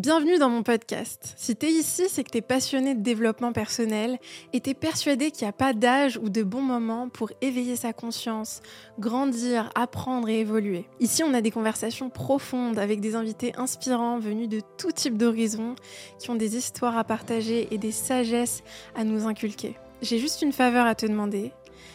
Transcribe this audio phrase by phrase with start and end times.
[0.00, 1.34] Bienvenue dans mon podcast.
[1.36, 4.18] Si t'es ici, c'est que t'es passionné de développement personnel
[4.54, 7.92] et t'es persuadé qu'il n'y a pas d'âge ou de bon moment pour éveiller sa
[7.92, 8.62] conscience,
[8.98, 10.86] grandir, apprendre et évoluer.
[11.00, 15.74] Ici, on a des conversations profondes avec des invités inspirants venus de tout type d'horizons
[16.18, 18.62] qui ont des histoires à partager et des sagesses
[18.94, 19.76] à nous inculquer.
[20.00, 21.52] J'ai juste une faveur à te demander.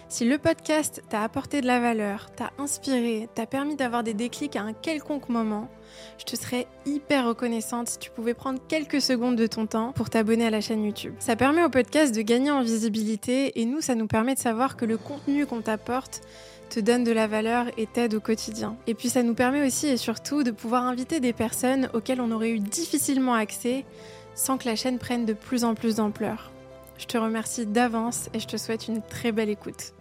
[0.08, 4.56] Si le podcast t'a apporté de la valeur, t'a inspiré, t'a permis d'avoir des déclics
[4.56, 5.70] à un quelconque moment,
[6.18, 10.10] je te serais hyper reconnaissante si tu pouvais prendre quelques secondes de ton temps pour
[10.10, 11.16] t'abonner à la chaîne YouTube.
[11.20, 14.78] Ça permet au podcast de gagner en visibilité et nous, ça nous permet de savoir
[14.78, 16.22] que le contenu qu'on t'apporte
[16.70, 18.78] te donne de la valeur et t'aide au quotidien.
[18.88, 22.32] Et puis ça nous permet aussi et surtout de pouvoir inviter des personnes auxquelles on
[22.32, 23.86] aurait eu difficilement accès
[24.34, 26.52] sans que la chaîne prenne de plus en plus d'ampleur.
[26.98, 29.94] Je te remercie d'avance et je te souhaite une très belle écoute.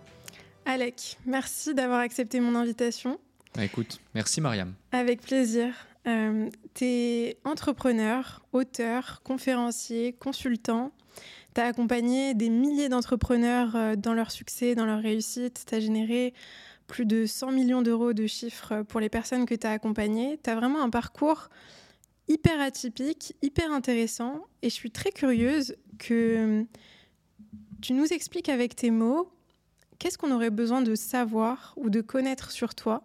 [0.65, 3.19] Alec, merci d'avoir accepté mon invitation.
[3.55, 4.75] Bah, écoute, merci Mariam.
[4.93, 5.75] Avec plaisir.
[6.07, 10.93] Euh, tu es entrepreneur, auteur, conférencier, consultant.
[11.55, 15.65] Tu as accompagné des milliers d'entrepreneurs euh, dans leur succès, dans leur réussite.
[15.68, 16.33] Tu as généré
[16.87, 20.38] plus de 100 millions d'euros de chiffres pour les personnes que tu as accompagnées.
[20.43, 21.49] Tu as vraiment un parcours
[22.29, 24.45] hyper atypique, hyper intéressant.
[24.63, 26.65] Et je suis très curieuse que
[27.85, 29.30] tu nous expliques avec tes mots
[29.99, 33.02] qu'est-ce qu'on aurait besoin de savoir ou de connaître sur toi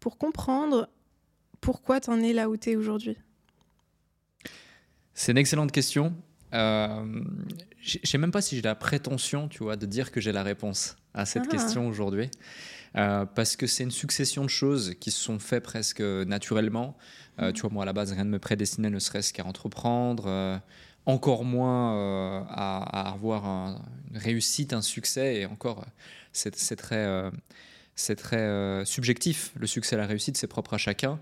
[0.00, 0.88] pour comprendre
[1.60, 3.16] pourquoi tu en es là où tu es aujourd'hui?
[5.14, 6.12] C'est une excellente question.
[6.54, 7.22] Euh,
[7.80, 10.32] je ne sais même pas si j'ai la prétention, tu vois, de dire que j'ai
[10.32, 11.50] la réponse à cette ah.
[11.50, 12.30] question aujourd'hui.
[12.96, 16.96] Euh, parce que c'est une succession de choses qui se sont faites presque naturellement.
[17.38, 20.60] Euh, tu vois, moi, à la base, rien ne me prédestinait ne serait-ce qu'à entreprendre
[21.06, 23.44] encore moins euh, à, avoir
[24.10, 25.84] une réussite, un succès, et encore,
[26.32, 27.30] c'est très,
[27.94, 29.52] c'est très euh, euh, subjectif.
[29.56, 31.18] Le succès la réussite, c'est propre à chacun.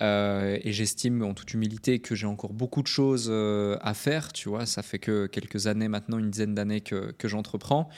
[0.00, 4.32] et j'estime en toute humilité que j'ai encore beaucoup de choses à faire.
[4.32, 7.88] Tu vois, ça fait que quelques années maintenant, une dizaine d'années que, que j'entreprends.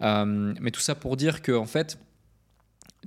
[0.00, 1.98] mais tout ça pour dire que, en fait,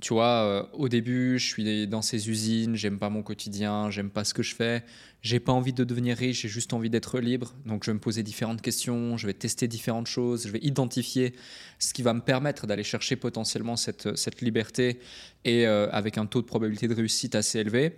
[0.02, 4.10] tu vois, euh, au début, je suis dans ces usines, j'aime pas mon quotidien, j'aime
[4.10, 4.82] pas ce que je fais,
[5.22, 7.54] j'ai pas envie de devenir riche, j'ai juste envie d'être libre.
[7.66, 11.36] Donc, je vais me poser différentes questions, je vais tester différentes choses, je vais identifier
[11.78, 14.98] ce qui va me permettre d'aller chercher potentiellement cette, cette liberté
[15.44, 17.96] et euh, avec un taux de probabilité de réussite assez élevé.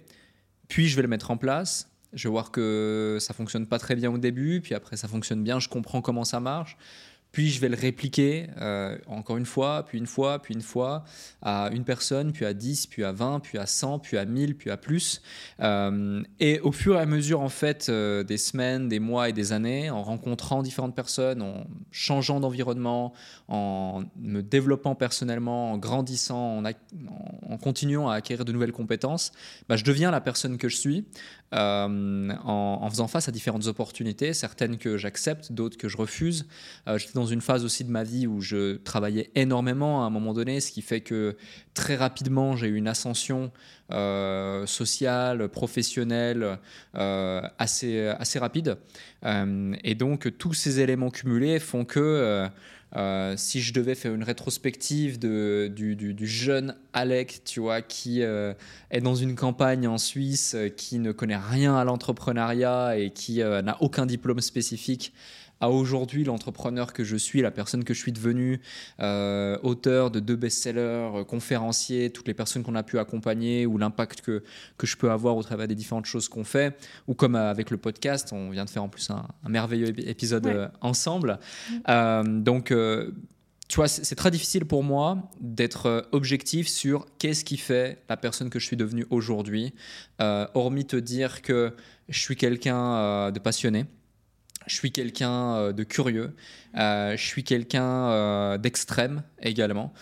[0.68, 1.90] Puis, je vais le mettre en place.
[2.12, 5.42] Je vais voir que ça fonctionne pas très bien au début, puis après ça fonctionne
[5.42, 6.76] bien, je comprends comment ça marche
[7.34, 11.02] puis je vais le répliquer euh, encore une fois, puis une fois, puis une fois,
[11.42, 14.56] à une personne, puis à 10, puis à 20, puis à 100, puis à 1000,
[14.56, 15.20] puis à plus.
[15.58, 19.32] Euh, et au fur et à mesure, en fait, euh, des semaines, des mois et
[19.32, 23.12] des années, en rencontrant différentes personnes, en changeant d'environnement,
[23.48, 29.32] en me développant personnellement, en grandissant, en, continuant à acquérir de nouvelles compétences,
[29.68, 31.04] bah, je deviens la personne que je suis.
[31.52, 36.46] En, faisant face à différentes opportunités, certaines que j'accepte, d'autres que je refuse.
[37.26, 40.70] Une phase aussi de ma vie où je travaillais énormément à un moment donné, ce
[40.72, 41.36] qui fait que
[41.74, 43.52] très rapidement j'ai eu une ascension
[43.92, 46.58] euh, sociale, professionnelle
[46.94, 48.78] euh, assez, assez rapide.
[49.26, 52.48] Euh, et donc tous ces éléments cumulés font que
[53.36, 59.16] si je devais faire une rétrospective du, du, jeune Alec, tu vois, qui est dans
[59.16, 64.40] une campagne en Suisse, qui ne connaît rien à l'entrepreneuriat et qui n'a aucun diplôme
[64.40, 65.12] spécifique,
[65.60, 68.60] à aujourd'hui l'entrepreneur que je suis, la personne que je suis devenu,
[69.00, 73.78] euh, auteur de deux best-sellers, euh, conférencier, toutes les personnes qu'on a pu accompagner ou
[73.78, 74.42] l'impact que,
[74.76, 76.76] que je peux avoir au travers des différentes choses qu'on fait,
[77.06, 80.70] ou comme euh, avec le podcast, on vient de faire en plus un, merveilleux épisode
[80.80, 81.38] ensemble.
[82.24, 82.72] donc,
[83.68, 88.50] tu vois, c'est très difficile pour moi d'être objectif sur qu'est-ce qui fait la personne
[88.50, 89.74] que je suis devenu aujourd'hui,
[90.18, 91.72] hormis te dire que
[92.08, 93.86] je suis quelqu'un de passionné,
[94.66, 96.34] je suis quelqu'un euh, de curieux,
[96.76, 99.92] euh, je suis quelqu'un euh, d'extrême également.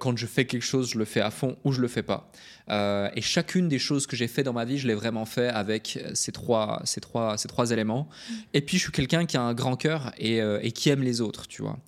[0.00, 2.30] quand je fais quelque chose, je le fais à fond ou je le fais pas.
[2.70, 5.98] Et chacune des choses que j'ai fait dans ma vie, je l'ai vraiment fait avec
[6.14, 8.08] ces trois, ces trois, ces trois éléments.
[8.54, 11.20] Et puis je suis quelqu'un qui a un grand cœur et, et qui aime les
[11.20, 11.78] autres, tu vois.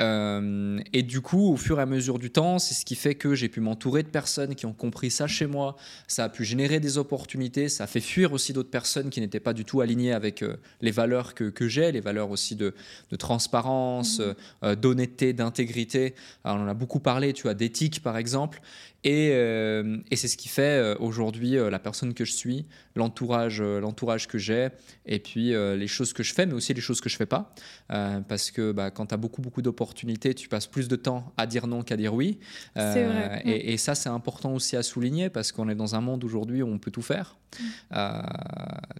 [0.00, 3.14] Euh, et du coup, au fur et à mesure du temps, c'est ce qui fait
[3.14, 5.76] que j'ai pu m'entourer de personnes qui ont compris ça chez moi.
[6.06, 9.40] Ça a pu générer des opportunités, ça a fait fuir aussi d'autres personnes qui n'étaient
[9.40, 12.74] pas du tout alignées avec euh, les valeurs que, que j'ai, les valeurs aussi de,
[13.18, 14.20] transparence,
[14.62, 16.14] euh, d'honnêteté, d'intégrité.
[16.44, 18.60] On en a beaucoup parlé, tu vois, d'éthique par exemple.
[19.06, 22.66] Et, euh, et c'est ce qui fait euh, aujourd'hui euh, la personne que je suis,
[22.96, 24.70] l'entourage, l'entourage que j'ai,
[25.06, 27.54] et puis les choses que je fais, mais aussi les choses que je fais pas.
[27.88, 31.46] parce que bah, quand tu as beaucoup, beaucoup d'opportunités, tu passes plus de temps à
[31.46, 32.40] dire non qu'à dire oui.
[32.74, 33.42] Vrai.
[33.44, 36.62] Et, et, ça, c'est important aussi à souligner parce qu'on est dans un monde aujourd'hui
[36.62, 37.36] où on peut tout faire.
[37.60, 37.96] Mm.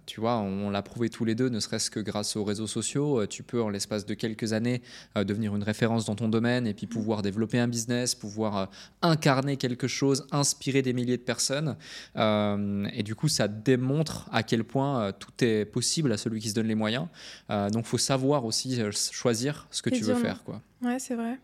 [0.05, 3.25] tu vois, on, l'a prouvé tous les deux, ne serait-ce que grâce aux réseaux sociaux.
[3.27, 4.81] Tu peux, en l'espace de quelques années,
[5.15, 8.69] devenir une référence dans ton domaine et puis pouvoir développer un business, pouvoir
[9.01, 11.75] incarner quelque chose inspirer des milliers de personnes.
[12.15, 16.39] Euh, et du coup, ça démontre à quel point euh, tout est possible à celui
[16.39, 17.07] qui se donne les moyens.
[17.49, 18.79] Euh, donc, faut savoir aussi
[19.11, 20.43] choisir ce que tu veux faire.
[20.43, 20.61] Quoi.
[20.81, 21.39] Ouais, c'est vrai.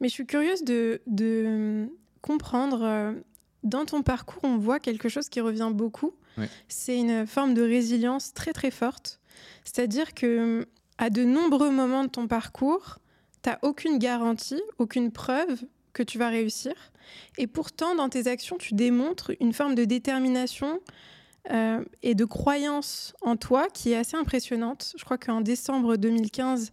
[0.00, 1.86] Mais je suis curieuse de, de
[2.20, 3.14] comprendre.
[3.62, 6.12] Dans ton parcours, on voit quelque chose qui revient beaucoup.
[6.68, 9.20] C'est une forme de résilience très très forte.
[9.64, 10.66] C'est-à-dire que
[10.98, 12.98] à de nombreux moments de ton parcours,
[13.42, 15.62] tu n'as aucune garantie, aucune preuve
[15.92, 16.72] que tu vas réussir.
[17.38, 20.80] Et pourtant, dans tes actions, tu démontres une forme de détermination
[21.50, 24.94] euh, et de croyance en toi qui est assez impressionnante.
[24.96, 26.72] Je crois qu'en décembre 2015,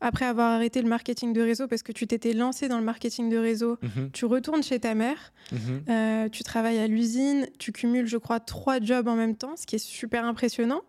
[0.00, 3.28] après avoir arrêté le marketing de réseau parce que tu t'étais lancé dans le marketing
[3.28, 4.10] de réseau, mhm.
[4.12, 5.84] tu retournes chez ta mère, mhm.
[5.88, 9.66] euh, tu travailles à l'usine, tu cumules, je crois, trois jobs en même temps, ce
[9.66, 10.82] qui est super impressionnant.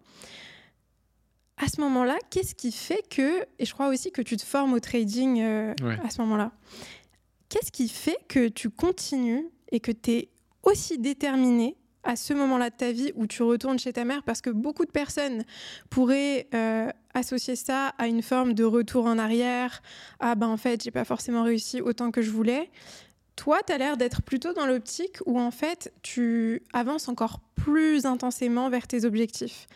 [1.60, 4.74] À ce moment-là, qu'est-ce qui fait que, et je crois aussi que tu te formes
[4.74, 5.74] au trading euh,
[6.04, 6.52] à ce moment-là,
[7.50, 10.30] Qu'est-ce qui fait que tu continues et que tu es
[10.64, 14.24] aussi déterminé à ce moment-là de ta vie où tu retournes chez ta mère?
[14.24, 15.44] Parce que beaucoup de personnes
[15.90, 19.82] pourraient euh, associer ça à une forme de retour en arrière.
[20.20, 22.70] Ah ben en fait, j'ai pas forcément réussi autant que je voulais.
[23.36, 28.06] Toi, tu as l'air d'être plutôt dans l'optique où en fait, tu avances encore plus
[28.06, 29.68] intensément vers tes objectifs.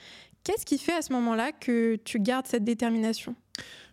[0.43, 3.35] Qu'est-ce qui fait à ce moment-là que tu gardes cette détermination?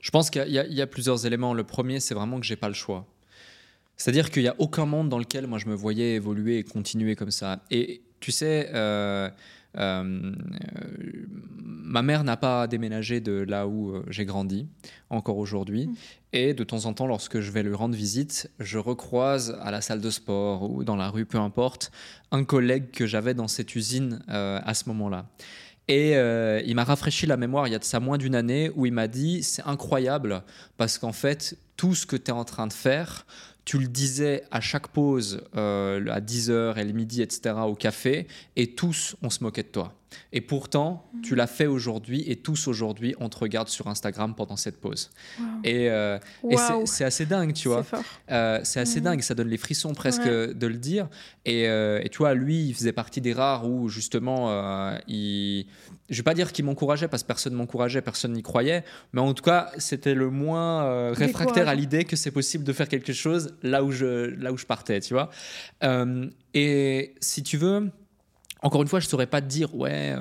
[0.00, 1.52] Je pense qu'il y, a plusieurs éléments.
[1.52, 3.06] Le premier, c'est vraiment que j'ai pas le choix.
[3.96, 7.16] C'est-à-dire qu'il n'y a aucun monde dans lequel moi je me voyais évoluer et continuer
[7.16, 7.60] comme ça.
[7.70, 9.28] Et tu sais, euh,
[9.76, 10.32] euh,
[11.62, 14.66] ma mère n'a pas déménagé de là où euh, j'ai grandi,
[15.10, 15.86] encore aujourd'hui.
[15.86, 15.94] Mm.
[16.32, 19.80] Et de temps en temps, lorsque je vais lui rendre visite, je recroise à la
[19.80, 21.90] salle de sport ou dans la rue, peu importe,
[22.32, 25.24] un collègue que j'avais dans cette usine à ce moment-là.
[25.88, 26.12] Et
[26.66, 28.92] il m'a rafraîchi la mémoire il y a de ça moins d'une année où il
[28.92, 30.42] m'a dit c'est incroyable
[30.76, 33.24] parce qu'en fait tout ce que tu es en train de faire,
[33.68, 38.26] tu le disais à chaque pause, euh, à 10h et le midi, etc., au café,
[38.56, 39.92] et tous, on se moquait de toi.
[40.32, 44.56] Et pourtant, tu l'as fait aujourd'hui, et tous aujourd'hui, on te regarde sur Instagram pendant
[44.56, 45.10] cette pause.
[45.64, 46.18] Et, euh,
[46.86, 47.84] c'est assez dingue, tu vois.
[48.30, 51.08] Euh, c'est assez dingue, ça donne les frissons presque de le dire.
[51.44, 55.66] Et, et, tu vois, lui, il faisait partie des rares où justement, il
[56.08, 59.34] je vais pas dire qu'il m'encourageait parce que personne m'encourageait, personne n'y croyait, mais en
[59.34, 63.12] tout cas, c'était le moins euh, réfractaire à l'idée que c'est possible de faire quelque
[63.12, 65.30] chose là où je, là où je partais, tu vois.
[65.84, 67.90] Euh, et si tu veux,
[68.62, 70.14] encore une fois, je ne saurais pas te dire, ouais,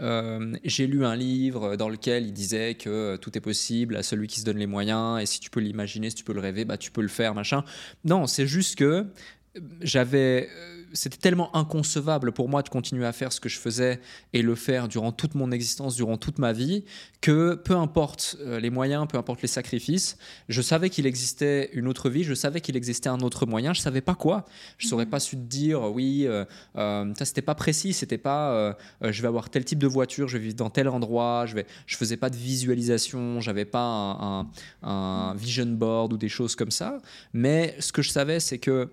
[0.00, 4.26] euh, j'ai lu un livre dans lequel il disait que tout est possible à celui
[4.26, 6.64] qui se donne les moyens, et si tu peux l'imaginer, si tu peux le rêver,
[6.64, 7.64] bah, tu peux le faire, machin.
[8.04, 9.06] Non, c'est juste que
[9.80, 10.48] j'avais
[10.92, 14.00] c'était tellement inconcevable pour moi de continuer à faire ce que je faisais
[14.32, 16.84] et le faire durant toute mon existence, durant toute ma vie,
[17.20, 20.16] que peu importe euh, les moyens, peu importe les sacrifices,
[20.48, 23.80] je savais qu'il existait une autre vie, je savais qu'il existait un autre moyen, je
[23.80, 24.44] savais pas quoi.
[24.78, 26.44] Je saurais pas su te dire, oui, euh,
[26.76, 30.38] euh, ça c'était pas précis, c'était pas, je vais avoir tel type de voiture, je
[30.38, 34.48] vais vivre dans tel endroit, je vais, je faisais pas de visualisation, j'avais pas un,
[34.82, 36.98] un vision board ou des choses comme ça.
[37.32, 38.90] Mais ce que je savais, c'est que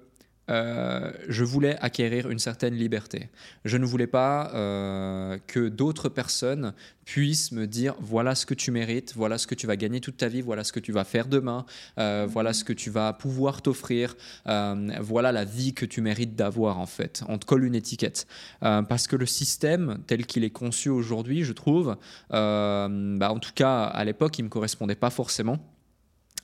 [0.49, 3.29] euh, je voulais acquérir une certaine liberté.
[3.63, 6.73] Je ne voulais pas euh, que d'autres personnes
[7.05, 10.17] puissent me dire voilà ce que tu mérites, voilà ce que tu vas gagner toute
[10.17, 11.65] ta vie, voilà ce que tu vas faire demain,
[11.97, 14.15] euh, voilà ce que tu vas pouvoir t'offrir,
[14.45, 17.23] voilà la vie que tu mérites d'avoir en fait.
[17.29, 18.27] On te colle une étiquette.
[18.61, 21.97] parce que le système tel qu'il est conçu aujourd'hui, je trouve,
[22.29, 22.87] bah,
[23.31, 25.59] en tout cas à l'époque, il ne me correspondait pas forcément.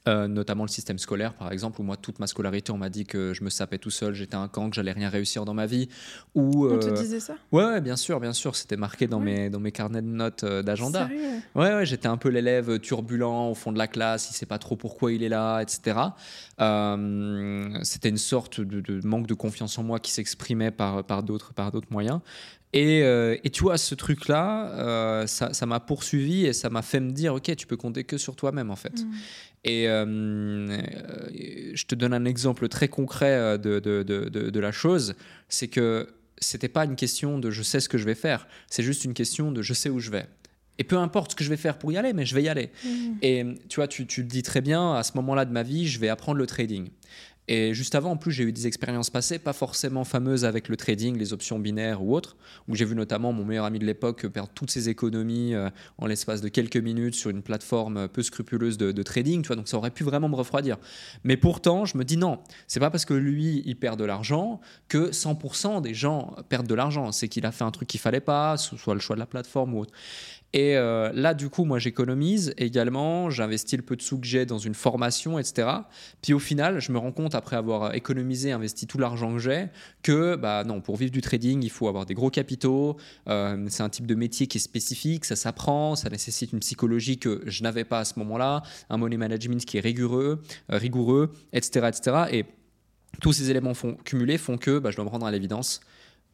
[0.07, 3.05] Euh, notamment le système scolaire, par exemple, où moi, toute ma scolarité, on m'a dit
[3.05, 5.65] que je me sapais tout seul, j'étais un camp, que j'allais rien réussir dans ma
[5.65, 5.89] vie.
[6.35, 7.35] Ou, on te euh, disait ça?
[7.51, 8.55] Ouais, bien sûr, bien sûr.
[8.55, 11.09] C'était marqué dans, mes, dans mes carnets de notes euh, d'agenda.
[11.53, 14.57] Ouais, ouais, j'étais un peu l'élève turbulent au fond de la classe, il sait pas
[14.57, 15.97] trop pourquoi il est là, etc.
[17.83, 21.51] c'était une sorte de, de, manque de confiance en moi qui s'exprimait par, par d'autres
[21.89, 22.21] moyens.
[22.71, 27.33] Et, et, tu vois, ce truc-là, ça m'a poursuivi et ça m'a fait me dire,
[27.33, 29.03] ok, tu peux compter que sur toi-même en fait.
[29.03, 29.11] Mm.
[29.63, 30.81] Et euh,
[31.73, 35.15] je te donne un exemple très concret euh, de, de, de, de la chose,
[35.49, 38.83] c'est que c'était pas une question de je sais ce que je vais faire, c'est
[38.83, 40.27] juste une question de je sais où je vais.
[40.77, 42.47] Et peu importe ce que je vais faire pour y aller, mais je vais y
[42.47, 42.71] aller.
[42.85, 42.89] Mmh.
[43.21, 45.85] Et tu vois, tu, tu le dis très bien, à ce moment-là de ma vie,
[45.87, 46.87] je vais apprendre le trading.
[47.51, 50.77] Et juste avant, en plus, j'ai eu des expériences passées, pas forcément fameuses avec le
[50.77, 52.37] trading, les options binaires ou autres,
[52.67, 56.05] où j'ai vu notamment mon meilleur ami de l'époque perdre toutes ses économies euh, en
[56.05, 59.77] l'espace de quelques minutes sur une plateforme peu scrupuleuse de, trading, tu vois, donc ça
[59.77, 60.77] aurait pu vraiment me refroidir.
[61.23, 62.37] Mais pourtant, je me dis non,
[62.67, 66.75] c'est pas parce que lui, il perd de l'argent que 100% des gens perdent de
[66.75, 67.11] l'argent.
[67.11, 69.73] C'est qu'il a fait un truc qu'il fallait pas, soit le choix de la plateforme
[69.73, 69.93] ou autre.
[70.53, 74.47] Et euh, là, du coup, moi, j'économise également, j'investis le peu de sous que j'ai
[74.47, 75.69] dans une formation, etc.
[76.23, 79.67] Puis au final, je me rends compte, après avoir économisé, investi tout l'argent que j'ai,
[80.01, 82.97] que bah, non, pour vivre du trading, il faut avoir des gros capitaux.
[83.27, 87.19] Euh, c'est un type de métier qui est spécifique, ça s'apprend, ça nécessite une psychologie
[87.19, 90.41] que je n'avais pas à ce moment-là, un money management qui est rigoureux,
[90.71, 92.17] euh, rigoureux etc., etc.
[92.31, 92.45] Et
[93.21, 95.81] tous ces éléments font, cumulés font que bah, je dois me rendre à l'évidence.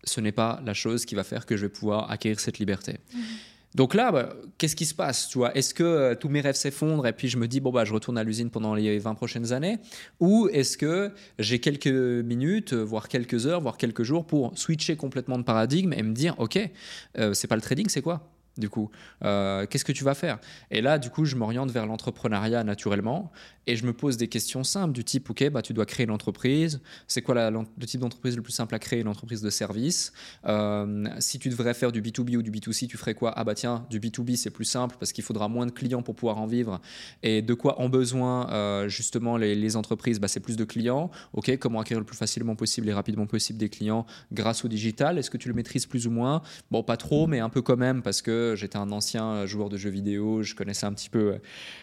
[0.05, 2.99] Ce n'est pas la chose qui va faire que je vais pouvoir acquérir cette liberté.
[3.13, 3.19] Mmh.
[3.75, 5.55] Donc là, bah, qu'est-ce qui se passe tu vois?
[5.55, 7.93] Est-ce que euh, tous mes rêves s'effondrent et puis je me dis, bon, bah, je
[7.93, 9.79] retourne à l'usine pendant les 20 prochaines années?
[10.21, 14.95] Ou est-ce que j'ai quelques minutes, euh, voire quelques heures, voire quelques jours pour switcher
[14.95, 16.57] complètement de paradigme et me dire, OK,
[17.17, 18.34] euh, c'est pas le trading, c'est quoi?
[18.57, 18.89] Du coup
[19.21, 20.39] Qu'est-ce que tu vas faire?
[20.71, 23.31] Et là, du coup, je m'oriente vers l'entrepreneuriat naturellement
[23.67, 26.11] et je me pose des questions simples du type, OK, bah, tu dois créer une
[26.11, 26.81] entreprise.
[27.07, 29.01] C'est quoi le type d'entreprise le plus simple à créer?
[29.01, 30.13] Une entreprise de service.
[30.45, 33.33] Euh, si tu devrais faire du B2B ou du B2C, tu ferais quoi?
[33.35, 36.15] Ah bah tiens, du B2B, c'est plus simple parce qu'il faudra moins de clients pour
[36.15, 36.79] pouvoir en vivre.
[37.23, 40.19] Et de quoi ont besoin euh, justement les, entreprises?
[40.19, 41.09] Bah, C'est plus de clients.
[41.33, 45.17] OK, comment acquérir le plus facilement possible et rapidement possible des clients grâce au digital?
[45.17, 46.43] Est-ce que tu le maîtrises plus ou moins?
[46.69, 49.77] Bon, pas trop, mais un peu quand même parce que j'étais un ancien joueur de
[49.77, 51.39] jeux vidéo, je connaissais un petit peu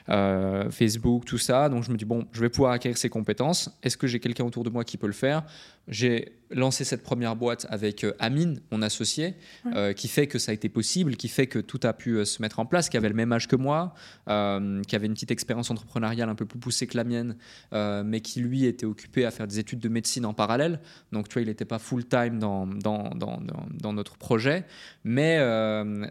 [0.08, 1.68] euh, Facebook, tout ça.
[1.68, 3.70] Donc je me dis, bon, je vais pouvoir acquérir ces compétences.
[3.82, 5.42] Est-ce que j'ai quelqu'un autour de moi qui peut le faire?
[5.88, 9.34] J'ai lancé cette première boîte avec euh, Amine, mon associé,
[9.74, 12.24] euh, qui fait que ça a été possible, qui fait que tout a pu euh,
[12.24, 13.94] se mettre en place, qui avait le même âge que moi,
[14.26, 17.36] qui avait une petite expérience entrepreneuriale un peu plus poussée que la mienne,
[17.72, 20.80] mais qui lui était occupé à faire des études de médecine en parallèle.
[21.12, 24.64] Donc tu vois, il n'était pas full-time dans dans, dans, dans, notre projet,
[25.04, 25.38] mais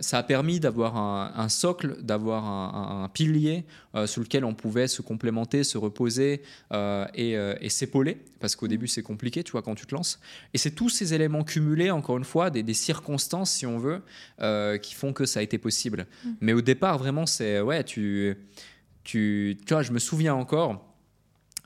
[0.02, 3.66] ça a permis d'avoir un, socle, d'avoir un, un, pilier
[4.06, 6.42] sur lequel on pouvait se complémenter, se reposer
[6.74, 10.20] et, et s'épauler, parce qu'au début c'est compliqué, tu vois, quand tu te lances.
[10.54, 14.02] Et c'est tous ces éléments cumulés, encore une fois, des, circonstances, si on veut,
[14.42, 16.08] euh, qui font que ça a été possible.
[16.24, 16.30] Mm.
[16.42, 18.38] Mais au départ, vraiment, c'est ouais, tu,
[19.04, 20.88] tu, tu vois, je me souviens encore.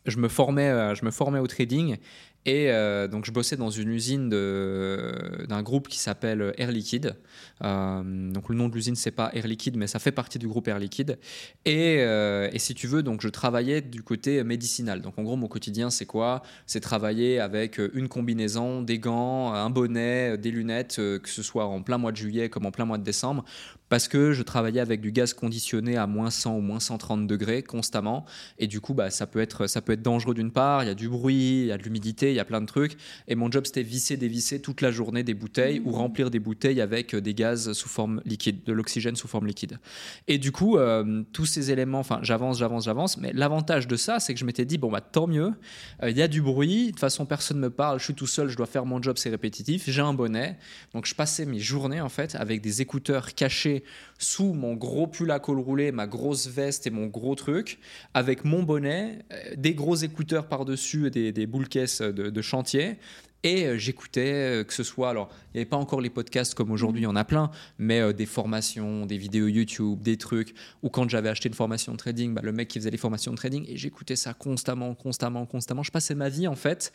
[0.06, 1.98] Je me formais, euh, je me formais au trading
[2.46, 7.16] et euh, donc, je bossais dans une usine d'un groupe qui s'appelle Air Liquide.
[7.64, 10.48] Euh, donc, le nom de l'usine, c'est pas Air Liquide, mais ça fait partie du
[10.48, 11.18] groupe Air Liquide.
[11.66, 15.02] Et, euh, et, si tu veux, donc, je travaillais du côté médicinal.
[15.02, 16.44] Donc, en gros, mon quotidien, c'est quoi?
[16.68, 21.82] C'est travailler avec une combinaison, des gants, un bonnet, des lunettes, que ce soit en
[21.82, 23.44] plein mois de juillet comme en plein mois de décembre,
[23.90, 27.64] parce que je travaillais avec du gaz conditionné à moins 100 ou moins 130 degrés
[27.64, 28.26] constamment.
[28.58, 30.90] Et du coup, bah, ça, peut être, ça peut être dangereux d'une part, il y
[30.90, 32.98] a du bruit, il y a de l'humidité, il y a plein de trucs.
[33.28, 35.96] Et mon job, c'était visser, dévisser toute la journée des bouteilles ou mmh.
[35.96, 39.80] remplir des bouteilles avec euh, des gaz sous forme liquide, de l'oxygène sous forme liquide.
[40.28, 43.18] Et du coup, euh, tous ces éléments, enfin, j'avance, j'avance, j'avance.
[43.18, 45.54] Mais l'avantage de ça, c'est que je m'étais dit, bon, bah, tant mieux,
[46.02, 48.16] euh, il y a du bruit, de toute façon, personne ne me parle, je suis
[48.16, 50.58] tout seul, je dois faire mon job, c'est répétitif, j'ai un bonnet.
[50.94, 53.75] Donc, je passais mes journées, en fait, avec des écouteurs cachés
[54.18, 57.80] sous mon gros pull à col roulé, ma grosse veste et mon gros truc,
[58.14, 62.98] avec mon bonnet, euh, des gros écouteurs par-dessus, des, des boules caisses de chantier,
[63.46, 66.56] et euh, j'écoutais, euh, que ce soit, alors il n'y avait pas encore les podcasts
[66.56, 70.18] comme aujourd'hui, il y en a plein, mais euh, des formations, des vidéos YouTube, des
[70.18, 72.98] trucs, ou quand j'avais acheté une formation de trading, bah, le mec qui faisait les
[72.98, 75.84] formations de trading, et j'écoutais ça constamment, constamment, constamment.
[75.84, 76.92] Je passais ma vie en fait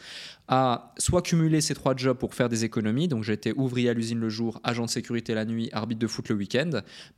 [0.49, 4.19] à soit cumuler ces trois jobs pour faire des économies, donc j'étais ouvrier à l'usine
[4.19, 6.71] le jour, agent de sécurité la nuit, arbitre de foot le week-end.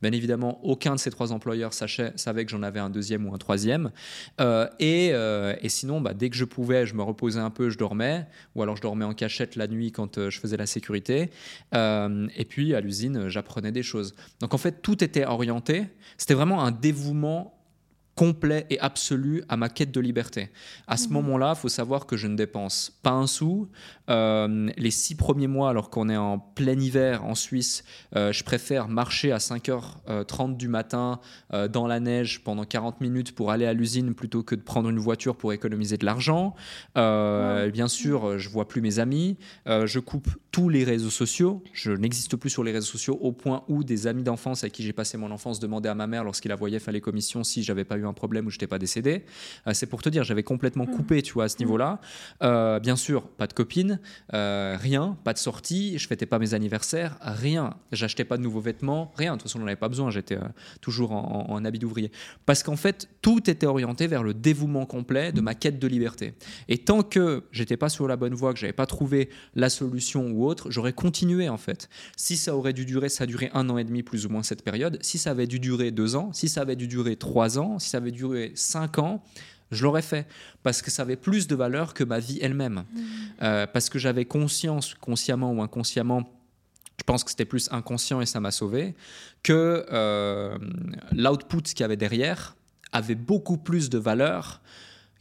[0.03, 3.33] Bien évidemment, aucun de ces trois employeurs sachait, savait que j'en avais un deuxième ou
[3.33, 3.89] un troisième.
[4.79, 8.27] et, et, sinon, bah, dès que je pouvais, je me reposais un peu, je dormais,
[8.53, 11.29] ou alors je dormais en cachette la nuit quand euh, je faisais la sécurité.
[11.73, 14.15] Euh, et puis à l'usine, j'apprenais des choses.
[14.41, 15.85] Donc en fait, tout était orienté.
[16.17, 17.62] C'était vraiment un dévouement
[18.15, 20.49] complet et absolu à ma quête de liberté.
[20.87, 21.13] À ce mhm.
[21.13, 23.69] moment-là, il faut savoir que je ne dépense pas un sou.
[24.09, 27.83] Euh, les six premiers mois, alors qu'on est en plein hiver en Suisse,
[28.15, 31.19] euh, je préfère marcher à 5h30 du matin
[31.53, 34.89] euh, dans la neige pendant 40 minutes pour aller à l'usine plutôt que de prendre
[34.89, 36.55] une voiture pour économiser de l'argent.
[36.95, 39.37] Bien sûr, je vois plus mes amis.
[39.65, 41.63] je coupe tous les réseaux sociaux.
[41.73, 44.83] Je n'existe plus sur les réseaux sociaux au point où des amis d'enfance avec qui
[44.83, 47.63] j'ai passé mon enfance demandaient à ma mère lorsqu'il la voyait faire les commissions si
[47.63, 49.23] j'avais pas eu eu un problème ou je n'étais pas décédé.
[49.73, 50.95] c'est pour te dire, j'avais complètement mmh.
[50.95, 51.65] coupé, tu vois, à ce mmh.
[51.65, 51.99] niveau-là.
[52.79, 53.99] bien sûr, pas de copine,
[54.31, 57.75] rien, pas de sortie, je fêtais pas mes anniversaires, rien.
[57.91, 59.33] J'achetais pas de nouveaux vêtements, rien.
[59.33, 60.37] De toute façon, j'en avais pas besoin, j'étais
[60.81, 62.11] toujours en, en habit d'ouvrier.
[62.45, 66.33] Parce qu'en fait, tout était orienté vers le dévouement complet de ma quête de liberté.
[66.67, 70.29] Et tant que j'étais pas sur la bonne voie, que j'avais pas trouvé la solution
[70.31, 71.89] ou autre, j'aurais continué en fait.
[72.17, 74.43] Si ça aurait dû durer, ça a duré un an et demi plus ou moins
[74.43, 74.97] cette période.
[75.01, 77.89] Si ça avait dû durer deux ans, si ça avait dû durer trois ans, si
[77.93, 79.23] ça avait duré cinq ans,
[79.69, 80.27] je l'aurais fait
[80.63, 82.85] parce que ça avait plus de valeur que ma vie elle-même.
[82.91, 83.01] Mmh.
[83.43, 86.23] Euh, parce que j'avais conscience, consciemment ou inconsciemment,
[86.97, 88.95] je pense que c'était plus inconscient et ça m'a sauvé,
[89.43, 90.57] que euh,
[91.11, 92.55] l'output qu'il y avait derrière
[92.91, 94.61] avait beaucoup plus de valeur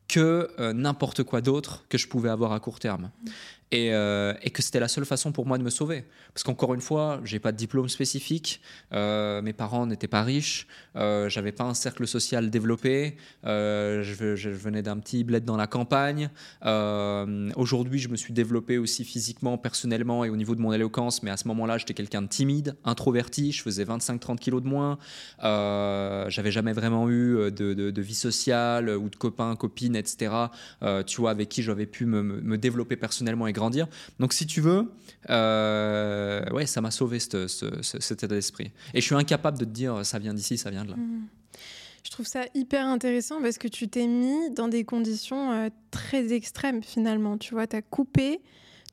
[0.08, 3.10] que euh, n'importe quoi d'autre que je pouvais avoir à court terme.
[3.72, 6.04] Euh, et, que c'était la seule façon pour moi de me sauver.
[6.34, 8.60] Parce qu'encore une fois, j'ai pas de diplôme spécifique,
[8.92, 14.50] euh, mes parents n'étaient pas riches, euh, j'avais pas un cercle social développé, euh, je,
[14.50, 16.28] venais d'un petit bled dans la campagne.
[17.56, 21.30] Aujourd'hui, je me suis développé aussi physiquement, personnellement et au niveau de mon éloquence, mais
[21.30, 24.98] à ce moment-là, j'étais quelqu'un de timide, introverti, je faisais 25-30 kilos de moins,
[25.40, 30.34] j'avais jamais vraiment eu de, de, vie sociale ou de copains, copines, etc.
[31.06, 33.52] tu vois, avec qui j'avais pu me, me développer personnellement et
[34.19, 34.92] Donc, si tu veux,
[35.31, 37.47] euh, ouais, ça m'a sauvé ce,
[37.83, 38.71] cet état d'esprit.
[38.95, 40.97] Et je suis incapable de te dire ça vient d'ici, ça vient de là.
[40.97, 41.26] Mmh.
[42.04, 46.33] Je trouve ça hyper intéressant parce que tu t'es mis dans des conditions euh, très
[46.33, 47.38] extrêmes finalement.
[47.38, 48.40] Tu vois, tu as coupé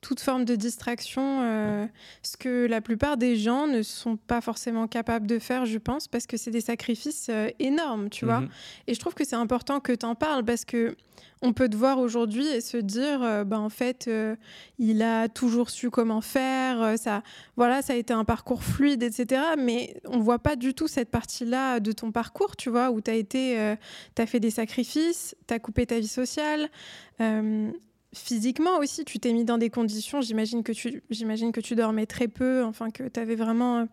[0.02, 1.86] toute forme de distraction, euh,
[2.24, 6.08] ce que la plupart des gens ne sont pas forcément capables de faire, je pense,
[6.08, 7.30] parce que c'est des sacrifices
[7.60, 8.42] énormes, tu vois.
[8.42, 8.50] Mmh.
[8.88, 10.96] Et je trouve que c'est important que tu en parles parce que
[11.42, 14.36] on peut te voir aujourd'hui et se dire, euh, bah, en fait, euh,
[14.78, 17.24] il a toujours su comment faire, euh, ça,
[17.56, 19.42] voilà, ça a été un parcours fluide, etc.
[19.58, 23.12] Mais on voit pas du tout cette partie-là de ton parcours, tu vois, où tu
[23.12, 26.70] as été, as fait des sacrifices, tu as coupé ta vie sociale.
[28.16, 32.08] Physiquement aussi, tu t'es mis dans des conditions, j'imagine que, tu, j'imagine que tu dormais
[32.08, 33.88] très peu, enfin que tu avais vraiment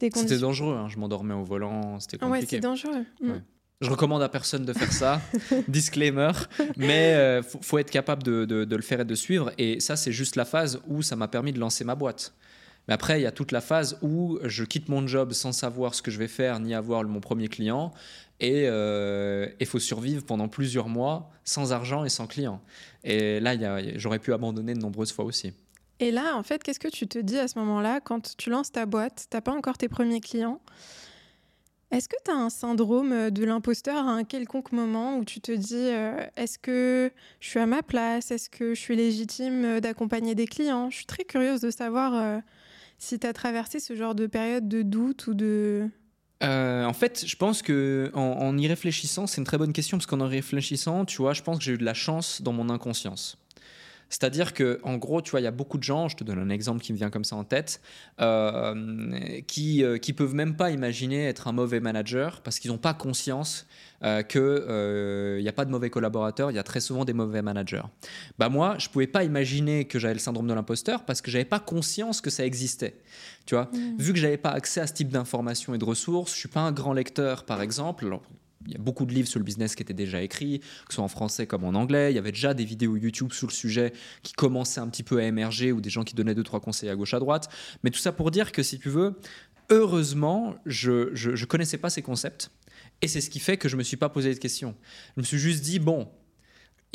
[0.00, 0.28] des conditions.
[0.28, 2.40] C'était dangereux, hein, je m'endormais au volant, c'était compliqué.
[2.40, 3.04] Ouais, c'est dangereux.
[3.20, 3.34] Mm.
[3.80, 5.20] Je recommande à personne de faire ça,
[5.68, 6.32] disclaimer,
[6.76, 9.52] mais euh, faut, être capable de, de, le faire et de suivre.
[9.58, 12.34] Et ça, c'est juste la phase où ça m'a permis de lancer ma boîte.
[12.88, 15.94] Mais après, il y a toute la phase où je quitte mon job sans savoir
[15.94, 17.92] ce que je vais faire ni avoir mon premier client.
[18.42, 22.60] Et il euh, faut survivre pendant plusieurs mois sans argent et sans client.
[23.02, 23.56] Et là,
[23.96, 25.54] j'aurais pu abandonner de nombreuses fois aussi.
[26.00, 28.72] Et là, en fait, qu'est-ce que tu te dis à ce moment-là quand tu lances
[28.72, 30.60] ta boîte Tu n'as pas encore tes premiers clients?
[31.92, 35.40] Est-ce que tu as un syndrome euh, de l'imposteur à un quelconque moment où tu
[35.40, 38.30] te dis euh, est-ce que je suis à ma place?
[38.30, 40.88] Est-ce que je suis légitime euh, d'accompagner des clients?
[40.88, 42.40] Je suis très curieuse de savoir
[42.98, 45.86] si tu as traversé ce genre de période de doute ou de...
[46.42, 50.20] en fait, je pense que en, y réfléchissant, c'est une très bonne question parce qu'en
[50.20, 53.38] y réfléchissant, tu vois, je pense que j'ai eu de la chance dans mon inconscience.
[54.12, 56.38] C'est-à-dire que, en gros, tu vois, il y a beaucoup de gens, je te donne
[56.38, 57.80] un exemple qui me vient comme ça en tête,
[58.20, 62.76] euh, qui, euh, qui peuvent même pas imaginer être un mauvais manager parce qu'ils n'ont
[62.76, 63.66] pas conscience
[64.02, 67.40] euh, qu'il n'y a pas de mauvais collaborateurs, il y a très souvent des mauvais
[67.40, 67.84] managers.
[68.38, 71.46] Bah moi, je pouvais pas imaginer que j'avais le syndrome de l'imposteur parce que j'avais
[71.46, 72.98] pas conscience que ça existait.
[73.46, 73.96] Tu vois, mmh.
[73.98, 76.60] vu que j'avais pas accès à ce type d'informations et de ressources, je suis pas
[76.60, 78.04] un grand lecteur, par exemple
[78.66, 80.96] il y a beaucoup de livres sur le business qui étaient déjà écrits, que ce
[80.96, 82.12] soit en français comme en anglais.
[82.12, 85.18] Il y avait déjà des vidéos YouTube sur le sujet qui commençaient un petit peu
[85.18, 87.48] à émerger ou des gens qui donnaient deux, trois conseils à gauche, à droite.
[87.82, 89.14] Mais tout ça pour dire que si tu veux,
[89.70, 92.50] heureusement, je ne connaissais pas ces concepts.
[93.00, 94.74] Et c'est ce qui fait que je ne me suis pas posé de questions.
[95.16, 96.08] Je me suis juste dit, bon,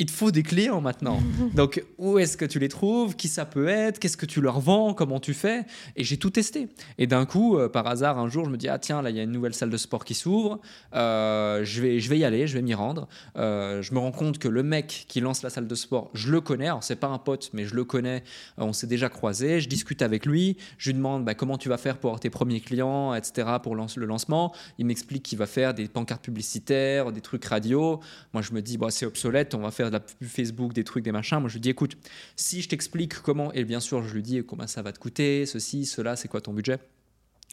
[0.00, 1.18] il te faut des clients maintenant.
[1.54, 3.16] Donc, où est-ce que tu les trouves?
[3.16, 3.98] Qui ça peut être?
[3.98, 4.94] Qu'est-ce que tu leur vends?
[4.94, 5.64] Comment tu fais?
[5.96, 6.68] Et j'ai tout testé.
[6.98, 9.16] Et d'un coup, euh, par hasard, un jour, je me dis ah tiens, là, il
[9.16, 10.60] y a une nouvelle salle de sport qui s'ouvre.
[10.94, 12.46] Euh, je vais, je vais y aller.
[12.46, 13.08] Je vais m'y rendre.
[13.36, 16.30] Euh, je me rends compte que le mec qui lance la salle de sport, je
[16.30, 16.66] le connais.
[16.66, 18.22] Alors, c'est pas un pote, mais je le connais.
[18.56, 19.60] on s'est déjà croisé.
[19.60, 20.56] Je discute avec lui.
[20.78, 23.48] Je lui demande bah, comment tu vas faire pour avoir tes premiers clients, etc.
[23.60, 24.54] Pour le lancement.
[24.78, 27.98] Il m'explique qu'il va faire des pancartes publicitaires, des trucs radio.
[28.32, 29.56] Moi, je me dis bah, c'est obsolète.
[29.56, 31.38] On va faire de la Facebook, des trucs, des machins.
[31.38, 31.96] Moi, je lui dis, écoute,
[32.36, 35.46] si je t'explique comment, et bien sûr, je lui dis combien ça va te coûter,
[35.46, 36.78] ceci, cela, c'est quoi ton budget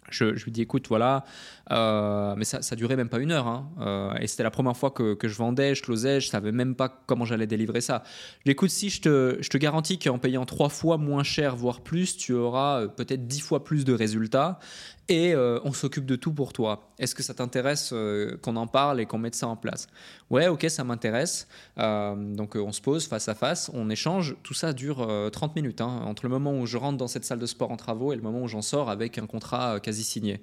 [0.09, 1.25] je, lui dis écoute voilà
[1.71, 3.69] euh, mais ça, ça durait même pas une heure hein.
[3.79, 6.89] euh, et c'était la première fois que, je vendais je closais je savais même pas
[6.89, 8.03] comment j'allais délivrer ça
[8.45, 11.81] je écoute si je te, je te garantis qu'en payant trois fois moins cher voire
[11.81, 14.59] plus tu auras euh, peut-être dix fois plus de résultats
[15.07, 16.91] et euh, on s'occupe de tout pour toi.
[16.97, 19.87] Est-ce que ça t'intéresse euh, qu'on en parle et qu'on mette ça en place?
[20.29, 21.47] Ouais, ok, ça m'intéresse.
[21.77, 24.35] Euh, donc on se pose face à face, on échange.
[24.41, 27.39] Tout ça dure 30 minutes, hein, entre le moment où je rentre dans cette salle
[27.39, 30.41] de sport en travaux et le moment où j'en sors avec un contrat quasi signé.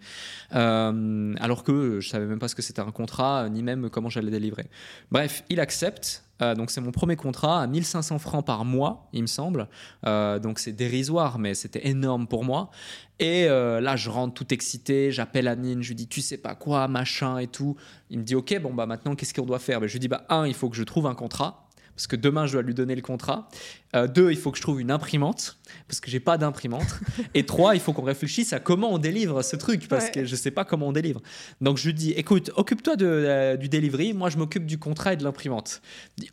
[0.50, 4.30] alors que je savais même pas ce que c'était un contrat, ni même comment j'allais
[4.30, 4.66] délivrer.
[5.10, 6.24] Bref, il accepte.
[6.56, 9.68] Donc c'est mon premier contrat à 1500 francs par mois, il me semble.
[10.04, 12.70] donc c'est dérisoire, mais c'était énorme pour moi.
[13.22, 16.56] Et euh, là, je rentre tout excité, j'appelle Anine, je lui dis, tu sais pas
[16.56, 17.76] quoi, machin et tout.
[18.10, 19.80] Il me dit, ok, bon, bah maintenant, qu'est-ce qu'on doit faire?
[19.80, 22.16] Ben, Je lui dis, bah, un, il faut que je trouve un contrat, parce que
[22.16, 23.48] demain, je dois lui donner le contrat.
[23.94, 27.00] Euh, deux, il faut que je trouve une imprimante parce que j'ai pas d'imprimante.
[27.34, 30.36] Et trois, il faut qu'on réfléchisse à comment on délivre ce truc parce que je
[30.36, 31.20] sais pas comment on délivre.
[31.60, 35.12] Donc je lui dis, écoute, occupe-toi de, euh, du delivery, moi je m'occupe du contrat
[35.12, 35.82] et de l'imprimante.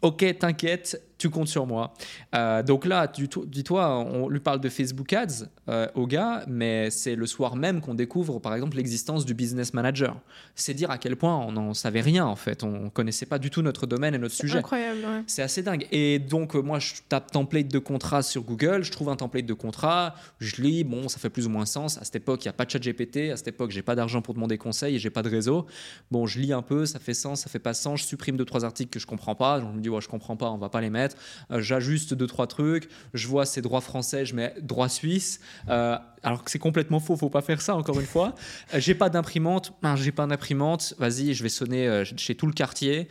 [0.02, 1.94] Ok, t'inquiète, tu comptes sur moi.
[2.34, 3.12] Euh, donc là,
[3.48, 5.48] dis-toi, on lui parle de Facebook Ads
[5.96, 10.18] au gars, mais c'est le soir même qu'on découvre par exemple l'existence du business manager.
[10.56, 13.50] C'est dire à quel point on n'en savait rien en fait, on connaissait pas du
[13.50, 14.60] tout notre domaine et notre sujet.
[14.60, 15.24] Incroyable.
[15.28, 15.88] C'est assez dingue.
[15.92, 19.54] Et donc moi je tape template de contrat sur Google, je trouve un template de
[19.54, 21.98] contrat, je lis, bon, ça fait plus ou moins sens.
[21.98, 23.96] À cette époque, il n'y a pas de chat GPT, à cette époque, j'ai pas
[23.96, 25.66] d'argent pour demander conseil et j'ai pas de réseau.
[26.12, 28.46] Bon, je lis un peu, ça fait sens, ça fait pas sens, je supprime deux,
[28.46, 29.60] trois articles que je comprends pas.
[29.60, 31.16] Je me dis, ouais, je comprends pas, on va pas les mettre.
[31.50, 35.40] Euh, j'ajuste deux, trois trucs, je vois ces droits français, je mets droit suisse.
[35.70, 38.36] Euh, alors que c'est complètement faux, faut pas faire ça encore une fois.
[38.74, 43.08] Euh, j'ai pas d'imprimante, j'ai pas d'imprimante, vas-y, je vais sonner chez tout le quartier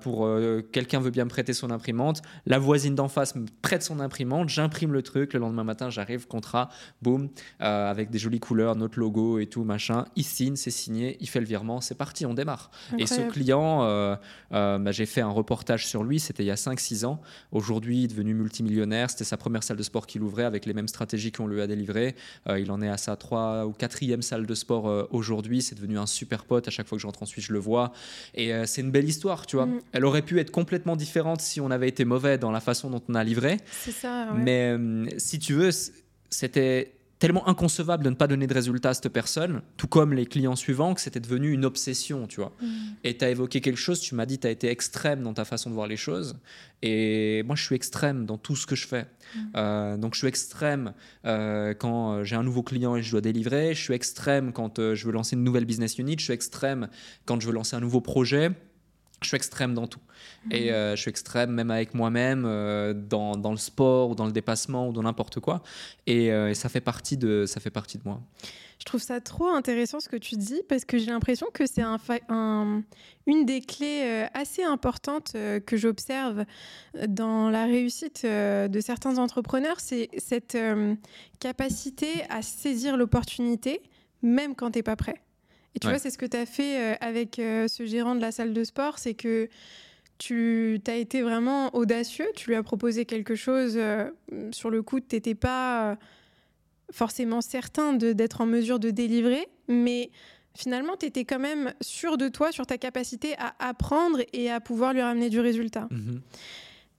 [0.00, 0.28] pour
[0.72, 2.22] quelqu'un veut bien me prêter son imprimante.
[2.46, 6.26] La voisine d'en face me prête son imprimante, j'imprime le truc, le lendemain matin j'arrive,
[6.26, 6.68] contrat,
[7.02, 7.28] boum,
[7.60, 10.06] euh, avec des jolies couleurs, notre logo et tout, machin.
[10.16, 12.70] Il signe, c'est signé, il fait le virement, c'est parti, on démarre.
[12.98, 14.16] Et ce client, euh,
[14.52, 17.20] euh, bah, j'ai fait un reportage sur lui, c'était il y a 5-6 ans.
[17.52, 21.32] Aujourd'hui, devenu multimillionnaire, c'était sa première salle de sport qu'il ouvrait avec les mêmes stratégies
[21.32, 22.14] qu'on lui a délivrées.
[22.48, 26.06] Il en est à sa 3 ou 4e salle de sport aujourd'hui, c'est devenu un
[26.06, 26.68] super pote.
[26.68, 27.92] À chaque fois que je rentre en Suisse, je le vois.
[28.34, 29.66] Et c'est une belle histoire, tu vois.
[29.66, 29.80] Mm.
[29.92, 33.02] Elle aurait pu être complètement différente si on avait été mauvais dans la façon dont
[33.08, 33.58] on a livré.
[33.70, 34.32] C'est ça.
[34.34, 35.70] Mais euh, si tu veux,
[36.30, 40.26] c'était tellement inconcevable de ne pas donner de résultat à cette personne, tout comme les
[40.26, 42.52] clients suivants, que c'était devenu une obsession, tu vois.
[42.60, 42.66] Mm.
[43.04, 45.44] Et tu as évoqué quelque chose, tu m'as dit tu as été extrême dans ta
[45.44, 46.38] façon de voir les choses.
[46.82, 49.04] Et moi, je suis extrême dans tout ce que je fais.
[49.04, 49.38] Mm.
[49.56, 50.92] Euh, donc, je suis extrême
[51.24, 53.74] euh, quand j'ai un nouveau client et je dois délivrer.
[53.74, 56.16] Je suis extrême quand je veux lancer une nouvelle business unit.
[56.18, 56.88] Je suis extrême
[57.24, 58.50] quand je veux lancer un nouveau projet
[59.26, 60.00] je suis extrême dans tout.
[60.50, 60.74] Et mhm.
[60.74, 64.32] euh, je suis extrême même avec moi-même, euh, dans, dans, le sport ou dans le
[64.32, 65.62] dépassement ou dans n'importe quoi.
[66.06, 68.20] Et, euh, et, ça, fait partie de, ça fait partie de moi.
[68.78, 71.82] Je trouve ça trop intéressant ce que tu dis parce que j'ai l'impression que c'est
[71.82, 72.82] un, un,
[73.26, 76.44] une des clés assez importantes que j'observe
[77.08, 79.80] dans la réussite de certains entrepreneurs.
[79.80, 80.58] C'est cette
[81.40, 83.80] capacité à saisir l'opportunité
[84.22, 85.22] même quand tu n'es pas prêt.
[85.76, 88.20] Et tu vois, c'est ce que tu as fait euh, avec euh, ce gérant de
[88.22, 89.50] la salle de sport, c'est que
[90.16, 94.10] tu as été vraiment audacieux, tu lui as proposé quelque chose, euh,
[94.52, 95.98] sur le coup, tu n'étais pas
[96.90, 100.10] forcément certain d'être en mesure de délivrer, mais
[100.56, 104.60] finalement, tu étais quand même sûr de toi, sur ta capacité à apprendre et à
[104.60, 105.88] pouvoir lui ramener du résultat.
[105.90, 106.20] Mm-hmm.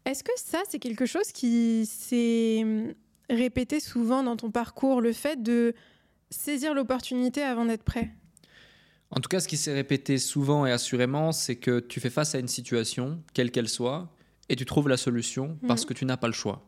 [0.06, 2.94] Est-ce que ça, c'est quelque chose qui s'est hum,
[3.28, 5.74] répété souvent dans ton parcours, le fait de
[6.30, 8.12] saisir l'opportunité avant d'être prêt?
[9.12, 12.36] En tout cas, ce qui s'est répété souvent et assurément, c'est que tu fais face
[12.36, 14.14] à une situation, quelle qu'elle soit,
[14.50, 15.88] et tu trouves la solution parce mhm.
[15.88, 16.66] que tu n'as pas le choix.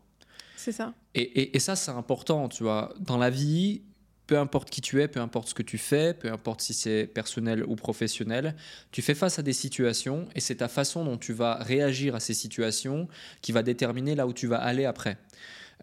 [0.56, 0.94] C'est ça.
[1.16, 2.94] Et, ça, c'est important, tu vois.
[3.00, 3.82] Dans la vie,
[4.28, 7.08] peu importe qui tu es, peu importe ce que tu fais, peu importe si c'est
[7.08, 8.56] personnel ou professionnel,
[8.92, 12.20] tu fais face à des situations et c'est ta façon dont tu vas réagir à
[12.20, 13.08] ces situations
[13.42, 15.18] qui va déterminer là où tu vas aller après.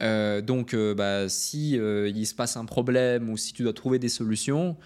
[0.02, 3.72] Euh, donc, euh, bah, si euh, il se passe un problème ou si tu dois
[3.72, 4.76] trouver des solutions,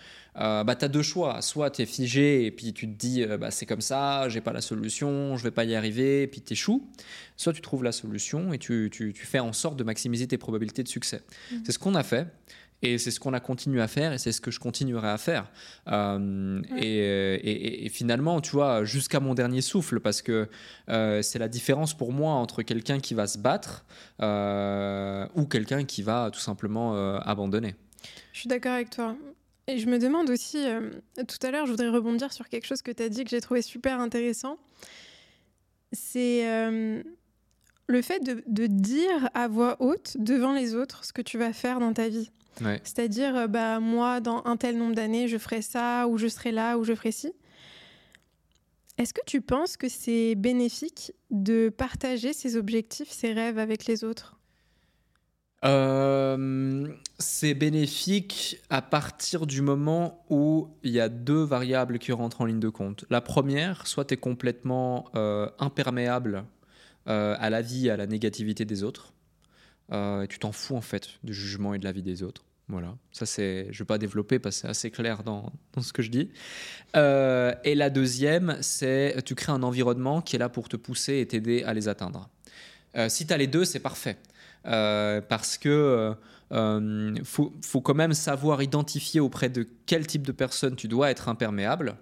[0.41, 1.43] euh, bah, tu as deux choix.
[1.43, 4.41] Soit tu es figé et puis tu te dis euh, bah, c'est comme ça, j'ai
[4.41, 6.89] pas la solution, je vais pas y arriver, et puis tu échoues.
[7.37, 10.39] Soit tu trouves la solution et tu, tu, tu, fais en sorte de maximiser tes
[10.39, 11.23] probabilités de succès.
[11.53, 11.63] Mhm.
[11.65, 12.27] C'est ce qu'on a fait.
[12.83, 15.19] Et c'est ce qu'on a continué à faire et c'est ce que je continuerai à
[15.19, 15.51] faire.
[15.89, 20.49] Euh, et, et, finalement, tu vois, jusqu'à mon dernier souffle, parce que
[20.89, 23.85] c'est la différence pour moi entre quelqu'un qui va se battre
[24.19, 27.75] ou quelqu'un qui va tout simplement abandonner.
[28.33, 29.15] Je suis d'accord avec toi.
[29.71, 32.83] Et je me demande aussi, euh, tout à l'heure, je voudrais rebondir sur quelque chose
[32.83, 34.59] que tu as dit que j'ai trouvé super intéressant.
[35.93, 37.03] C'est euh,
[37.87, 41.79] le fait de, dire à voix haute devant les autres ce que tu vas faire
[41.79, 42.31] dans ta vie.
[42.83, 46.51] C'est-à-dire, euh, bah, moi, dans un tel nombre d'années, je ferai ça, ou je serai
[46.51, 47.33] là, ou je ferai ci.
[48.99, 54.03] Est-ce que tu penses que c'est bénéfique de partager ses objectifs, ses rêves avec les
[54.03, 54.40] autres?
[55.63, 62.47] C'est bénéfique à partir du moment où il y a deux variables qui rentrent en
[62.47, 63.05] ligne de compte.
[63.11, 65.11] La première, soit tu es complètement
[65.59, 66.45] imperméable
[67.07, 69.13] à la vie et à la négativité des autres.
[69.91, 72.45] tu t'en fous en fait du jugement et de la vie des autres.
[72.71, 75.83] Voilà, ça c'est, je ne vais pas développer parce que c'est assez clair dans, dans,
[75.83, 76.31] ce que je dis.
[76.97, 81.19] Euh, et la deuxième, c'est tu crées un environnement qui est là pour te pousser
[81.19, 82.29] et t'aider à les atteindre.
[82.97, 84.19] Euh, si tu as les deux, c'est parfait.
[84.67, 86.15] Euh, parce que
[87.25, 91.29] faut, faut, quand même savoir identifier auprès de quel type de personne tu dois être
[91.29, 91.97] imperméable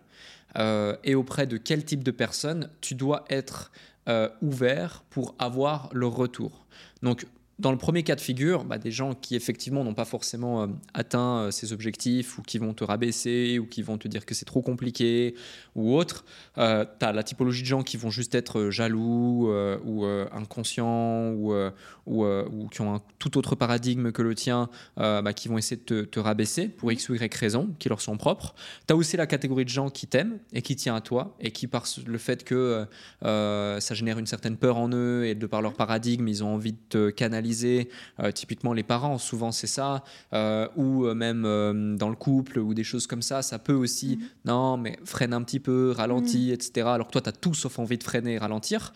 [1.04, 3.70] et auprès de quel type de personne tu dois être
[4.40, 6.64] ouvert pour avoir le retour.
[7.58, 10.66] Dans le premier cas de figure, bah, des gens qui effectivement n'ont pas forcément euh,
[10.94, 14.34] atteint euh, ces objectifs ou qui vont te rabaisser ou qui vont te dire que
[14.34, 15.34] c'est trop compliqué
[15.74, 16.24] ou autre,
[16.58, 19.50] euh, tu as la typologie de gens qui vont juste être jaloux
[19.84, 21.52] ou inconscients ou,
[22.70, 26.20] qui ont un tout autre paradigme que le tien, bah, qui vont essayer de te,
[26.20, 28.54] rabaisser pour x ou y raisons qui leur sont propres.
[28.86, 31.50] Tu as aussi la catégorie de gens qui t'aiment et qui tiennent à toi et
[31.50, 32.86] qui par le fait que
[33.22, 36.72] ça génère une certaine peur en eux et de par leur paradigme, ils ont envie
[36.72, 37.47] de te canaliser
[38.20, 42.74] euh, typiquement les parents, souvent c'est ça, euh, ou euh, même dans le couple ou
[42.74, 44.28] des choses comme ça, ça peut aussi, mhm.
[44.44, 46.54] non, mais freine un petit peu, ralentit, mhm.
[46.54, 46.86] etc.
[46.88, 48.92] Alors que toi, tu as tout sauf envie de freiner et ralentir.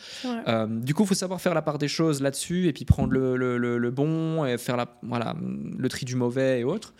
[0.68, 3.36] du coup, il faut savoir faire la part des choses là-dessus et puis prendre le,
[3.36, 6.94] le, le, bon et faire la, voilà, le tri du mauvais et autres.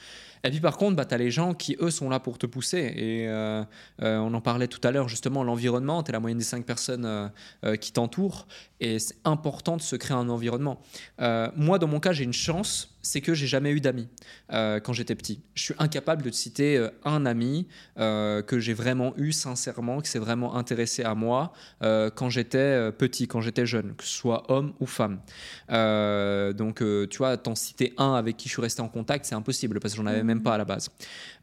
[0.44, 2.46] Et puis par contre, bah, tu as les gens qui, eux, sont là pour te
[2.46, 2.78] pousser.
[2.96, 3.28] Et
[4.00, 7.30] on en parlait tout à l'heure, justement, l'environnement, tu la moyenne des cinq personnes
[7.80, 8.46] qui t'entourent.
[8.80, 10.80] Et c'est important de se créer un environnement.
[11.56, 14.08] moi, dans mon cas, j'ai une chance c'est que j'ai jamais eu d'amis
[14.52, 15.42] euh, quand j'étais petit.
[15.54, 17.66] Je suis incapable de citer euh, un ami
[17.98, 23.26] euh, que j'ai vraiment eu sincèrement, qui s'est vraiment intéressé à moi quand j'étais petit,
[23.26, 25.20] quand j'étais jeune, que ce soit homme ou femme.
[25.68, 29.80] donc, tu vois, t'en citer un avec qui je suis resté en contact, c'est impossible
[29.80, 30.42] parce que j'en avais même mmh.
[30.42, 30.90] pas à la base.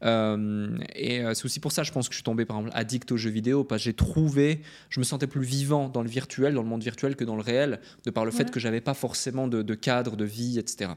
[0.02, 3.16] et c'est aussi pour ça, je pense que je suis tombé par exemple addict aux
[3.16, 6.62] jeux vidéo parce que j'ai trouvé, je me sentais plus vivant dans le virtuel, dans
[6.62, 9.46] le monde virtuel que dans le réel, de par le fait que j'avais pas forcément
[9.46, 10.92] de, de cadre, de vie, etc.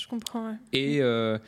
[0.00, 1.38] Je comprends, Et, euh,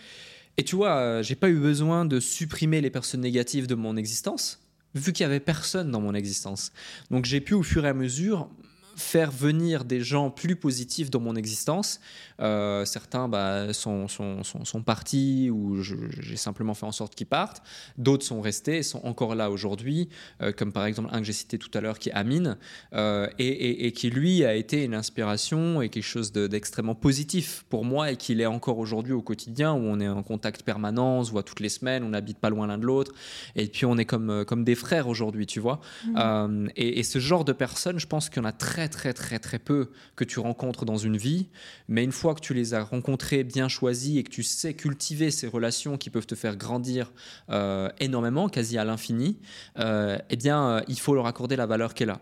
[0.56, 3.96] et tu vois, euh, j'ai pas eu besoin de supprimer les personnes négatives de mon
[3.96, 4.60] existence,
[4.94, 6.72] vu qu'il y avait personne dans mon existence.
[7.10, 8.50] Donc j'ai pu au fur et à mesure
[8.96, 12.00] faire venir des gens plus positifs dans mon existence.
[12.40, 17.62] Euh, certains bah, sont, sont, sont, partis ou j'ai simplement fait en sorte qu'ils partent.
[17.98, 20.08] D'autres sont restés et sont encore là aujourd'hui,
[20.40, 22.56] euh, comme par exemple un que j'ai cité tout à l'heure qui est Amine,
[22.94, 27.84] euh, et, et, qui lui a été une inspiration et quelque chose d'extrêmement positif pour
[27.84, 31.24] moi et qu'il est encore aujourd'hui au quotidien où on est en contact permanent, on
[31.24, 33.12] se voit toutes les semaines, on n'habite pas loin l'un de l'autre
[33.54, 35.80] et puis on est comme, comme des frères aujourd'hui, tu vois.
[36.06, 36.68] Mmh.
[36.76, 39.38] et, et ce genre de personnes, je pense qu'il y en a très très très
[39.38, 41.48] très peu que tu rencontres dans une vie,
[41.88, 45.30] mais une fois que tu les as rencontrés, bien choisis et que tu sais cultiver
[45.30, 47.12] ces relations qui peuvent te faire grandir
[47.50, 49.38] euh, énormément, quasi à l'infini,
[49.78, 52.20] euh, eh bien, euh, il faut leur accorder la valeur qu'elle a.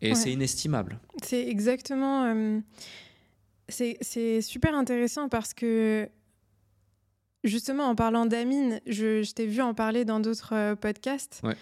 [0.00, 1.00] Et c'est inestimable.
[1.24, 2.32] C'est exactement.
[3.68, 6.08] c'est super intéressant parce que
[7.42, 11.40] justement, en parlant d'Amine, je, je t'ai vu en parler dans d'autres podcasts.
[11.42, 11.56] Ouais.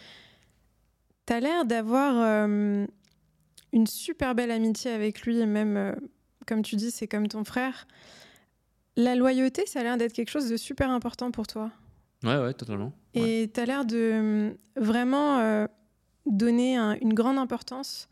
[1.24, 2.46] Tu as l'air d'avoir
[3.72, 5.92] une super belle amitié avec lui, et même, euh,
[6.46, 7.86] comme tu dis, c'est comme ton frère.
[8.96, 11.70] La loyauté, ça a l'air d'être quelque chose de super important pour toi.
[12.22, 12.92] Ouais, ouais, totalement.
[13.14, 15.66] Et tu as l'air de euh, vraiment euh,
[16.24, 18.08] donner une grande importance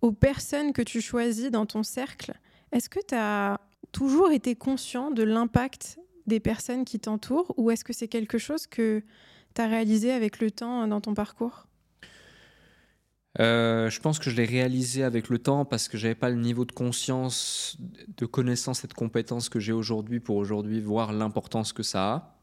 [0.00, 2.34] aux personnes que tu choisis dans ton cercle.
[2.72, 3.60] Est-ce que tu as
[3.92, 8.66] toujours été conscient de l'impact des personnes qui t'entourent ou est-ce que c'est quelque chose
[8.66, 9.02] que
[9.54, 11.66] tu as réalisé avec le temps dans ton parcours?
[13.38, 16.36] Euh, je pense que je l'ai réalisé avec le temps parce que j'avais pas le
[16.36, 17.76] niveau de conscience,
[18.16, 22.38] de connaissance et de compétence que j'ai aujourd'hui pour aujourd'hui voir l'importance que ça a.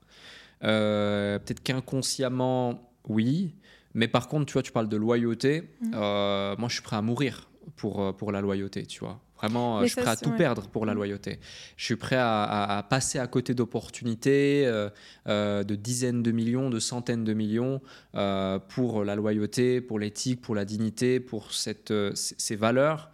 [0.63, 3.55] Euh, peut-être qu'inconsciemment, oui.
[3.95, 5.69] Mais par contre, tu vois, tu parles de loyauté.
[5.81, 5.91] Mmh.
[5.95, 9.19] Euh, moi, je suis prêt à mourir pour, pour la loyauté, tu vois.
[9.43, 10.95] Vraiment, je suis prêt à tout perdre pour la mmh.
[10.95, 11.39] loyauté.
[11.75, 14.89] Je suis prêt à, passer à côté d'opportunités euh,
[15.27, 17.81] euh, de dizaines de millions, de centaines de millions
[18.15, 23.11] euh, pour la loyauté, pour l'éthique, pour la dignité, pour cette, ces valeurs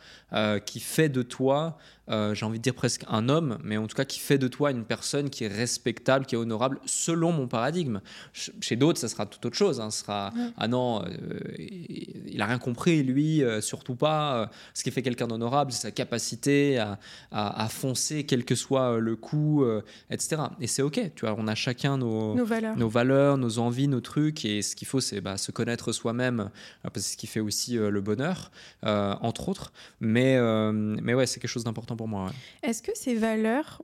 [0.68, 3.96] qui fait de toi euh, j'ai envie de dire presque un homme, mais en tout
[3.96, 7.48] cas qui fait de toi une personne qui est respectable, qui est honorable, selon mon
[7.48, 8.02] paradigme.
[8.34, 9.80] Chez d'autres, ça sera tout autre chose.
[9.80, 9.92] Hein.
[9.92, 14.50] Ce sera ah non, euh, il a rien compris, lui, euh, surtout pas.
[14.74, 17.00] ce qui fait quelqu'un d'honorable, c'est sa capacité à,
[17.32, 19.66] à, foncer, quel que soit le coup,
[20.10, 20.44] etc.
[20.60, 22.78] Et c'est ok, tu vois, on a chacun nos, nos, valeurs.
[22.78, 23.38] nos, valeurs.
[23.38, 26.50] nos envies, nos trucs, et ce qu'il faut, c'est bah, se connaître soi-même,
[26.82, 28.52] parce que c'est ce qui fait aussi le bonheur,
[28.84, 29.72] entre autres.
[30.00, 30.40] Mais,
[30.72, 32.32] mais ouais, c'est quelque chose d'important moi.
[32.64, 33.82] Est-ce que ces valeurs,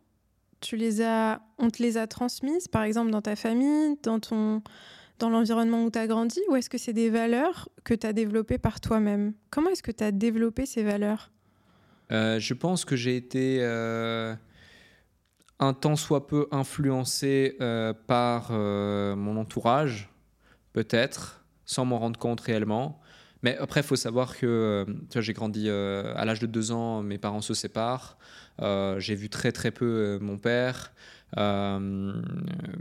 [0.62, 4.62] tu les as, on te les a transmises, par exemple dans ta famille, dans ton,
[5.20, 8.14] dans l'environnement où tu as grandi, ou est-ce que c'est des valeurs que tu as
[8.14, 9.34] développées par toi-même?
[9.50, 11.32] Comment est-ce que tu as développé ces valeurs?
[12.12, 14.36] Euh, Je pense que j'ai été euh,
[15.60, 20.10] un tant soit peu influencé euh, par mon entourage,
[20.74, 23.00] peut-être, sans m'en rendre compte réellement.
[23.46, 27.42] Mais après, il faut savoir que j'ai grandi à l'âge de deux ans, mes parents
[27.42, 28.18] se séparent.
[28.60, 30.92] j'ai vu très très peu mon père.
[31.38, 32.14] Euh,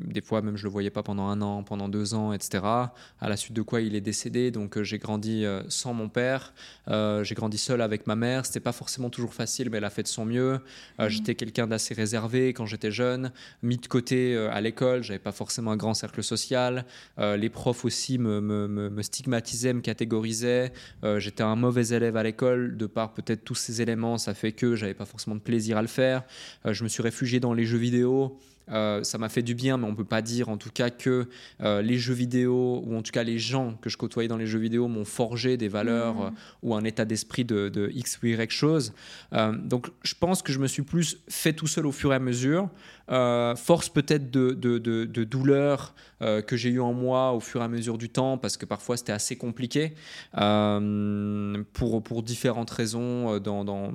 [0.07, 2.62] des fois, même, je le voyais pas pendant un an, pendant deux ans, etc.
[2.64, 4.50] À la suite de quoi il est décédé.
[4.50, 6.54] Donc, euh, j'ai grandi euh, sans mon père.
[6.88, 8.46] j'ai grandi seul avec ma mère.
[8.46, 10.61] C'était pas forcément toujours facile, mais elle a fait de son mieux.
[10.98, 11.09] Mhm.
[11.09, 15.02] J'étais quelqu'un d'assez réservé quand j'étais jeune, mis de côté à l'école.
[15.02, 16.85] J'avais pas forcément un grand cercle social.
[17.18, 20.72] les profs aussi me, me, me stigmatisaient, me catégorisaient.
[21.18, 22.76] j'étais un mauvais élève à l'école.
[22.76, 25.83] De par peut-être tous ces éléments, ça fait que j'avais pas forcément de plaisir à
[25.83, 26.22] le faire.
[26.64, 28.38] je me suis réfugié dans les jeux vidéo.
[28.70, 30.90] Euh, ça m'a fait du bien, mais on ne peut pas dire en tout cas
[30.90, 31.29] que
[31.62, 34.46] euh, les jeux vidéo, ou en tout cas les gens que je côtoyais dans les
[34.46, 36.22] jeux vidéo, m'ont forgé des valeurs mmh.
[36.22, 36.31] euh,
[36.62, 38.92] ou un état d'esprit de, X ou Y chose.
[39.33, 42.18] donc je pense que je me suis plus fait tout seul au fur et à
[42.18, 42.68] mesure.
[43.09, 47.99] Force peut-être de, de, douleur que j'ai eu en moi au fur et à mesure
[47.99, 49.95] du temps, parce que parfois c'était assez compliqué
[50.33, 53.93] pour, pour différentes raisons dans,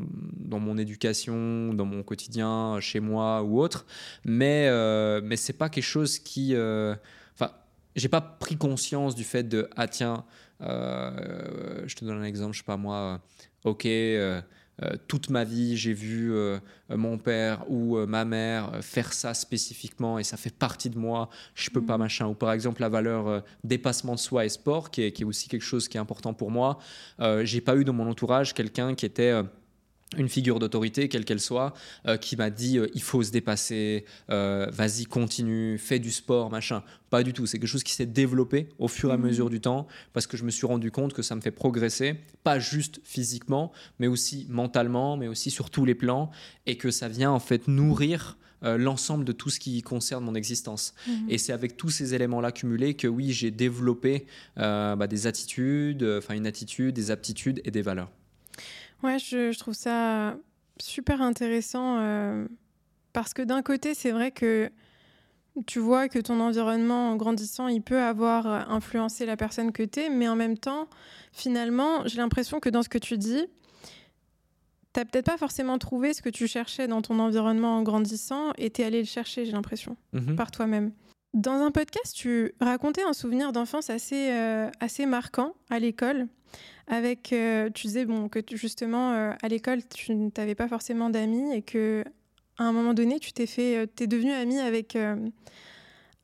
[0.60, 3.86] mon éducation, dans mon quotidien, chez moi ou autre.
[4.26, 6.56] Mais mais, euh, c'est pas quelque chose qui.
[6.56, 6.96] Euh,
[7.36, 7.52] enfin,
[7.96, 10.26] j'ai pas pris conscience du fait de ah tiens,
[10.62, 13.22] euh, je te donne un exemple, je sais pas moi,
[13.64, 13.86] ok.
[15.08, 16.34] Toute ma vie, j'ai vu
[16.90, 21.70] mon père ou ma mère faire ça spécifiquement et ça fait partie de moi, je
[21.70, 22.02] peux pas mmh.
[22.02, 22.28] machin.
[22.28, 25.50] Ou par exemple, la valeur dépassement de soi et sport, qui est, qui est, aussi
[25.50, 26.80] quelque chose qui est important pour moi.
[27.44, 29.42] j'ai pas eu dans mon entourage quelqu'un qui était
[30.18, 31.74] une figure d'autorité, quelle qu'elle soit,
[32.08, 36.50] euh, qui m'a dit euh, il faut se dépasser, euh, vas-y, continue, fais du sport,
[36.50, 36.84] machin.
[37.10, 37.46] Pas du tout.
[37.46, 39.22] C'est quelque chose qui s'est développé au fur et à mmh.
[39.22, 42.16] mesure du temps parce que je me suis rendu compte que ça me fait progresser,
[42.44, 46.32] pas juste physiquement, mais aussi mentalement, mais aussi sur tous les plans
[46.66, 50.94] et que ça vient en fait nourrir l'ensemble de tout ce qui concerne mon existence.
[51.08, 51.12] Mmh.
[51.30, 54.26] Et c'est avec tous ces éléments-là cumulés que oui, j'ai développé
[54.58, 58.12] bah, des attitudes, enfin une attitude, des aptitudes et des valeurs.
[59.04, 60.36] Ouais, je, trouve ça
[60.80, 62.48] super intéressant euh,
[63.14, 64.70] parce que d'un côté, c'est vrai que
[65.66, 70.02] tu vois que ton environnement en grandissant, il peut avoir influencé la personne que tu
[70.02, 70.88] es, mais en même temps,
[71.32, 73.46] finalement, j'ai l'impression que dans ce que tu dis,
[74.94, 78.52] tu n'as peut-être pas forcément trouvé ce que tu cherchais dans ton environnement en grandissant
[78.58, 80.36] et tu es allé le chercher, j'ai l'impression, mhm.
[80.36, 80.92] par toi-même.
[81.34, 86.28] Dans un podcast, tu racontais un souvenir d'enfance assez, euh, assez marquant à l'école
[86.90, 91.54] avec, euh, tu disais bon, que justement, euh, à l'école, tu n'avais pas forcément d'amis
[91.54, 92.04] et que
[92.58, 94.98] à un moment donné, tu t'es fait, euh, es devenu ami avec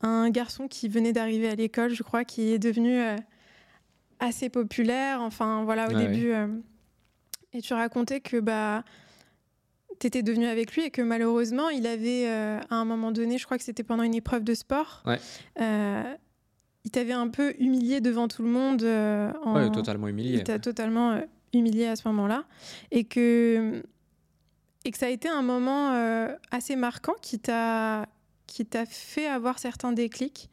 [0.01, 2.99] un garçon qui venait d'arriver à l'école, je crois, qui est devenu
[4.19, 5.21] assez populaire.
[5.21, 6.33] Enfin, voilà, au début.
[7.53, 8.83] et tu racontais que bah,
[9.99, 13.45] tu étais devenu avec lui et que malheureusement, il avait, à un moment donné, je
[13.45, 15.19] crois que c'était pendant une épreuve de sport, ouais
[16.85, 18.83] il t'avait un peu humilié devant tout le monde.
[18.83, 19.69] Euh, en...
[19.71, 20.37] totalement humilié.
[20.37, 21.21] Il t'a totalement euh,
[21.51, 22.45] humilié à ce moment-là.
[22.91, 23.83] Et que,
[24.85, 28.05] et que ça a été un moment euh, assez marquant qui t'a
[28.87, 30.49] fait avoir certains déclics.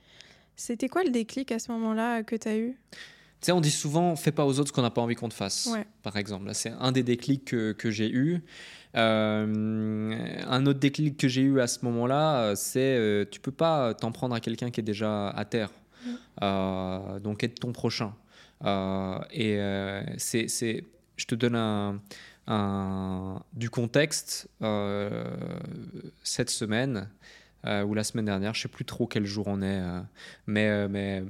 [0.57, 2.79] C'était quoi le déclic à ce moment-là que tu as eu?
[2.93, 5.29] Tu sais, on dit souvent, fais pas aux autres ce qu'on n'a pas envie qu'on
[5.29, 5.69] te fasse,
[6.03, 6.49] par exemple.
[6.55, 8.41] C'est un des déclics que, que j'ai eu.
[8.95, 14.35] un autre déclic que j'ai eu à ce moment-là, c'est tu peux pas t'en prendre
[14.35, 15.71] à quelqu'un qui est déjà à terre.
[16.43, 18.15] Euh, donc être ton prochain.
[18.65, 20.85] Euh, et euh, c'est,
[21.17, 22.01] je te donne
[22.47, 24.49] un, du contexte.
[26.23, 27.09] cette semaine,
[27.65, 29.83] ou la semaine dernière, je sais plus trop quel jour on est,
[30.47, 31.23] mais, mais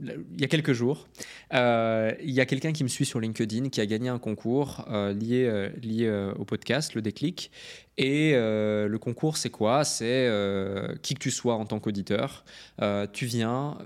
[0.00, 1.08] il y a quelques jours,
[1.52, 4.86] euh, il y a quelqu'un qui me suit sur LinkedIn qui a gagné un concours
[4.90, 7.50] euh, lié, euh, lié au podcast, le déclic.
[7.98, 9.84] Et le concours, c'est quoi?
[9.84, 10.26] C'est
[11.02, 12.46] qui que tu sois en tant qu'auditeur,
[13.12, 13.76] tu viens,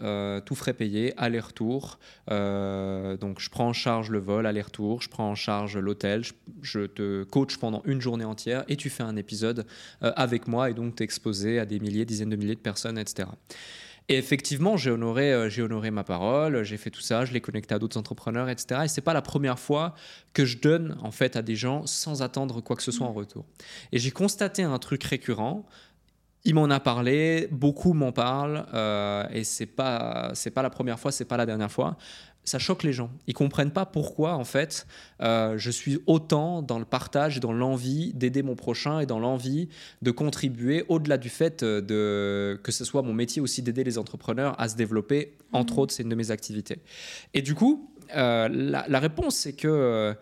[0.46, 1.98] tout frais payé, aller-retour.
[2.28, 6.22] donc, je prends en charge le vol, aller-retour, je prends en charge l'hôtel,
[6.62, 9.66] je, te coach pendant une journée entière et tu fais un épisode
[10.00, 13.26] avec moi et donc t'es exposé à des milliers, dizaines de milliers de personnes, etc.
[14.08, 17.74] Et effectivement, j'ai honoré, euh, honoré ma parole, j'ai fait tout ça, je l'ai connecté
[17.74, 18.82] à d'autres entrepreneurs, etc.
[18.84, 19.94] Et c'est pas la première fois
[20.34, 23.14] que je donne en fait à des gens sans attendre quoi que ce soit en
[23.14, 23.46] retour.
[23.92, 25.64] Et j'ai constaté un truc récurrent.
[26.44, 31.00] Il m'en a parlé, beaucoup m'en parlent, euh, et c'est pas c'est pas la première
[31.00, 31.96] fois, c'est pas la dernière fois.
[32.44, 33.10] Ça choque les gens.
[33.26, 34.86] Ils comprennent pas pourquoi, en fait,
[35.22, 39.68] euh, je suis autant dans le partage, dans l'envie d'aider mon prochain et dans l'envie
[40.02, 43.98] de contribuer, au-delà du fait euh, de, que ce soit mon métier aussi d'aider les
[43.98, 45.36] entrepreneurs à se développer.
[45.52, 45.78] Entre mmh.
[45.78, 46.78] autres, c'est une de mes activités.
[47.32, 50.14] Et du coup, euh, la, réponse, c'est que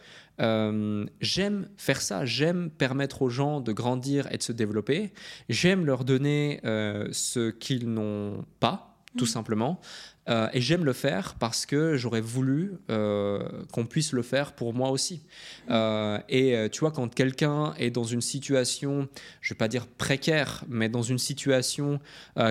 [1.21, 5.13] j'aime faire ça, j'aime permettre aux gens de grandir et de se développer,
[5.49, 9.29] j'aime leur donner ce qu'ils n'ont pas, tout mmh.
[9.29, 9.81] simplement.
[10.29, 13.43] Euh, et j'aime le faire parce que j'aurais voulu euh,
[13.73, 15.23] qu'on puisse le faire pour moi aussi.
[15.71, 19.09] Euh, et tu vois, quand quelqu'un est dans une situation,
[19.41, 22.01] je ne vais pas dire précaire, mais dans une situation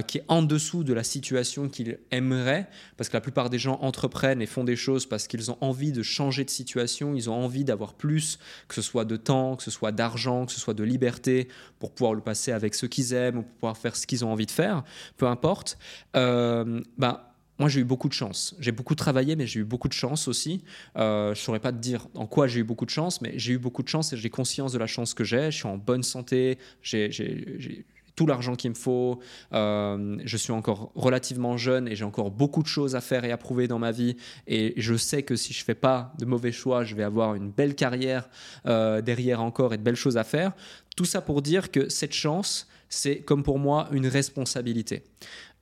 [0.08, 2.68] qui est en dessous de la situation qu'il aimerait,
[2.98, 5.92] parce que la plupart des gens entreprennent et font des choses parce qu'ils ont envie
[5.92, 9.64] de changer de situation, ils ont envie d'avoir plus, que ce soit de temps, que
[9.64, 11.48] ce soit d'argent, que ce soit de liberté,
[11.80, 14.32] pour pouvoir le passer avec ceux qu'ils aiment ou pour pouvoir faire ce qu'ils ont
[14.32, 14.84] envie de faire,
[15.18, 15.78] peu importe.
[16.14, 17.20] ben,
[17.60, 18.56] moi, j'ai eu beaucoup de chance.
[18.60, 20.64] J'ai beaucoup travaillé, mais j'ai eu beaucoup de chance aussi.
[20.98, 23.34] Euh, je ne saurais pas te dire en quoi j'ai eu beaucoup de chance, mais
[23.36, 25.52] j'ai eu beaucoup de chance et j'ai conscience de la chance que j'ai.
[25.52, 27.86] Je suis en bonne santé, j'ai
[28.16, 29.20] tout l'argent qu'il me faut.
[29.54, 33.32] Euh, je suis encore relativement jeune et j'ai encore beaucoup de choses à faire et
[33.32, 34.18] à prouver dans ma vie.
[34.48, 37.52] Et je sais que si je fais pas de mauvais choix, je vais avoir une
[37.52, 38.30] belle carrière
[38.66, 40.54] euh, derrière encore et de belles choses à faire.
[40.96, 45.04] Tout ça pour dire que cette chance, c'est comme pour moi une responsabilité.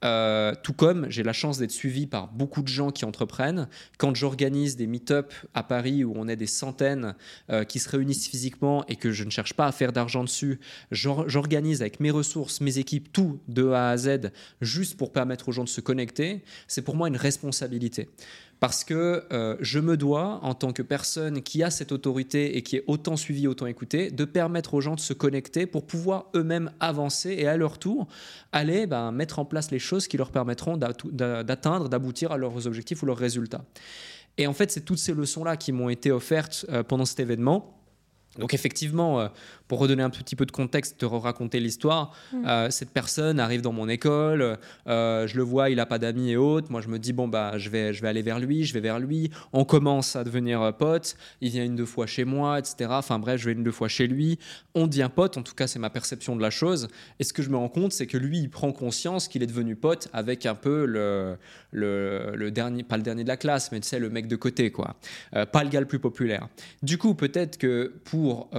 [0.05, 4.15] Euh, tout comme j'ai la chance d'être suivi par beaucoup de gens qui entreprennent, quand
[4.15, 7.15] j'organise des meet-up à Paris où on est des centaines
[7.49, 10.59] euh, qui se réunissent physiquement et que je ne cherche pas à faire d'argent dessus,
[10.91, 14.31] j'organise avec mes ressources, mes équipes, tout de A à Z,
[14.61, 18.07] juste pour permettre aux gens de se connecter, c'est pour moi une responsabilité
[18.59, 22.61] parce que euh, je me dois, en tant que personne qui a cette autorité et
[22.61, 26.25] qui est autant suivie, autant écoutée, de permettre aux gens de se connecter pour pouvoir
[26.35, 28.07] eux-mêmes avancer et à leur tour
[28.51, 33.01] aller ben, mettre en place les choses qui leur permettront d'atteindre, d'aboutir à leurs objectifs
[33.01, 33.63] ou leurs résultats.
[34.37, 37.79] Et en fait, c'est toutes ces leçons-là qui m'ont été offertes euh, pendant cet événement.
[38.37, 39.27] Donc effectivement, euh,
[39.69, 42.45] pour redonner un petit peu de contexte, te raconter l'histoire, mm.
[42.45, 44.57] euh, cette personne arrive dans mon école,
[44.87, 46.71] euh, je le vois, il n'a pas d'amis et autres.
[46.71, 48.79] Moi, je me dis, bon, bah, je vais, je vais aller vers lui, je vais
[48.79, 49.29] vers lui.
[49.53, 51.15] On commence à devenir euh, pote.
[51.39, 52.89] Il vient une, deux fois chez moi, etc.
[52.89, 54.39] Enfin, bref, je vais une, deux fois chez lui.
[54.73, 55.37] On devient pote.
[55.37, 56.87] En tout cas, c'est ma perception de la chose.
[57.19, 59.47] Et ce que je me rends compte, c'est que lui, il prend conscience qu'il est
[59.47, 61.37] devenu pote avec un peu le,
[61.69, 64.35] le, le, dernier, pas le dernier de la classe, mais tu sais, le mec de
[64.35, 64.95] côté, quoi.
[65.31, 66.47] pas le gars le plus populaire.
[66.81, 68.49] Du coup, peut-être que pour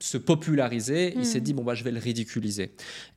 [0.00, 1.44] se populariser, il s'est hmm.
[1.44, 2.74] dit bon bah je vais le ridiculiser.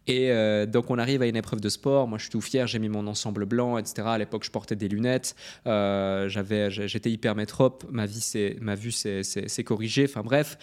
[0.08, 2.08] Et euh, donc on arrive à une épreuve de sport.
[2.08, 4.08] Moi je suis tout fier, j'ai mis mon ensemble blanc, etc.
[4.08, 5.36] À l'époque je portais des lunettes,
[5.68, 10.06] euh, j'avais, j'étais hyper métrope, ma vie c'est, ma vue s'est corrigée.
[10.06, 10.58] Enfin bref.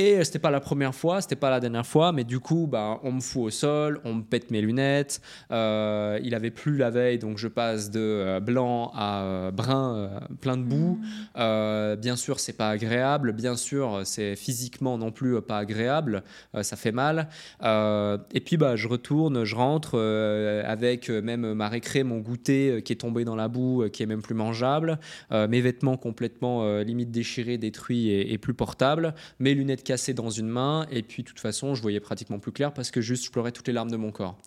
[0.00, 3.00] Et c'était pas la première fois, c'était pas la dernière fois, mais du coup bah
[3.02, 5.20] on me fout au sol, on me pète mes lunettes.
[5.50, 10.62] Euh, il avait plu la veille, donc je passe de blanc à brun, plein de
[10.62, 10.98] boue.
[11.36, 11.96] Hmm.
[11.96, 16.22] bien sûr c'est pas agréable, bien sûr c'est physiquement non plus pas agréable,
[16.62, 17.28] ça fait mal.
[17.62, 22.70] et puis bah je retourne, je rentre euh, avec euh, même ma récré, mon goûter
[22.70, 24.98] euh, qui est tombé dans la boue, qui est même plus mangeable,
[25.30, 30.86] mes vêtements complètement limite déchirés, détruits et, plus portables, mes lunettes cassées dans une main,
[30.90, 33.50] et puis de toute façon, je voyais pratiquement plus clair parce que juste je pleurais
[33.50, 34.38] toutes les larmes de mon corps.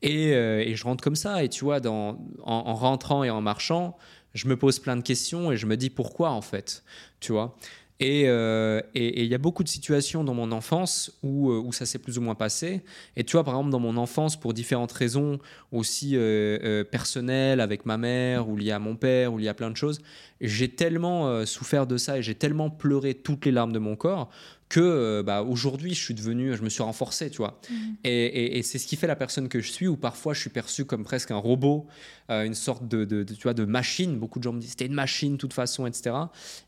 [0.00, 0.32] Et,
[0.74, 3.98] je rentre comme ça, et tu vois, en, rentrant et en marchant,
[4.32, 6.82] je me pose plein de questions et je me dis pourquoi en fait,
[7.20, 7.56] tu vois.
[8.02, 11.86] Euh, et il y a beaucoup de situations dans mon enfance où, euh, où ça
[11.86, 12.82] s'est plus ou moins passé.
[13.16, 15.38] Et tu vois, par exemple, dans mon enfance, pour différentes raisons
[15.72, 19.70] aussi euh, personnelles, avec ma mère, ou liées à mon père, ou liées à plein
[19.70, 20.00] de choses,
[20.40, 24.28] j'ai tellement souffert de ça et j'ai tellement pleuré toutes les larmes de mon corps
[24.68, 27.60] que euh, bah, aujourd'hui je suis devenu, je me suis renforcé, tu vois.
[27.70, 27.96] Mhm.
[28.04, 30.84] Et, c'est ce qui fait la personne que je suis, où parfois je suis perçu
[30.84, 31.86] comme presque un robot,
[32.30, 34.18] euh, une sorte de, tu vois, de machine.
[34.18, 36.16] Beaucoup de gens me disent c'était une machine de toute façon, etc.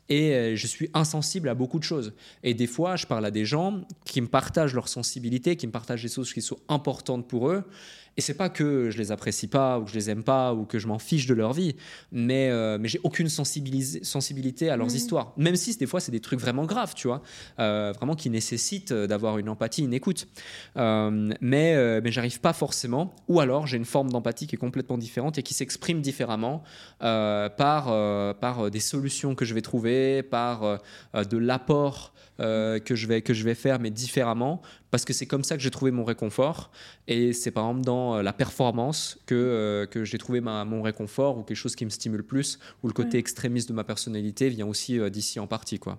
[0.09, 2.13] Et euh, je suis insensible à beaucoup de choses.
[2.45, 5.73] Et des fois, je parle à des gens qui me partagent leur sensibilité, qui me
[5.73, 7.65] partagent des choses qui sont importantes pour eux.
[8.19, 10.65] Et c'est pas que je les apprécie pas ou que je les aime pas ou
[10.65, 11.77] que je m'en fiche de leur vie,
[12.11, 14.97] mais, euh, mais j'ai aucune sensibilité à leurs mmh.
[14.97, 15.33] histoires.
[15.37, 17.23] Même si des fois c'est des trucs vraiment graves, tu vois,
[17.61, 20.27] euh, vraiment qui nécessitent d'avoir une empathie, une écoute.
[20.77, 23.15] Euh, mais mais j'arrive pas forcément.
[23.29, 26.65] Ou alors j'ai une forme d'empathie qui est complètement différente et qui s'exprime différemment
[26.99, 30.81] par par des solutions que je vais trouver, par
[31.15, 34.63] de l'apport euh, que, je vais, que je vais faire, mais différemment,
[34.93, 36.71] parce que c'est comme ça que j'ai trouvé mon réconfort.
[37.09, 40.81] Et c'est par exemple dans euh, la performance que, euh, que j'ai trouvé ma, mon
[40.81, 44.51] réconfort ou quelque chose qui me stimule plus, ou le côté extrémiste de ma personnalité
[44.51, 45.81] vient aussi d'ici en partie.
[45.81, 45.99] Quoi.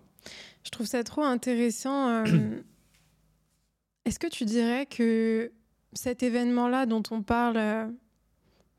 [0.64, 2.24] Je trouve ça trop intéressant.
[4.06, 5.52] Est-ce que tu dirais que
[5.92, 7.92] cet événement-là dont on parle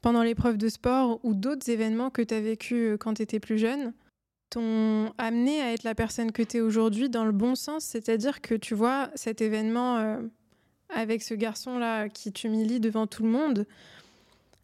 [0.00, 3.58] pendant l'épreuve de sport ou d'autres événements que tu as vécu quand tu étais plus
[3.58, 3.92] jeune
[4.51, 7.84] t'ont amené à être la personne que tu es aujourd'hui dans le bon sens?
[7.84, 10.20] C'est-à-dire que tu vois cet événement
[10.94, 13.66] avec ce garçon-là qui t'humilie devant tout le monde,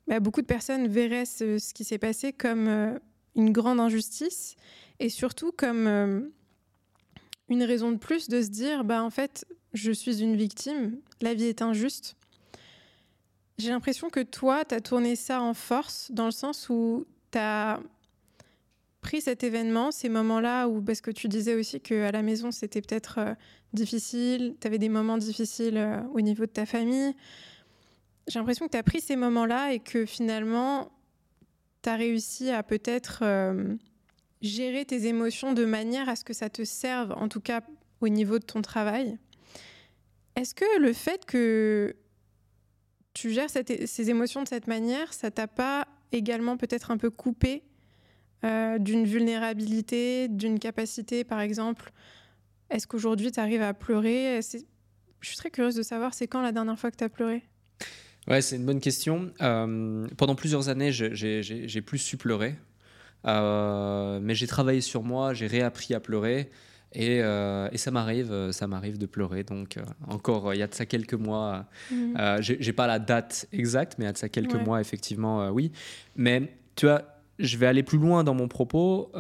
[0.07, 2.99] bah, beaucoup de personnes verraient ce, qui s'est passé comme euh,
[3.35, 4.57] une grande injustice
[5.01, 6.21] et surtout comme euh,
[7.49, 11.35] une raison de plus de se dire bah, en fait, je suis une victime, la
[11.35, 12.17] vie est injuste.
[13.59, 17.39] J'ai l'impression que toi, tu as tourné ça en force dans le sens où tu
[17.39, 17.81] as
[19.01, 22.81] pris cet événement, ces moments-là, où, parce que tu disais aussi qu'à la maison, c'était
[22.81, 23.35] peut-être euh,
[23.73, 27.15] difficile, tu avais des moments difficiles au niveau de ta famille,
[28.29, 30.91] j'ai l'impression que tu as pris ces moments-là et que finalement,
[31.83, 33.77] tu as réussi à peut-être euh,
[34.43, 37.63] gérer tes émotions de manière à ce que ça te serve, en tout cas
[38.01, 39.19] au niveau de ton travail.
[40.35, 41.97] Est-ce que le fait que
[43.15, 47.63] tu gères ces émotions de cette manière, ça t'a pas également peut-être un peu coupé
[48.47, 51.93] euh, d'une vulnérabilité, d'une capacité, par exemple
[52.71, 54.41] Est-ce qu'aujourd'hui, tu arrives à pleurer?
[55.21, 57.43] Je suis très curieuse de savoir, c'est quand la dernière fois que tu as pleuré?
[58.29, 59.31] Ouais, c'est une bonne question.
[59.41, 62.57] Euh, pendant plusieurs années, j'ai plus su pleurer.
[63.27, 66.51] Euh, mais j'ai travaillé sur moi, j'ai réappris à pleurer.
[66.93, 69.43] Et, euh, et ça m'arrive, ça m'arrive de pleurer.
[69.43, 72.41] Donc encore, il y a de ça quelques mois, mmh.
[72.41, 75.73] j'ai pas la date exacte, mais il y a de ça quelques mois, effectivement, oui.
[76.15, 79.11] Mais tu vois, je vais aller plus loin dans mon propos.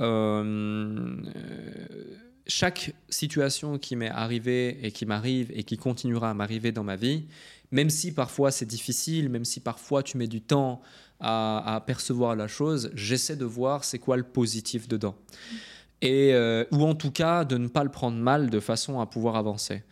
[2.46, 6.96] chaque situation qui m'est arrivée et qui m'arrive et qui continuera à m'arriver dans ma
[6.96, 7.24] vie,
[7.72, 10.80] même si parfois c'est difficile, même si parfois tu mets du temps
[11.20, 15.16] à, percevoir la chose, j'essaie de voir c'est quoi le positif dedans.
[16.02, 19.06] Et, euh, ou en tout cas de ne pas le prendre mal de façon à
[19.06, 19.82] pouvoir avancer.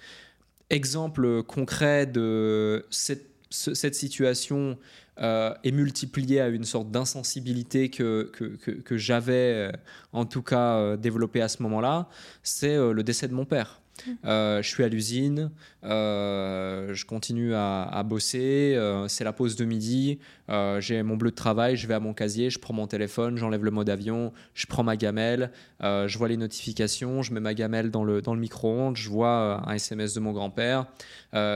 [0.71, 4.79] Exemple concret de cette, situation
[5.21, 9.73] euh, est multiplié à une sorte d'insensibilité que, que, j'avais euh,
[10.13, 12.09] en tout cas développée à ce moment-là,
[12.43, 13.81] c'est le décès de mon père.
[14.25, 15.51] Euh, je suis à l'usine, euh,
[15.85, 20.19] je continue à, bosser, euh, c'est la pause de midi,
[20.79, 23.65] j'ai mon bleu de travail, je vais à mon casier, je prends mon téléphone, j'enlève
[23.65, 25.51] le mode avion, je prends ma gamelle,
[25.83, 30.15] je vois les notifications, je mets ma gamelle dans le, micro-ondes, je vois un SMS
[30.15, 30.87] de mon grand-père,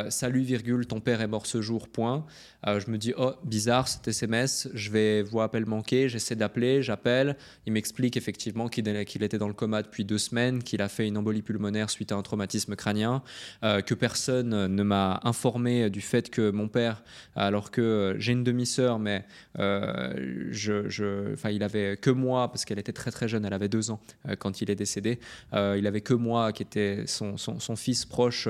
[0.09, 2.25] salut virgule, ton père est mort ce jour, point.
[2.67, 7.37] je me dis, oh, bizarre cet SMS, je vais voir appel manqué, j'essaie d'appeler, j'appelle,
[7.67, 11.17] il m'explique effectivement qu'il était dans le coma depuis deux semaines, qu'il a fait une
[11.17, 13.23] embolie pulmonaire suite à un traumatisme crânien,
[13.65, 17.03] euh, que personne ne m'a informé du fait que mon père,
[17.37, 19.25] alors que j'ai une demi-sœur, mais
[19.59, 23.91] euh, je, il avait que moi, parce qu'elle était très très jeune, elle avait deux
[23.91, 25.21] ans euh, quand il est décédé,
[25.53, 28.49] il avait que moi qui était son, son, fils proche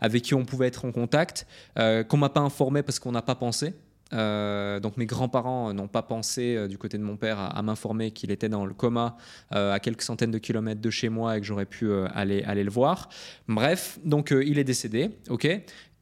[0.00, 1.46] avec qui on pouvait être en contact,
[1.76, 3.74] qu'on m'a pas informé parce qu'on n'a pas pensé.
[4.12, 8.10] Euh, donc mes grands-parents n'ont pas pensé euh, du côté de mon père à, m'informer
[8.10, 9.16] qu'il était dans le coma
[9.54, 12.64] euh, à quelques centaines de kilomètres de chez moi et que j'aurais pu aller, aller
[12.64, 13.08] le voir.
[13.48, 15.48] Bref, donc il est décédé, ok?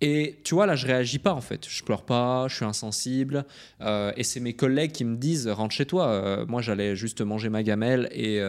[0.03, 1.67] Et tu vois, là, je réagis pas en fait.
[1.67, 3.47] Je pleure pas, je suis insensible.
[3.81, 6.45] et c'est mes collègues qui me disent rentre chez toi.
[6.47, 8.43] moi, j'allais juste manger ma gamelle et,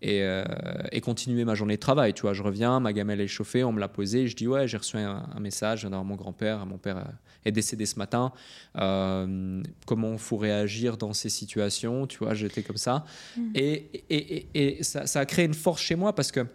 [0.00, 2.14] et, continuer ma journée de travail.
[2.14, 4.28] Tu vois, je reviens, ma gamelle est chauffée, on me l'a posée.
[4.28, 6.64] Je dis ouais, j'ai reçu un, message d'un mon grand-père.
[6.64, 7.04] Mon père
[7.44, 8.32] est décédé ce matin.
[8.76, 13.04] Euh, comment il faut réagir dans ces situations Tu vois, j'étais comme ça.
[13.36, 13.50] Mm.
[13.54, 16.46] Et, et, et, ça, ça, a créé une force chez moi parce que,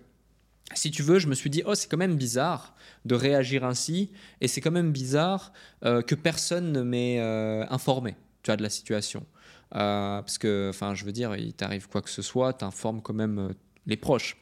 [0.73, 2.75] si tu veux, je me suis dit, oh, c'est quand même bizarre
[3.05, 4.11] de réagir ainsi.
[4.41, 5.53] Et c'est quand même bizarre
[5.85, 9.25] euh, que personne ne m'ait euh, informé tu vois, de la situation.
[9.71, 13.13] parce que, enfin, je veux dire, il t'arrive quoi que ce soit, tu informes quand
[13.13, 13.53] même
[13.85, 14.37] les proches.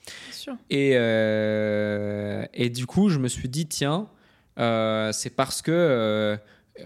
[0.69, 4.19] Et, et du coup, je me suis dit, tiens, euh,
[4.57, 6.37] c'est parce que, euh,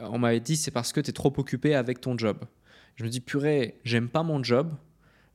[0.01, 2.37] on m'avait dit, c'est parce que tu es trop occupé avec ton job.
[2.95, 4.73] Je me dis, purée, j'aime pas mon job,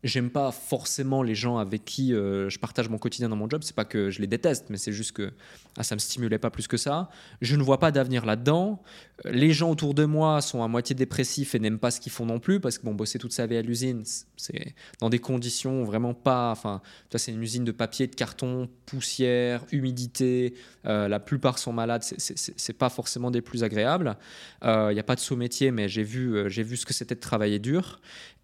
[0.03, 3.63] j'aime pas forcément les gens avec qui euh, je partage mon quotidien dans mon job.
[3.63, 5.33] C'est pas que je les déteste, mais c'est juste que
[5.77, 7.11] ah, ça me stimulait pas plus que ça.
[7.41, 8.83] Je ne vois pas d'avenir là-dedans.
[9.27, 12.13] Euh, les gens autour de moi sont à moitié dépressifs et n'aiment pas ce qu'ils
[12.13, 14.03] font non plus parce que bon, bosser toute sa vie à l'usine,
[14.37, 16.51] c'est dans des conditions vraiment pas.
[16.51, 16.81] Enfin,
[17.15, 20.55] c'est une usine de papier, de carton, poussière, humidité.
[20.87, 22.03] Euh, la plupart sont malades.
[22.03, 24.17] C'est pas forcément des plus agréables.
[24.63, 27.15] Il n'y a pas de saut métier, mais j'ai vu, j'ai vu ce que c'était
[27.15, 28.01] de travailler dur.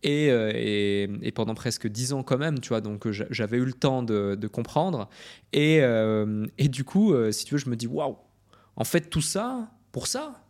[0.07, 4.03] Euh, et, pendant presque dix ans quand même, tu vois, donc j'avais eu le temps
[4.03, 5.09] de, comprendre.
[5.53, 8.17] Et, euh, et, du coup, euh, si tu veux, je me dis, waouh,
[8.77, 10.43] en fait, tout ça, pour ça,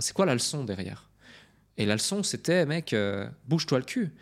[0.00, 1.10] c'est quoi la leçon derrière?
[1.76, 2.94] Et la leçon, c'était, mec,
[3.48, 4.14] bouge-toi le cul,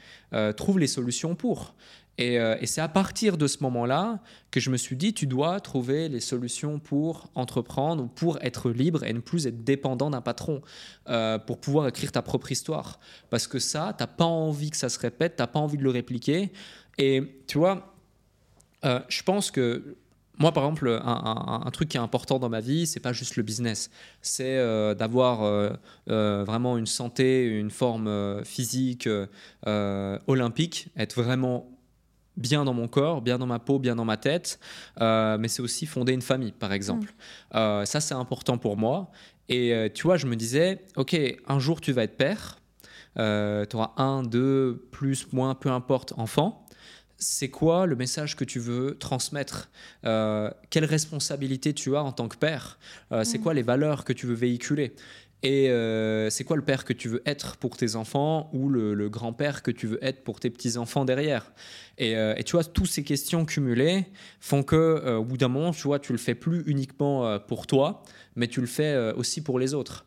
[0.57, 1.75] trouve les solutions pour.
[2.19, 5.27] Et, euh, et c'est à partir de ce moment-là que je me suis dit, tu
[5.27, 10.21] dois trouver les solutions pour entreprendre, pour être libre et ne plus être dépendant d'un
[10.21, 10.61] patron,
[11.09, 13.01] euh, pour pouvoir écrire ta propre histoire.
[13.31, 15.79] Parce que ça, tu n'as pas envie que ça se répète, tu n'as pas envie
[15.79, 16.53] de le répliquer.
[16.99, 17.95] Et tu vois,
[18.85, 19.97] euh, je pense que
[20.39, 23.43] moi, par exemple, un, truc qui est important dans ma vie, c'est pas juste le
[23.43, 23.91] business,
[24.23, 24.57] c'est
[24.97, 29.09] d'avoir vraiment une santé, une forme physique
[30.27, 31.72] olympique, être vraiment
[32.37, 34.59] bien dans mon corps, bien dans ma peau, bien dans ma tête,
[34.99, 37.13] mais c'est aussi fonder une famille, par exemple.
[37.55, 37.85] Mm.
[37.85, 39.11] ça, c'est important pour moi.
[39.49, 41.17] Et tu vois, je me disais, ok,
[41.47, 42.59] un jour tu vas être père,
[43.17, 46.63] tu auras un, deux, plus, moins, peu importe, enfant
[47.23, 49.71] c'est quoi le message que tu veux transmettre?
[50.05, 52.79] Euh, Quelle responsabilité tu as en tant que père?
[53.13, 53.43] Euh, C'est mm.
[53.43, 54.95] quoi les valeurs que tu veux véhiculer?
[55.43, 59.09] Et euh, c'est quoi le père que tu veux être pour tes enfants ou le,
[59.09, 61.53] grand-père que tu veux être pour tes petits-enfants derrière?
[61.99, 64.07] Et, tu vois, toutes ces questions cumulées
[64.41, 68.03] font que, au bout d'un moment, tu vois, tu le fais plus uniquement pour toi,
[68.35, 70.05] mais tu le fais aussi pour les autres.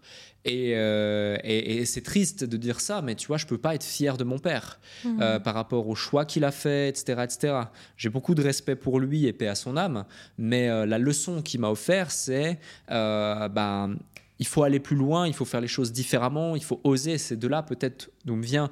[0.47, 4.17] Euh, et, c'est triste de dire ça, mais tu vois, je peux pas être fier
[4.17, 7.53] de mon père euh, par rapport au choix qu'il a fait, etc., etc.
[7.97, 10.05] J'ai beaucoup de respect pour lui et paix à son âme,
[10.38, 12.59] mais euh, la leçon qu'il m'a offert, c'est
[12.89, 13.95] ben
[14.39, 17.17] il faut aller plus loin, il faut faire les choses différemment, il faut oser.
[17.17, 18.69] C'est de là peut-être d'où me vient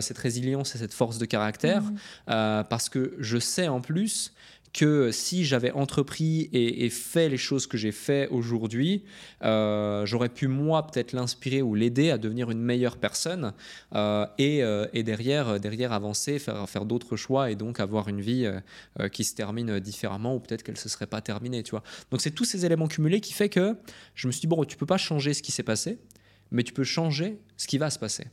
[0.00, 2.64] cette résilience et cette force de caractère, mhm.
[2.68, 4.32] parce que je sais en plus
[4.76, 9.04] que si j'avais entrepris et, fait les choses que j'ai fait aujourd'hui,
[9.42, 13.54] euh, j'aurais pu moi peut-être l'inspirer ou l'aider à devenir une meilleure personne
[13.94, 18.20] euh, et, euh, et, derrière, derrière avancer, faire, faire d'autres choix et donc avoir une
[18.20, 18.46] vie
[19.12, 21.62] qui se termine différemment ou peut-être qu'elle ne se serait pas terminée.
[21.62, 21.82] Tu vois.
[22.10, 23.76] Donc c'est tous ces éléments cumulés qui fait que
[24.14, 25.98] je me suis dit, bon, tu peux pas changer ce qui s'est passé,
[26.50, 28.26] mais tu peux changer ce qui va se passer.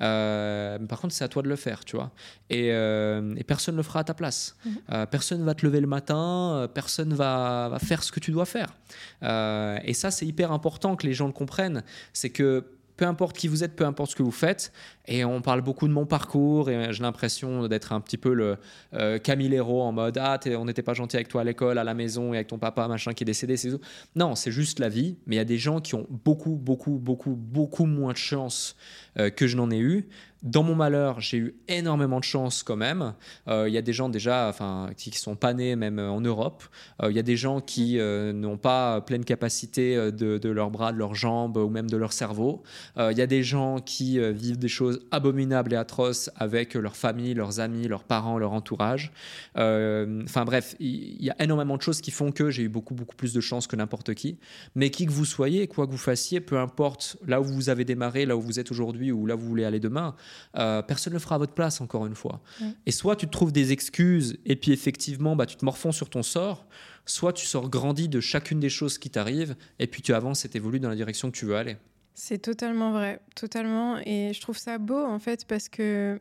[0.00, 2.12] Euh, par contre, c'est à toi de le faire, tu vois.
[2.50, 4.56] Et, euh, personne ne le fera à ta place.
[4.64, 4.76] Mhm.
[4.92, 8.46] Euh, personne va te lever le matin, personne va, va, faire ce que tu dois
[8.46, 8.76] faire.
[9.22, 11.82] et ça, c'est hyper important que les gens le comprennent.
[12.12, 12.64] C'est que
[12.96, 14.72] peu importe qui vous êtes, peu importe ce que vous faites.
[15.06, 18.56] Et on parle beaucoup de mon parcours et j'ai l'impression d'être un petit peu le
[18.94, 21.94] euh, Camilero en mode Ah, on n'était pas gentil avec toi à l'école, à la
[21.94, 23.56] maison et avec ton papa, machin, qui est décédé.
[23.56, 23.70] C'est
[24.14, 25.16] non, c'est juste la vie.
[25.26, 28.76] Mais il y a des gens qui ont beaucoup, beaucoup, beaucoup, beaucoup moins de chance
[29.18, 30.08] euh, que je n'en ai eu.
[30.46, 33.14] Dans mon malheur, j'ai eu énormément de chance quand même.
[33.48, 36.64] Euh, il y a des gens déjà enfin, qui, sont pas nés même en Europe.
[37.02, 41.14] Il y a des gens qui n'ont pas pleine capacité de, leurs bras, de leurs
[41.14, 42.62] jambes ou même de leur cerveau.
[42.98, 47.34] Il y a des gens qui vivent des choses abominables et atroces avec leur famille,
[47.34, 49.12] leurs amis, leurs parents, leur entourage.
[49.56, 52.94] Euh, enfin bref, il y, a énormément de choses qui font que j'ai eu beaucoup,
[52.94, 54.38] beaucoup plus de chance que n'importe qui.
[54.74, 57.84] Mais qui que vous soyez, quoi que vous fassiez, peu importe là où vous avez
[57.84, 60.14] démarré, là où vous êtes aujourd'hui ou là où vous voulez aller demain,
[60.56, 62.40] euh, personne ne le fera à votre place, encore une fois.
[62.86, 66.10] Et soit tu te trouves des excuses et puis effectivement, bah, tu te morfonds sur
[66.10, 66.66] ton sort,
[67.04, 70.48] soit tu sors grandi de chacune des choses qui t'arrivent et puis tu avances et
[70.48, 71.76] t'évolues dans la direction que tu veux aller.
[72.14, 73.98] C'est totalement vrai, totalement.
[73.98, 76.18] Et je trouve ça beau en fait parce que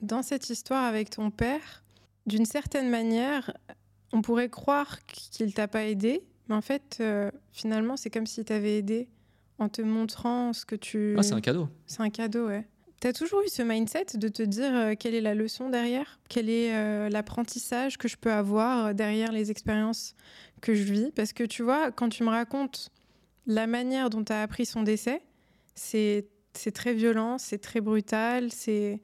[0.00, 1.82] dans cette histoire avec ton père,
[2.26, 3.52] d'une certaine manière,
[4.12, 8.44] on pourrait croire qu'il t'a pas aidé, mais en fait, euh, finalement, c'est comme s'il
[8.44, 9.08] t'avait aidé
[9.58, 11.14] en te montrant ce que tu.
[11.18, 11.68] Ah, c'est un cadeau.
[11.86, 12.66] C'est un cadeau, ouais.
[13.02, 16.20] Tu as toujours eu ce mindset de te dire euh, quelle est la leçon derrière,
[16.28, 20.14] quel est euh, l'apprentissage que je peux avoir derrière les expériences
[20.62, 21.10] que je vis?
[21.10, 22.90] Parce que tu vois, quand tu me racontes
[23.46, 25.20] la manière dont tu as appris son décès,
[25.74, 26.28] c'est
[26.72, 28.50] très violent, c'est très brutal.
[28.50, 29.02] C'est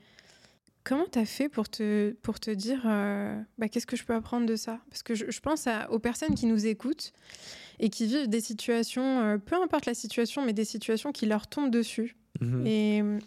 [0.89, 4.15] Comment tu as fait pour te, pour te dire euh, bah, qu'est-ce que je peux
[4.15, 4.81] apprendre de ça?
[4.89, 7.13] Parce que je, pense aux personnes qui nous écoutent
[7.79, 11.47] et qui vivent des situations, euh, peu importe la situation, mais des situations qui leur
[11.47, 12.67] tombent dessus mhm.
[12.67, 13.19] et euh,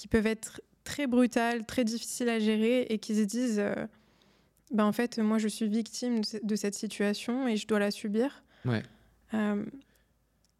[0.00, 3.62] qui peuvent être très brutales, très difficiles à gérer et qui se disent
[4.70, 8.42] bah, en fait, moi je suis victime de cette situation et je dois la subir.
[8.64, 8.82] Ouais.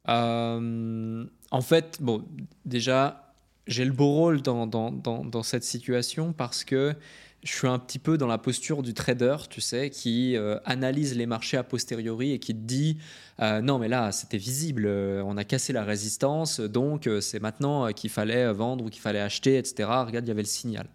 [0.09, 2.23] Euh, en fait, bon,
[2.67, 3.35] déjà,
[3.67, 6.95] j'ai le beau rôle dans, dans, dans, cette situation parce que
[7.43, 11.17] je suis un petit peu dans la posture du trader, tu sais, qui euh, analyse
[11.17, 12.99] les marchés a posteriori et qui te dit
[13.41, 18.11] euh, non, mais là, c'était visible, on a cassé la résistance, donc c'est maintenant qu'il
[18.11, 19.89] fallait vendre ou qu'il fallait acheter, etc.
[20.07, 20.87] Regarde, il y avait le signal.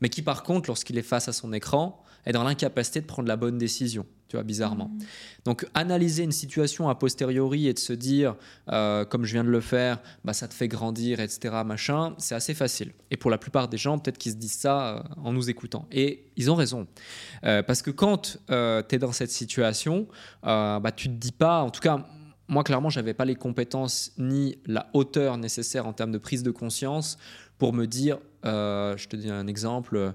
[0.00, 3.28] Mais qui, par contre, lorsqu'il est face à son écran, est dans l'incapacité de prendre
[3.28, 4.88] la bonne décision tu vois, bizarrement.
[4.88, 4.98] Mmh.
[5.44, 8.34] Donc, analyser une situation a posteriori et de se dire,
[8.72, 12.34] euh, comme je viens de le faire, bah, ça te fait grandir, etc., machin, c'est
[12.34, 12.92] assez facile.
[13.10, 15.86] Et pour la plupart des gens, peut-être qu'ils se disent ça euh, en nous écoutant.
[15.92, 16.86] Et ils ont raison.
[17.44, 20.08] Euh, parce que quand tu es dans cette situation,
[20.42, 22.06] bah, tu te dis pas, en tout cas,
[22.48, 26.50] moi, clairement, j'avais pas les compétences ni la hauteur nécessaire en termes de prise de
[26.50, 27.18] conscience
[27.58, 30.14] pour me dire je te dis un exemple,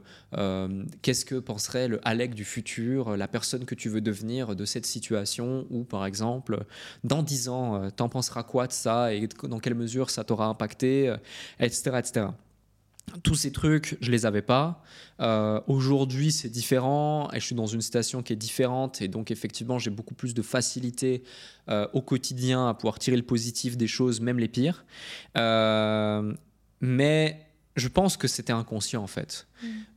[1.02, 4.86] qu'est-ce que penserait le Alec du futur, la personne que tu veux devenir de cette
[4.86, 6.66] situation, ou par exemple,
[7.04, 11.14] dans 10 ans, t'en penseras quoi de ça et dans quelle mesure ça t'aura impacté,
[11.60, 12.28] etc., etc
[13.24, 14.84] tous ces trucs, je les avais pas.
[15.20, 19.32] Euh, aujourd'hui, c'est différent et je suis dans une situation qui est différente et donc
[19.32, 21.24] effectivement, j'ai beaucoup plus de facilité
[21.70, 24.86] euh, au quotidien à pouvoir tirer le positif des choses, même les pires.
[25.38, 26.34] Euh,
[26.80, 29.48] mais je pense que c'était inconscient en fait.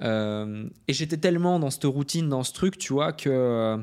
[0.00, 0.68] Mmh.
[0.88, 3.82] et j'étais tellement dans cette routine, dans ce truc, tu vois, que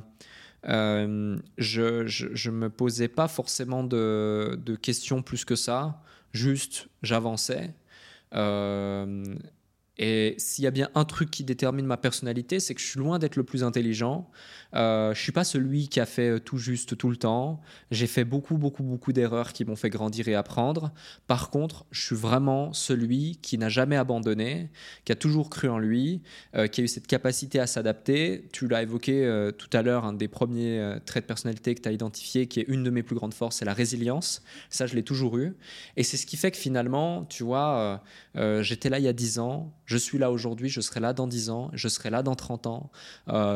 [0.65, 6.01] je, je, me posais pas forcément de, de questions plus que ça.
[6.33, 7.73] Juste, j'avançais
[8.33, 9.35] euh,
[10.01, 12.99] et s'il y a bien un truc qui détermine ma personnalité, c'est que je suis
[12.99, 14.27] loin d'être le plus intelligent.
[14.73, 17.61] Euh, je suis pas celui qui a fait euh, tout juste tout le temps.
[17.91, 20.91] J'ai fait beaucoup, beaucoup, beaucoup d'erreurs qui m'ont fait grandir et apprendre.
[21.27, 24.71] Par contre, je suis vraiment celui qui n'a jamais abandonné,
[25.05, 26.23] qui a toujours cru en lui,
[26.55, 28.49] euh, qui a eu cette capacité à s'adapter.
[28.53, 31.89] Tu l'as évoqué euh, tout à l'heure, un des premiers traits de personnalité que tu
[31.89, 34.41] as identifié, qui est une de mes plus grandes forces, c'est la résilience.
[34.71, 35.55] Ça, je l'ai toujours eu.
[35.95, 38.01] Et c'est ce qui fait que finalement, tu vois,
[38.61, 41.27] j'étais là il y a 10 ans, je suis là aujourd'hui, je serai là dans
[41.27, 42.91] 10 ans, je serai là dans 30 ans,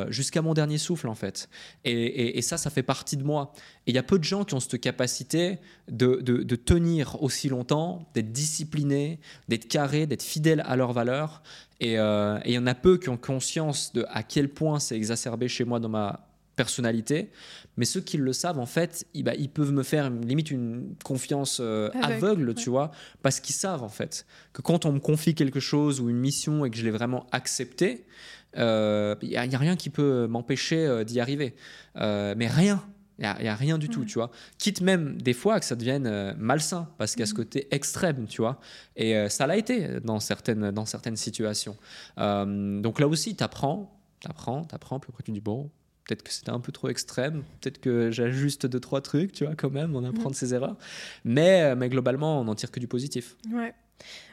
[0.10, 1.50] jusqu'à mon dernier souffle en fait.
[1.86, 3.54] Et, ça, ça fait partie de moi.
[3.88, 8.06] Et il y a peu de gens qui ont cette capacité de, tenir aussi longtemps,
[8.14, 11.42] d'être disciplinés, d'être carrés, d'être fidèles à leurs valeurs.
[11.84, 14.96] Euh, et il y en a peu qui ont conscience de à quel point c'est
[14.96, 17.30] exacerbé chez moi dans ma personnalité.
[17.78, 20.96] Mais ceux qui le savent, en fait, ils, bah, ils peuvent me faire limite une
[21.04, 22.92] confiance euh, aveugle, tu vois,
[23.22, 26.66] parce qu'ils savent, en fait, que quand on me confie quelque chose ou une mission
[26.66, 28.06] et que je l'ai vraiment accepté,
[28.54, 31.56] il euh, n'y a, rien qui peut m'empêcher euh, d'y arriver.
[31.96, 32.84] Mais rien.
[33.18, 34.30] Il n'y a, rien du tout, tu vois.
[34.58, 37.38] Quitte même des fois que ça devienne malsain, parce qu'il y a ce mm.
[37.38, 38.60] côté extrême, tu vois.
[38.98, 41.78] Et ça l'a été dans certaines, dans certaines situations.
[42.18, 45.72] donc là aussi, tu apprends, tu apprends, tu apprends, puis après tu dis, bon,
[46.06, 49.56] peut-être que c'était un peu trop extrême, peut-être que j'ajuste deux, trois trucs, tu vois,
[49.56, 50.32] quand même, on apprend mm.
[50.32, 50.78] de ses erreurs.
[51.24, 53.36] Mais, mais globalement, on n'en tire que du positif.
[53.52, 53.74] Ouais.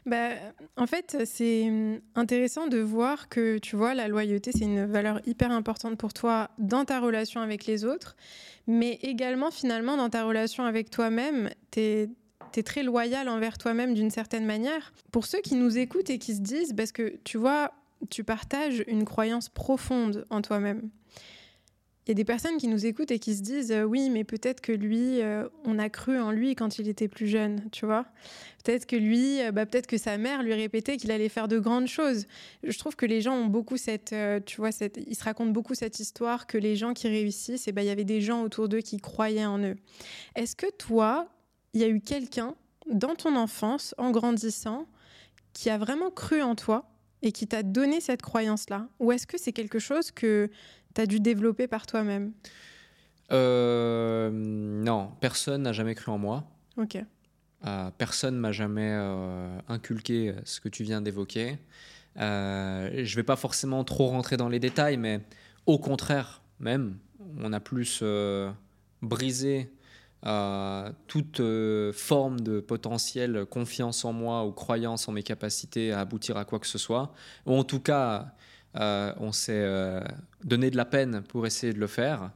[0.07, 0.31] Bah,
[0.77, 1.71] en fait, c'est
[2.15, 6.51] intéressant de voir que, tu vois, la loyauté, c'est une valeur hyper importante pour toi
[6.59, 8.17] dans ta relation avec les autres,
[8.67, 12.09] mais également, finalement, dans ta relation avec toi-même, tu es,
[12.65, 14.93] très loyal envers toi-même d'une certaine manière.
[15.11, 17.73] Pour ceux qui nous écoutent et qui se disent, parce que, tu vois,
[18.11, 20.91] tu partages une croyance profonde en toi-même
[22.07, 24.25] il y a des personnes qui nous écoutent et qui se disent euh, oui, mais
[24.25, 27.87] peut-être que lui, euh, on a cru en lui quand il était plus jeune, tu
[27.87, 28.07] vois.
[28.65, 31.61] Peut-être que lui, euh, bah, peut-être que sa mère lui répétait qu'il allait faire de
[31.61, 32.27] grandes choses.
[32.65, 34.15] Je trouve que les gens ont beaucoup cette,
[34.47, 37.71] tu vois, cette, ils se racontent beaucoup cette histoire que les gens qui réussissent, et
[37.71, 39.77] eh ben, il y avait des gens autour d'eux qui croyaient en eux.
[40.35, 41.29] Est-ce que toi,
[41.73, 42.57] il y a eu quelqu'un
[42.91, 44.89] dans ton enfance, en grandissant,
[45.53, 46.89] qui a vraiment cru en toi
[47.23, 48.89] et qui t'a donné cette croyance-là?
[48.99, 50.51] Ou est-ce que c'est quelque chose que
[50.95, 52.33] tu as dû développer par toi-même
[53.33, 56.45] euh, Non, personne n'a jamais cru en moi.
[56.77, 56.99] Ok.
[57.65, 61.59] Euh, personne m'a jamais euh, inculqué ce que tu viens d'évoquer.
[62.17, 62.21] je
[62.99, 65.21] ne vais pas forcément trop rentrer dans les détails, mais
[65.67, 66.97] au contraire, même,
[67.39, 68.03] on a plus
[69.01, 69.71] brisé
[71.07, 71.43] toute
[71.93, 76.59] forme de potentielle confiance en moi ou croyance en mes capacités à aboutir à quoi
[76.59, 77.13] que ce soit,
[77.47, 78.35] ou en tout cas
[78.77, 80.01] euh, on s'est euh,
[80.45, 82.31] donné de la peine pour essayer de le faire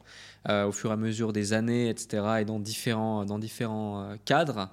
[0.48, 4.70] euh, au fur et à mesure des années, etc., et dans différents, dans différents cadres.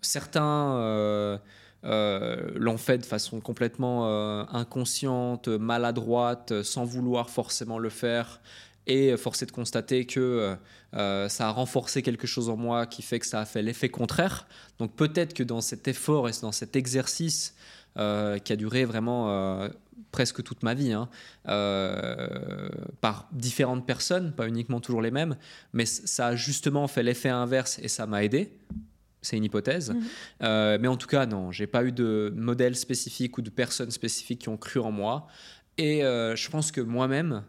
[0.00, 1.40] certains
[1.82, 8.40] l'ont fait de façon complètement inconsciente, maladroite, sans vouloir forcément le faire.
[8.86, 10.56] Et force est de constater que
[10.92, 14.46] ça a renforcé quelque chose en moi qui fait que ça a fait l'effet contraire.
[14.78, 17.54] Donc peut-être que dans cet effort et dans cet exercice,
[17.98, 19.68] euh, qui a duré vraiment euh,
[20.12, 21.08] presque toute ma vie, hein,
[21.48, 22.68] euh,
[23.00, 25.36] par différentes personnes, pas uniquement toujours les mêmes,
[25.72, 28.56] mais ça a justement fait l'effet inverse et ça m'a aidé.
[29.22, 29.90] C'est une hypothèse.
[29.90, 30.78] Mhm.
[30.80, 34.42] mais en tout cas, non, j'ai pas eu de modèle spécifique ou de personnes spécifiques
[34.42, 35.26] qui ont cru en moi.
[35.76, 37.42] Et je pense que moi-même,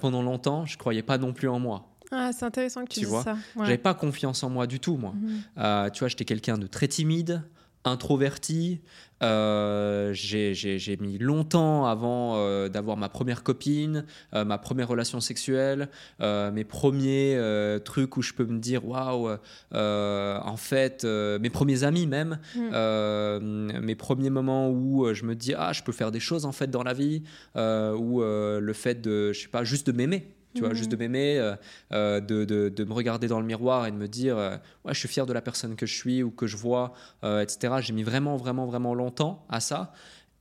[0.00, 1.88] pendant longtemps, je croyais pas non plus en moi.
[2.10, 3.34] Ah, c'est intéressant que tu, tu dises ça.
[3.56, 3.64] Ouais.
[3.64, 5.14] J'avais pas confiance en moi du tout, moi.
[5.14, 5.90] Mhm.
[5.92, 7.42] tu vois, j'étais quelqu'un de très timide,
[7.84, 8.80] introverti.
[9.22, 14.04] Euh, j'ai mis longtemps avant euh, d'avoir ma première copine,
[14.34, 15.88] euh, ma première relation sexuelle,
[16.20, 17.38] mes premiers
[17.84, 19.30] trucs où je peux me dire waouh,
[19.72, 23.80] en fait, mes premiers amis même, mm.
[23.80, 26.70] mes premiers moments où je me dis ah, je peux faire des choses en fait
[26.70, 27.22] dans la vie,
[27.56, 31.54] ou le fait de, je sais pas, juste de m'aimer tu vois, juste de m'aimer,
[31.90, 35.08] de, de, de, me regarder dans le miroir et de me dire, ouais, je suis
[35.08, 36.92] fier de la personne que je suis ou que je vois,
[37.22, 37.74] etc.
[37.80, 39.92] J'ai mis vraiment, vraiment, vraiment longtemps à ça.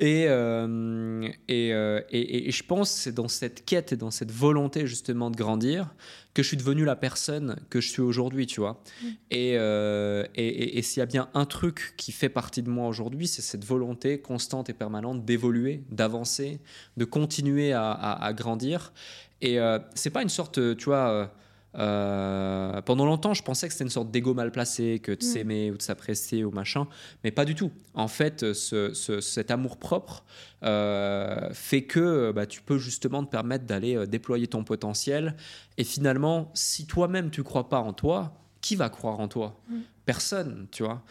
[0.04, 4.32] Euh, euh, et, et, et, je pense que c'est dans cette quête et dans cette
[4.32, 5.96] volonté justement de grandir
[6.36, 8.84] que je suis devenu la personne que je suis aujourd'hui, tu vois.
[9.02, 9.08] Mm.
[9.34, 13.28] Euh, et, et s'il y a bien un truc qui fait partie de moi aujourd'hui,
[13.28, 16.60] c'est cette volonté constante et permanente d'évoluer, d'avancer,
[16.96, 18.94] de continuer à, à, grandir.
[19.42, 19.60] Et
[19.94, 21.32] c'est pas une sorte, tu vois
[21.78, 25.28] euh, pendant longtemps, je pensais que c'était une sorte d'ego mal placé, que de mm.
[25.28, 26.88] s'aimer ou de s'apprécier ou machin,
[27.24, 27.72] mais pas du tout.
[27.94, 30.24] En fait, ce, cet amour propre
[30.64, 35.36] euh, fait que bah, tu peux justement te permettre d'aller euh, déployer ton potentiel.
[35.78, 39.60] Et finalement, si toi-même tu crois pas en toi, qui va croire en toi?
[39.70, 39.76] Mm.
[40.06, 41.04] Personne, tu vois.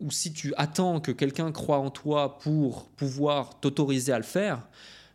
[0.00, 4.66] Ou si tu attends que quelqu'un croit en toi pour pouvoir t'autoriser à le faire,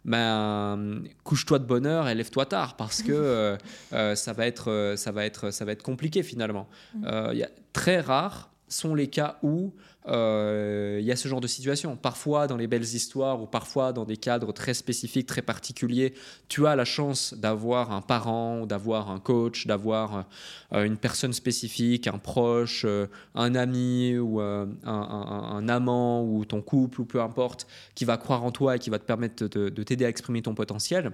[0.05, 3.57] ben, couche-toi de bonne heure et lève-toi tard parce que euh,
[3.93, 6.69] euh, ça, va être, ça, va être, ça va être compliqué finalement.
[6.93, 7.05] Mm.
[7.05, 9.74] Euh, il y a très rare sont les cas où
[10.07, 11.95] euh, il y a ce genre de situation.
[11.95, 16.13] Parfois, dans les belles histoires ou parfois dans des cadres très spécifiques, très particuliers,
[16.47, 20.26] tu as la chance d'avoir un parent, d'avoir un coach, d'avoir
[20.74, 26.61] euh, une personne spécifique, un proche, euh, un ami ou un, un, amant ou ton
[26.61, 29.84] couple ou peu importe, qui va croire en toi et qui va te permettre de
[29.84, 31.11] t'aider à exprimer ton potentiel.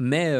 [0.00, 0.34] Mais,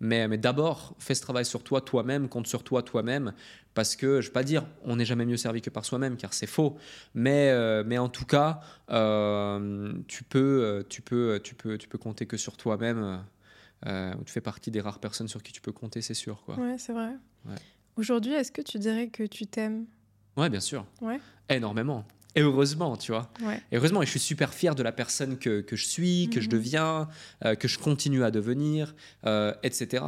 [0.00, 3.32] mais, mais d'abord, fais ce travail sur toi toi-même, compte sur toi toi-même,
[3.78, 6.16] parce que je ne vais pas dire on n'est jamais mieux servi que par soi-même,
[6.16, 6.76] car c'est faux.
[7.14, 11.86] Mais, euh, mais en tout cas, euh, tu, peux, euh, tu, peux, tu, peux, tu
[11.86, 13.22] peux compter que sur toi-même.
[13.84, 16.42] tu fais partie des rares personnes sur qui tu peux compter, c'est sûr.
[16.44, 16.56] Quoi.
[16.56, 17.12] Ouais, c'est vrai.
[17.96, 19.86] Aujourd'hui, est-ce que tu dirais que tu t'aimes?
[20.36, 20.84] Ouais, bien sûr.
[21.00, 21.20] Ouais.
[21.48, 22.04] Énormément.
[22.38, 23.30] Et heureusement, tu vois.
[23.72, 26.40] Et heureusement, et je suis super fier de la personne que, que je suis, que
[26.40, 26.52] je mhm.
[26.52, 27.08] deviens,
[27.58, 28.94] que je continue à devenir,
[29.62, 30.04] etc.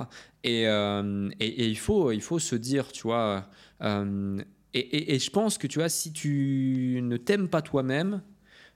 [0.47, 3.47] Euh, et, et, il, faut, il faut se dire, tu vois,
[3.83, 8.23] euh, et, et, je pense que, tu vois, si tu ne t'aimes pas toi-même,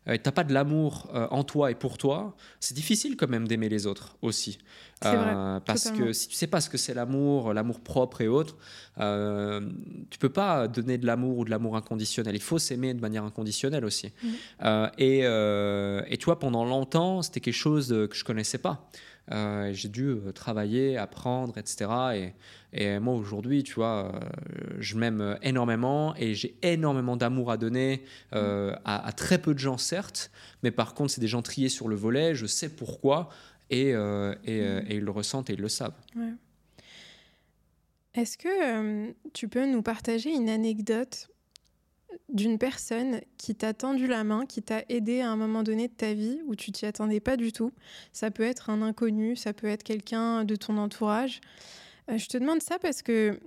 [0.09, 3.49] euh, tu n'as pas de l'amour en toi et pour toi, c'est difficile quand même
[3.49, 4.59] d'aimer les autres aussi.
[5.03, 8.57] Vrai, parce que si tu sais pas ce que c'est l'amour, l'amour propre et autres,
[9.01, 9.61] euh,
[10.09, 12.35] tu peux pas donner de l'amour ou de l'amour inconditionnel.
[12.35, 14.13] Il faut s'aimer de manière inconditionnelle aussi.
[14.23, 14.91] Mhm.
[14.99, 18.89] et, et tu vois, pendant longtemps, c'était quelque chose que je connaissais pas.
[19.33, 21.91] Euh, j'ai dû euh, travailler, apprendre, etc.
[22.15, 22.33] Et,
[22.73, 24.21] et moi aujourd'hui, tu vois, euh,
[24.79, 30.31] je m'aime énormément et j'ai énormément d'amour à donner à, très peu de gens, certes,
[30.63, 33.31] mais par contre, c'est des gens triés sur le volet, je sais pourquoi
[33.71, 34.47] et, et, mm.
[34.47, 35.95] et ils le ressentent et ils le savent.
[38.15, 41.29] Est-ce que tu peux nous partager une anecdote
[42.29, 45.93] d'une personne qui t'a tendu la main, qui t'a aidé à un moment donné de
[45.93, 47.73] ta vie où tu t'y attendais pas du tout.
[48.13, 51.41] Ça peut être un inconnu, ça peut être quelqu'un de ton entourage.
[52.11, 53.39] Euh, je te demande ça parce que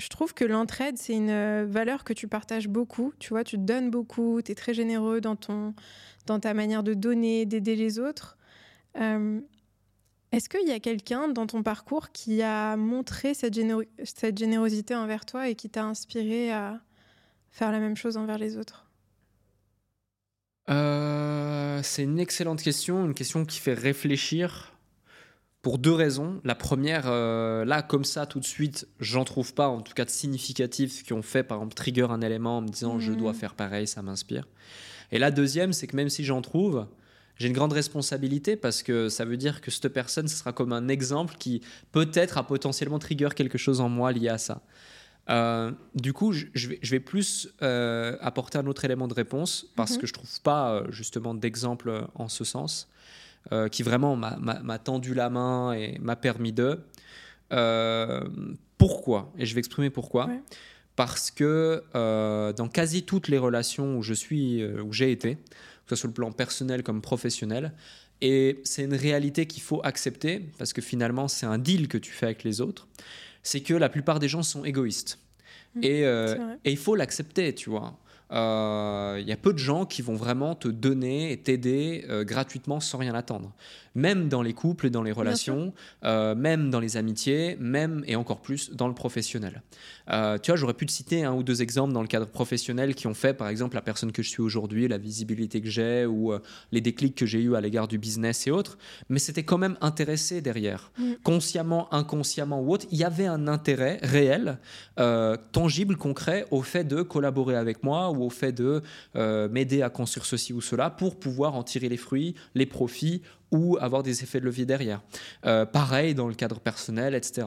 [0.00, 3.12] je trouve que l'entraide, c'est une euh, valeur que tu partages beaucoup.
[3.18, 5.74] Tu vois, tu te donnes beaucoup, tu es très généreux dans, ton,
[6.26, 8.36] dans ta manière de donner, d'aider les autres.
[8.98, 9.40] Euh,
[10.32, 13.60] est-ce qu'il y a quelqu'un dans ton parcours qui a montré cette,
[14.02, 16.80] cette générosité envers toi et qui t'a inspiré à,
[17.52, 18.86] faire la même chose envers les autres
[20.68, 24.72] euh, C'est une excellente question, une question qui fait réfléchir
[25.60, 26.40] pour deux raisons.
[26.44, 30.04] La première, euh, là, comme ça, tout de suite, j'en trouve pas, en tout cas
[30.04, 33.32] de significatifs, qui ont fait, par exemple, trigger un élément en me disant je dois
[33.32, 33.38] mhm.
[33.38, 34.48] faire pareil, ça m'inspire.
[35.12, 36.86] Et la deuxième, c'est que même si j'en trouve,
[37.36, 40.72] j'ai une grande responsabilité parce que ça veut dire que cette personne, ce sera comme
[40.72, 41.60] un exemple qui
[41.92, 44.62] peut-être a potentiellement trigger quelque chose en moi lié à ça.
[45.30, 49.98] Euh, du coup, je, vais, plus euh, apporter un autre élément de réponse parce mhm.
[49.98, 52.88] que je trouve pas euh, justement d'exemple en ce sens
[53.72, 56.78] qui vraiment m'a tendu la main et m'a permis de.
[58.78, 60.30] pourquoi Et je vais exprimer pourquoi.
[60.94, 65.88] Parce que dans quasi toutes les relations où je suis, où j'ai été, que ce
[65.88, 67.72] soit sur le plan personnel comme professionnel,
[68.20, 72.12] et c'est une réalité qu'il faut accepter parce que finalement c'est un deal que tu
[72.12, 72.86] fais avec les autres
[73.42, 75.18] c'est que la plupart des gens sont égoïstes.
[75.74, 77.98] Mmh, euh, et, il faut l'accepter, tu vois.
[78.30, 82.24] Il euh, y a peu de gens qui vont vraiment te donner et t'aider euh,
[82.24, 83.52] gratuitement sans rien attendre
[83.94, 85.72] même dans les couples, dans les relations,
[86.04, 89.62] euh, même dans les amitiés, même et encore plus dans le professionnel.
[90.10, 92.94] Euh, tu vois, j'aurais pu te citer un ou deux exemples dans le cadre professionnel
[92.94, 96.06] qui ont fait, par exemple, la personne que je suis aujourd'hui, la visibilité que j'ai
[96.06, 96.40] ou euh,
[96.72, 98.78] les déclics que j'ai eu à l'égard du business et autres,
[99.08, 100.90] mais c'était quand même intéressé derrière.
[100.98, 101.12] Mm.
[101.22, 104.58] Consciemment, inconsciemment ou autre, il y avait un intérêt réel,
[105.52, 108.82] tangible, concret au fait de collaborer avec moi ou au fait de
[109.14, 113.22] m'aider à construire ceci ou cela pour pouvoir en tirer les fruits, les profits
[113.52, 115.00] ou avoir des effets de levier derrière.
[115.46, 117.46] Euh, pareil dans le cadre personnel, etc.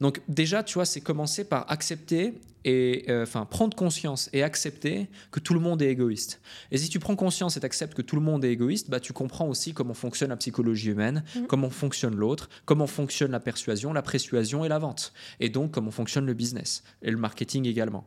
[0.00, 2.34] Donc déjà, tu vois, c'est commencer par accepter
[2.64, 6.40] et euh, enfin prendre conscience et accepter que tout le monde est égoïste.
[6.70, 9.12] Et si tu prends conscience et acceptes que tout le monde est égoïste, bah, tu
[9.12, 11.46] comprends aussi comment fonctionne la psychologie humaine, mm.
[11.46, 15.12] comment fonctionne l'autre, comment fonctionne la persuasion, la persuasion et la vente.
[15.40, 18.06] Et donc comment fonctionne le business et le marketing également.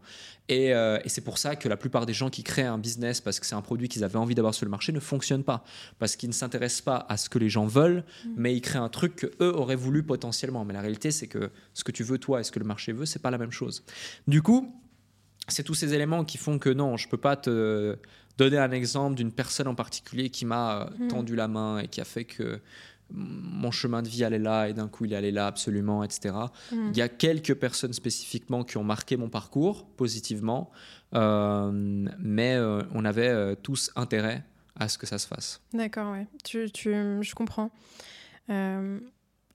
[0.50, 3.20] Et, euh, et c'est pour ça que la plupart des gens qui créent un business
[3.20, 5.64] parce que c'est un produit qu'ils avaient envie d'avoir sur le marché ne fonctionnent pas.
[6.00, 8.30] Parce qu'ils ne s'intéressent pas à ce que les gens veulent, mm.
[8.38, 10.64] mais ils créent un truc qu'eux auraient voulu potentiellement.
[10.66, 12.94] Mais la réalité, c'est que ce que tu veux toi et ce que le marché
[12.94, 13.84] veut, c'est pas la même chose.
[14.28, 14.74] Du coup,
[15.50, 17.98] c'est tous ces éléments qui font que non, je peux pas te
[18.38, 21.08] donner un exemple d'une personne en particulier qui m'a euh, mm.
[21.10, 22.62] tendu la main et qui a fait que
[23.10, 26.34] mon chemin de vie allait là et d'un coup il allait là absolument, etc.
[26.72, 26.92] Mm.
[26.92, 30.72] Il y a quelques personnes spécifiquement qui ont marqué mon parcours positivement,
[31.14, 31.72] euh,
[32.20, 34.46] mais euh, on avait tous intérêt
[34.80, 35.60] à ce que ça se fasse.
[35.74, 36.28] D'accord, ouais.
[36.46, 37.72] Tu, tu, je comprends.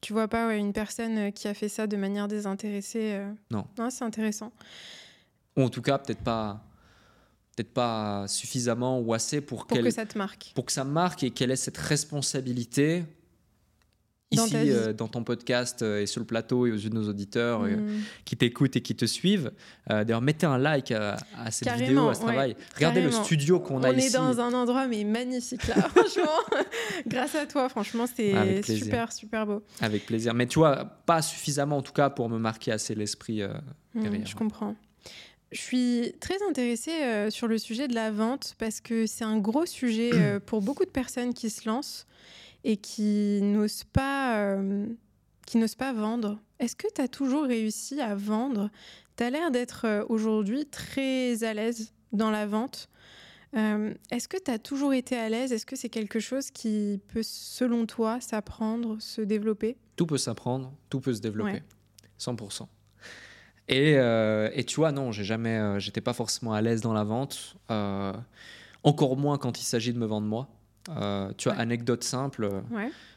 [0.02, 3.18] Tu vois pas une personne qui a fait ça de manière désintéressée
[3.50, 3.66] Non.
[3.78, 4.52] Non, c'est intéressant.
[5.56, 6.62] Ou en tout cas, peut-être pas,
[7.56, 10.52] peut-être pas suffisamment ou assez pour, pour que ça te marque.
[10.54, 13.04] Pour que ça marque et qu'elle ait cette responsabilité
[14.32, 17.08] ici euh, dans ton podcast euh, et sur le plateau et aux yeux de nos
[17.08, 18.02] auditeurs euh, mm.
[18.24, 19.52] qui t'écoutent et qui te suivent.
[19.88, 21.16] D'ailleurs, mettez un like à,
[21.50, 22.56] cette vidéo, à ce travail.
[22.74, 24.16] Regardez le studio qu'on a ici.
[24.16, 26.56] On est dans un endroit mais magnifique là, franchement.
[27.06, 29.62] Grâce à toi, franchement, c'est super, super beau.
[29.80, 30.34] Avec plaisir.
[30.34, 33.42] Mais tu vois, pas suffisamment en tout cas pour me marquer assez l'esprit
[33.94, 34.26] mm, derrière.
[34.26, 34.74] Je comprends.
[35.52, 39.38] Je suis très intéressée euh, sur le sujet de la vente parce que c'est un
[39.38, 42.06] gros sujet euh, pour beaucoup de personnes qui se lancent
[42.64, 44.86] et qui n'osent pas, euh,
[45.46, 46.38] qui n'osent pas vendre.
[46.58, 48.70] Est-ce que tu as toujours réussi à vendre?
[49.16, 52.88] Tu as l'air d'être aujourd'hui très à l'aise dans la vente.
[53.54, 55.52] Est-ce que tu as toujours été à l'aise?
[55.52, 59.76] Est-ce que c'est quelque chose qui peut, selon toi, s'apprendre, se développer?
[59.96, 61.62] Tout peut s'apprendre, tout peut se développer.
[62.18, 62.66] 100%.
[63.70, 67.04] Euh, et, tu vois, non, j'ai jamais, euh, j'étais pas forcément à l'aise dans la
[67.04, 68.12] vente, euh,
[68.82, 70.48] encore moins quand il s'agit de me vendre moi.
[71.36, 72.50] Tu vois, anecdote simple.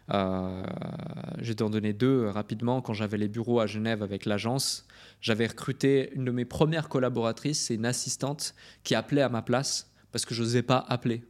[0.10, 2.82] je vais t'en donner deux rapidement.
[2.82, 4.86] Quand j'avais les bureaux à Genève avec l'agence,
[5.22, 8.54] j'avais recruté une de mes premières collaboratrices, c'est une assistante
[8.84, 11.24] qui appelait à ma place parce que je n'osais pas appeler.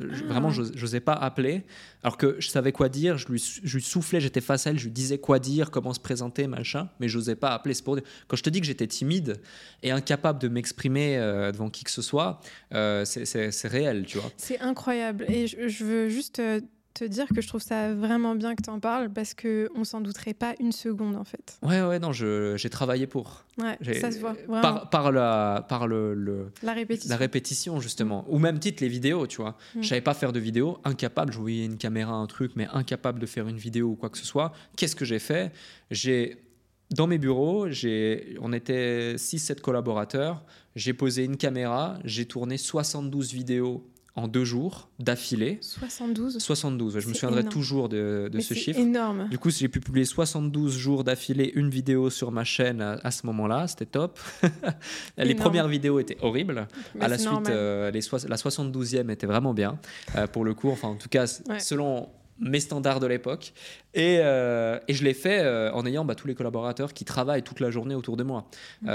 [0.00, 1.64] Vraiment, je n'osais pas appeler.
[2.02, 4.78] Alors que je savais quoi dire, je lui, je lui soufflais, j'étais face à elle,
[4.78, 7.74] je lui disais quoi dire, comment se présenter, machin, mais je n'osais pas appeler.
[7.84, 7.98] Pour...
[8.28, 9.40] Quand je te dis que j'étais timide
[9.82, 12.40] et incapable de m'exprimer euh, devant qui que ce soit,
[12.72, 14.30] euh, c'est réel, tu vois.
[14.36, 15.26] C'est incroyable.
[15.28, 16.60] Et je, je veux juste euh,
[16.94, 20.00] te dire que je trouve ça vraiment bien que tu en parles parce qu'on s'en
[20.00, 21.58] douterait pas une seconde en fait.
[21.62, 23.44] Ouais, ouais, non, j'ai travaillé pour.
[23.58, 24.34] Ouais, ça se voit.
[24.62, 27.10] Par, par, la, par le, la, répétition.
[27.10, 28.24] la répétition, justement.
[28.28, 29.56] Ou même titre, les vidéos, tu vois.
[29.74, 29.82] Mm.
[29.82, 33.18] Je savais pas faire de vidéo, incapable, je voyais une caméra, un truc, mais incapable
[33.18, 34.52] de faire une vidéo ou quoi que ce soit.
[34.76, 35.52] Qu'est-ce que j'ai fait?
[35.90, 36.40] J'ai.
[36.90, 40.44] Dans mes bureaux, on était 6-7 collaborateurs.
[40.76, 45.58] J'ai posé une caméra, j'ai tourné 72 vidéos en deux jours d'affilée.
[45.60, 48.78] 72 72, je me souviendrai toujours de, ce chiffre.
[48.78, 49.28] énorme.
[49.28, 53.26] Du coup, j'ai pu publier 72 jours d'affilée une vidéo sur ma chaîne à, ce
[53.26, 54.20] moment-là, c'était top.
[55.18, 56.68] les premières vidéos étaient horribles.
[57.00, 59.78] à la suite, euh, les la 72e était vraiment bien,
[60.16, 61.26] euh, pour le coup, enfin en tout cas,
[61.58, 62.08] selon
[62.38, 63.52] mes standards de l'époque.
[63.94, 67.60] Et, euh, et, je l'ai fait en ayant bah, tous les collaborateurs qui travaillent toute
[67.60, 68.48] la journée autour de moi.
[68.82, 68.90] Mmh.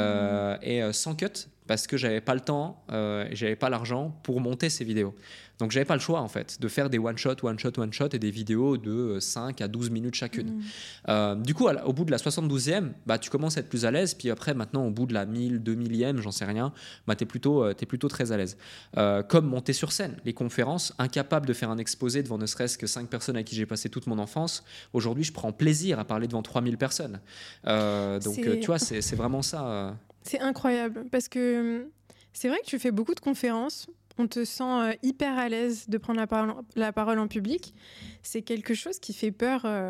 [0.62, 4.42] et sans cut, parce que j'avais pas le temps euh, et j'avais pas l'argent pour
[4.42, 5.14] monter ces vidéos.
[5.60, 7.94] Donc j'avais pas le choix en fait de faire des one shot, one shot, one
[7.94, 10.50] shot et des vidéos de 5 à 12 minutes chacune.
[10.50, 10.62] Mmh.
[11.10, 13.92] Euh, du coup, au bout de la 72e, bah, tu commences à être plus à
[13.92, 14.16] l'aise.
[14.16, 16.74] Puis après, maintenant, au bout de la 1000, 2000e, j'en sais rien,
[17.06, 18.58] bah, tu es, plutôt, euh, es plutôt très à l'aise.
[18.98, 22.78] Euh, comme monter sur scène, les conférences, incapable de faire un exposé devant ne serait-ce
[22.78, 24.64] que 5 personnes à qui j'ai passé toute mon enfance.
[24.94, 27.20] Aujourd'hui, je prends plaisir à parler devant 3000 personnes.
[27.66, 29.96] donc tu vois, c'est vraiment ça.
[30.30, 31.90] C'est incroyable parce que hum,
[32.34, 33.88] c'est vrai que tu fais beaucoup de conférences.
[34.20, 37.74] On te sent euh, hyper à l'aise de prendre la parole, en public.
[38.22, 39.90] C'est quelque chose qui fait peur euh,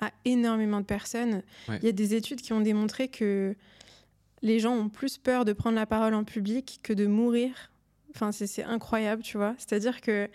[0.00, 1.42] à énormément de personnes.
[1.68, 3.54] Il y a des études qui ont démontré que
[4.42, 7.70] les gens ont plus peur de prendre la parole en public que de mourir.
[8.10, 9.54] Enfin, c'est incroyable, tu vois.
[9.58, 10.28] C'est-à-dire que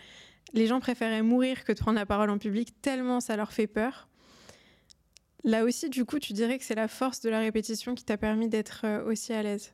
[0.54, 3.68] les gens préféraient mourir que de prendre la parole en public tellement ça leur fait
[3.68, 4.08] peur.
[5.44, 8.18] Là aussi, du coup, tu dirais que c'est la force de la répétition qui t'a
[8.18, 9.74] permis d'être euh, aussi à l'aise?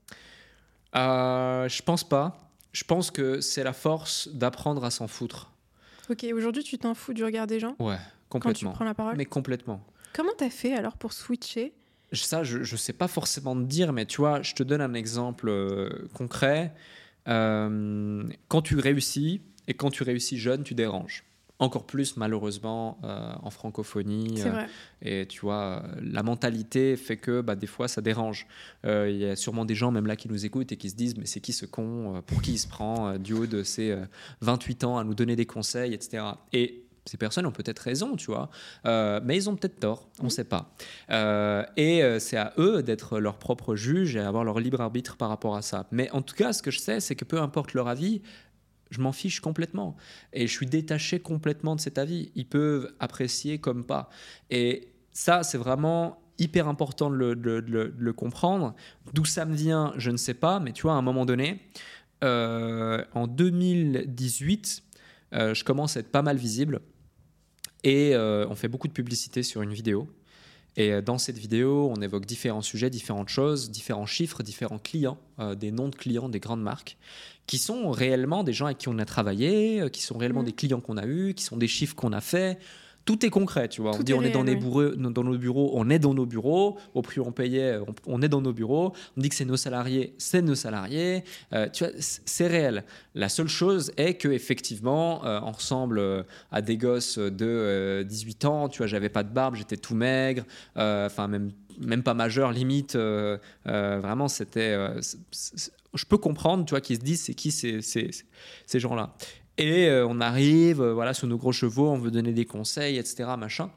[0.95, 2.51] Euh, Je pense pas.
[2.71, 5.51] Je pense que c'est la force d'apprendre à s'en foutre.
[6.09, 7.75] Ok, aujourd'hui, tu t'en fous du regard des gens?
[7.79, 7.97] Ouais,
[8.29, 8.69] complètement.
[8.69, 9.15] Quand tu prends la parole?
[9.17, 9.83] Mais complètement.
[10.13, 11.73] Comment t'as fait alors pour switcher?
[12.13, 14.95] Ça, je ne sais pas forcément te dire, mais tu vois, je te donne un
[14.95, 16.73] exemple euh, concret.
[17.25, 21.23] quand tu réussis, et quand tu réussis jeune, tu déranges.
[21.59, 24.37] Encore plus malheureusement euh, en francophonie.
[24.37, 24.67] C'est vrai.
[25.01, 28.47] Et tu vois, la mentalité fait que bah, des fois ça dérange.
[28.85, 31.17] Il y a sûrement des gens même là qui nous écoutent et qui se disent
[31.17, 33.95] mais c'est qui ce con Pour qui il se prend du haut de ses
[34.41, 36.23] 28 ans à nous donner des conseils, etc.
[36.53, 38.49] Et ces personnes ont peut-être raison, tu vois,
[38.85, 40.29] euh, mais ils ont peut-être tort, on ne mmh.
[40.29, 40.71] sait pas.
[41.09, 45.17] Euh, et euh, c'est à eux d'être leur propre juge et avoir leur libre arbitre
[45.17, 45.87] par rapport à ça.
[45.91, 48.21] Mais en tout cas, ce que je sais, c'est que peu importe leur avis,
[48.89, 49.95] je m'en fiche complètement.
[50.33, 52.31] Et je suis détaché complètement de cet avis.
[52.35, 54.09] Ils peuvent apprécier comme pas.
[54.49, 58.75] Et ça, c'est vraiment hyper important de le, comprendre.
[59.13, 61.59] D'où ça me vient, je ne sais pas, mais tu vois, à un moment donné,
[62.21, 64.83] en 2018,
[65.33, 66.81] je commence à être pas mal visible.
[67.83, 70.07] Et euh, on fait beaucoup de publicité sur une vidéo.
[70.75, 75.17] Et euh, dans cette vidéo, on évoque différents sujets, différentes choses, différents chiffres, différents clients,
[75.39, 76.97] euh, des noms de clients des grandes marques,
[77.49, 80.45] qui sont réellement des gens avec qui on a travaillé, qui sont réellement mmh.
[80.45, 82.59] des clients qu'on a eus, qui sont des chiffres qu'on a faits,
[83.09, 83.95] tout est concret, tu vois.
[83.95, 86.77] on dit on est dans nos bureaux, on est dans nos bureaux.
[86.93, 88.93] Au prix où on payait, on, est dans nos bureaux.
[89.17, 91.23] On dit que c'est nos salariés, c'est nos salariés.
[91.53, 92.83] Euh, tu vois, c'est réel.
[93.15, 96.21] La seule chose est que effectivement, euh, on ressemble euh,
[96.51, 98.69] à des gosses de 18 ans.
[98.69, 100.43] Tu vois, j'avais pas de barbe, j'étais tout maigre.
[100.75, 102.95] Enfin, même même pas majeur, limite.
[103.65, 104.77] vraiment, c'était.
[105.93, 108.09] Je peux comprendre, tu vois, qu'ils se disent c'est qui ces, ces,
[108.65, 109.15] ces gens-là.
[109.59, 112.97] Et euh, on arrive, euh, voilà, sur nos gros chevaux, on veut donner des conseils,
[112.97, 113.69] etc., machin.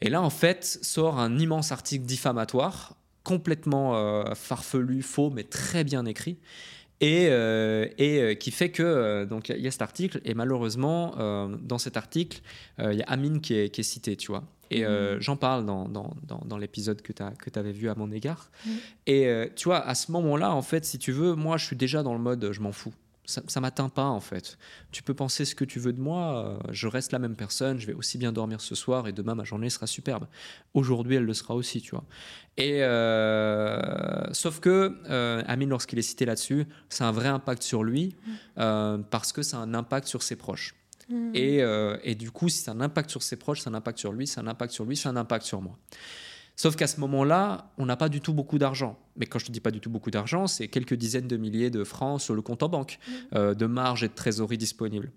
[0.00, 5.84] Et là, en fait, sort un immense article diffamatoire, complètement euh, farfelu, faux, mais très
[5.84, 6.38] bien écrit.
[7.00, 11.14] Et, et qui fait que donc il y a cet article et malheureusement
[11.60, 12.40] dans cet article
[12.78, 15.20] il y a Amine qui est, qui est cité tu vois et mmh.
[15.20, 18.70] j'en parle dans, dans, dans, l'épisode que tu avais vu à mon égard mmh.
[19.06, 21.76] et tu vois à ce moment là en fait si tu veux moi je suis
[21.76, 22.94] déjà dans le mode je m'en fous
[23.26, 24.56] ça, ça m'atteint pas en fait.
[24.92, 27.78] Tu peux penser ce que tu veux de moi, euh, je reste la même personne,
[27.78, 30.26] je vais aussi bien dormir ce soir et demain ma journée sera superbe.
[30.74, 32.04] Aujourd'hui elle le sera aussi, tu vois.
[32.56, 37.62] Et euh, sauf que euh, Amine, lorsqu'il est cité là-dessus, ça a un vrai impact
[37.62, 39.02] sur lui mmh.
[39.10, 40.74] parce que ça a un impact sur ses proches.
[41.08, 41.30] Mmh.
[41.34, 41.62] Et,
[42.02, 43.98] et, du coup, si ça a un impact sur ses proches, ça a un impact
[43.98, 45.78] sur lui, c'est un impact sur lui, c'est un impact sur moi.
[46.56, 48.98] Sauf qu'à ce moment-là, on n'a pas du tout beaucoup d'argent.
[49.16, 51.70] Mais quand je ne dis pas du tout beaucoup d'argent, c'est quelques dizaines de milliers
[51.70, 53.12] de francs sur le compte en banque, mmh.
[53.34, 55.12] euh, de marge et de trésorerie disponibles.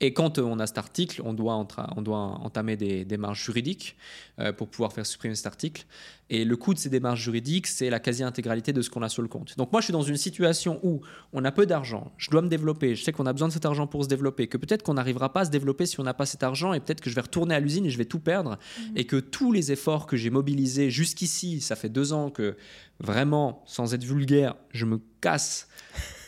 [0.00, 3.96] Et quand euh, on a cet article, on doit, on doit entamer des démarches juridiques
[4.38, 5.84] euh, pour pouvoir faire supprimer cet article.
[6.30, 9.20] Et le coût de ces démarches juridiques, c'est la quasi-intégralité de ce qu'on a sur
[9.20, 9.56] le compte.
[9.58, 11.00] Donc moi, je suis dans une situation où
[11.32, 13.66] on a peu d'argent, je dois me développer, je sais qu'on a besoin de cet
[13.66, 16.14] argent pour se développer, que peut-être qu'on n'arrivera pas à se développer si on n'a
[16.14, 18.20] pas cet argent, et peut-être que je vais retourner à l'usine et je vais tout
[18.20, 18.82] perdre, mmh.
[18.96, 22.56] et que tous les efforts que j'ai mobilisés jusqu'ici, ça fait deux ans que
[23.00, 25.68] vraiment, sans être vulgaire, je me casse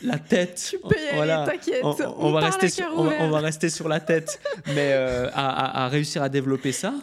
[0.01, 0.67] la tête.
[0.69, 1.83] Tu peux y aller, t'inquiète.
[1.83, 6.29] On, va rester sur, on, va, rester sur la tête, mais euh, à, réussir à
[6.29, 6.93] développer ça.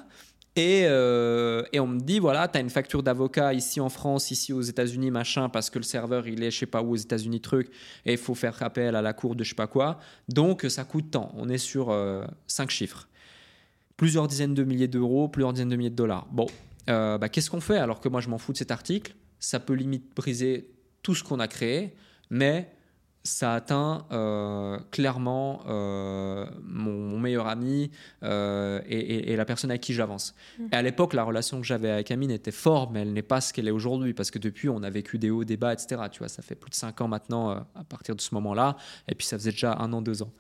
[0.57, 4.33] Et, euh, et on me dit, voilà, tu as une facture d'avocat ici en France,
[4.33, 6.97] ici aux États-Unis, machin, parce que le serveur, il est, je sais pas où, aux
[6.97, 7.71] États-Unis, truc,
[8.05, 10.01] et il faut faire appel à la cour de je sais pas quoi.
[10.29, 11.33] Donc, ça coûte tant.
[11.37, 13.09] On est sur euh, cinq chiffres.
[13.97, 16.27] Plusieurs dizaines de milliers d'euros, plusieurs dizaines de milliers de dollars.
[16.33, 16.47] Bon,
[16.89, 19.15] bah, qu'est-ce qu'on fait alors que moi, je m'en fous de cet article?
[19.41, 20.71] Ça peut limite briser
[21.03, 21.97] tout ce qu'on a créé,
[22.31, 22.73] mais
[23.23, 27.91] ça atteint euh, clairement euh, mon, meilleur ami
[28.23, 30.35] euh, et, la personne avec qui j'avance.
[30.59, 30.65] Mmh.
[30.73, 33.41] Et à l'époque, la relation que j'avais avec Amine était forte, mais elle n'est pas
[33.41, 36.03] ce qu'elle est aujourd'hui, parce que depuis, on a vécu des hauts, des bas, etc.
[36.11, 38.77] Tu vois, ça fait plus de cinq ans maintenant à partir de ce moment-là,
[39.07, 40.33] et puis ça faisait déjà un an, deux ans.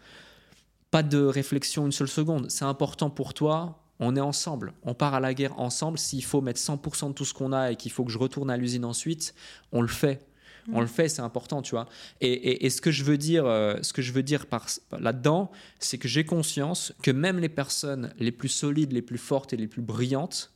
[0.90, 2.50] Pas de réflexion une seule seconde.
[2.50, 3.78] C'est important pour toi.
[4.00, 4.72] On est ensemble.
[4.82, 5.98] On part à la guerre ensemble.
[5.98, 8.50] S'il faut mettre 100% de tout ce qu'on a et qu'il faut que je retourne
[8.50, 9.34] à l'usine ensuite,
[9.72, 10.26] on le fait
[10.72, 11.88] on le fait, c'est important, tu vois.
[12.20, 14.66] Et, ce que je veux dire, euh, ce que je veux dire par,
[14.98, 19.52] là-dedans, c'est que j'ai conscience que même les personnes les plus solides, les plus fortes
[19.52, 20.52] et les plus brillantes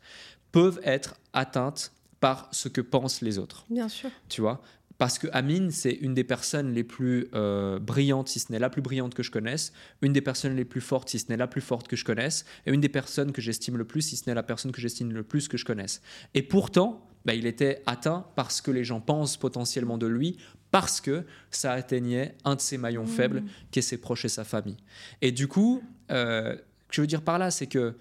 [0.52, 3.66] peuvent être atteintes par ce que pensent les autres.
[3.70, 4.10] Bien sûr.
[4.28, 4.62] Tu vois?
[4.98, 8.70] Parce que Amine, c'est une des personnes les plus euh, brillantes, si ce n'est la
[8.70, 9.72] plus brillante que je connaisse,
[10.02, 12.44] une des personnes les plus fortes, si ce n'est la plus forte que je connaisse,
[12.66, 15.12] et une des personnes que j'estime le plus, si ce n'est la personne que j'estime
[15.12, 16.00] le plus que je connaisse.
[16.34, 20.36] Et pourtant, bah, il était atteint parce que les gens pensent potentiellement de lui,
[20.70, 23.08] parce que ça atteignait un de ses maillons mmh.
[23.08, 24.76] faibles, qui est ses proches et sa famille.
[25.22, 27.94] Et du coup, euh, ce que je veux dire par là, c'est que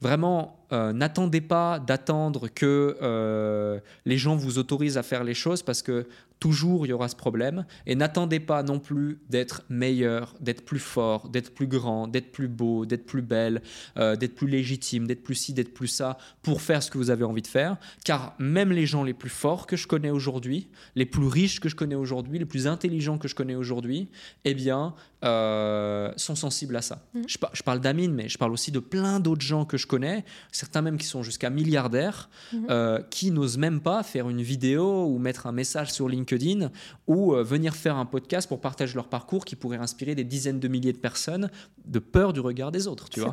[0.00, 5.62] vraiment, euh, n'attendez pas d'attendre que euh, les gens vous autorisent à faire les choses,
[5.62, 6.06] parce que
[6.42, 7.64] Toujours, il y aura ce problème.
[7.86, 12.48] Et n'attendez pas non plus d'être meilleur, d'être plus fort, d'être plus grand, d'être plus
[12.48, 13.62] beau, d'être plus belle,
[13.96, 17.10] euh, d'être plus légitime, d'être plus ci, d'être plus ça, pour faire ce que vous
[17.10, 17.76] avez envie de faire.
[18.04, 20.66] Car même les gens les plus forts que je connais aujourd'hui,
[20.96, 24.08] les plus riches que je connais aujourd'hui, les plus intelligents que je connais aujourd'hui,
[24.44, 27.06] eh bien, euh, sont sensibles à ça.
[27.14, 27.22] Mm.
[27.26, 30.82] Je, parle d'Amine, mais je parle aussi de plein d'autres gens que je connais, certains
[30.82, 32.66] même qui sont jusqu'à milliardaires, mm-hmm.
[32.70, 36.72] euh, qui n'osent même pas faire une vidéo ou mettre un message sur LinkedIn
[37.06, 40.58] ou euh, venir faire un podcast pour partager leur parcours qui pourrait inspirer des dizaines
[40.58, 41.50] de milliers de personnes
[41.84, 43.32] de peur du regard des autres, tu vois.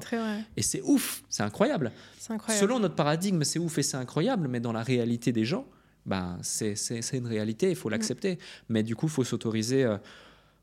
[0.57, 1.91] Et c'est ouf, c'est incroyable.
[2.29, 2.67] incroyable.
[2.67, 5.65] Selon notre paradigme, c'est ouf et c'est incroyable, mais dans la réalité des gens,
[6.05, 6.75] ben, c'est
[7.13, 7.93] une réalité, il faut mm.
[7.93, 8.37] l'accepter.
[8.69, 9.87] Mais du coup, il faut s'autoriser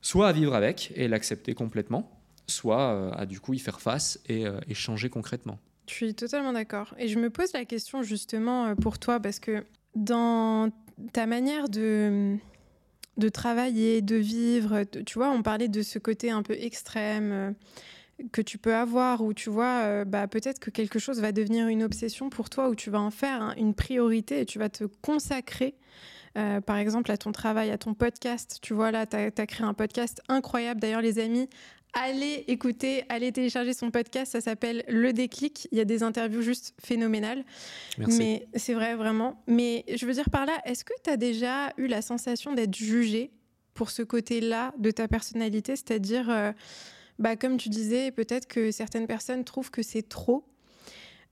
[0.06, 4.20] soit à vivre avec et l'accepter complètement, soit euh, à du coup y faire face
[4.28, 5.58] et, et changer concrètement.
[5.88, 6.94] Je suis totalement d'accord.
[6.98, 9.64] Et je me pose la question justement pour toi, parce que
[9.96, 10.70] dans
[11.12, 12.36] ta manière de,
[13.16, 17.50] de travailler, de vivre, tu vois, on parlait de ce côté un peu extrême euh,
[18.32, 21.68] que tu peux avoir, où tu vois, euh, bah, peut-être que quelque chose va devenir
[21.68, 24.84] une obsession pour toi, où tu vas en faire une priorité et tu vas te
[24.84, 25.74] consacrer.
[26.36, 28.58] Euh, par exemple, à ton travail, à ton podcast.
[28.60, 30.80] Tu vois, là, tu as, créé un podcast incroyable.
[30.80, 31.48] D'ailleurs, les amis,
[31.94, 34.32] allez écouter, allez télécharger son podcast.
[34.32, 35.66] Ça s'appelle Le Déclic.
[35.72, 37.44] Il y a des interviews juste phénoménales.
[37.98, 38.18] Merci.
[38.18, 39.42] Mais c'est vrai, vraiment.
[39.46, 42.74] Mais je veux dire par là, est-ce que tu as déjà eu la sensation d'être
[42.74, 43.30] jugé
[43.72, 45.74] pour ce côté-là de ta personnalité?
[45.74, 46.52] C'est-à-dire, euh,
[47.18, 50.44] bah, comme tu disais, peut-être que certaines personnes trouvent que c'est trop.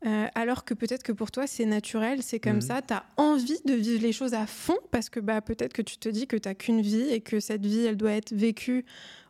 [0.05, 2.60] Euh, alors que peut-être que pour toi c'est naturel, c'est comme mhm.
[2.60, 5.82] ça, tu as envie de vivre les choses à fond parce que bah, peut-être que
[5.82, 8.35] tu te dis que tu n'as qu'une vie et que cette vie elle doit être
[8.35, 8.85] vécue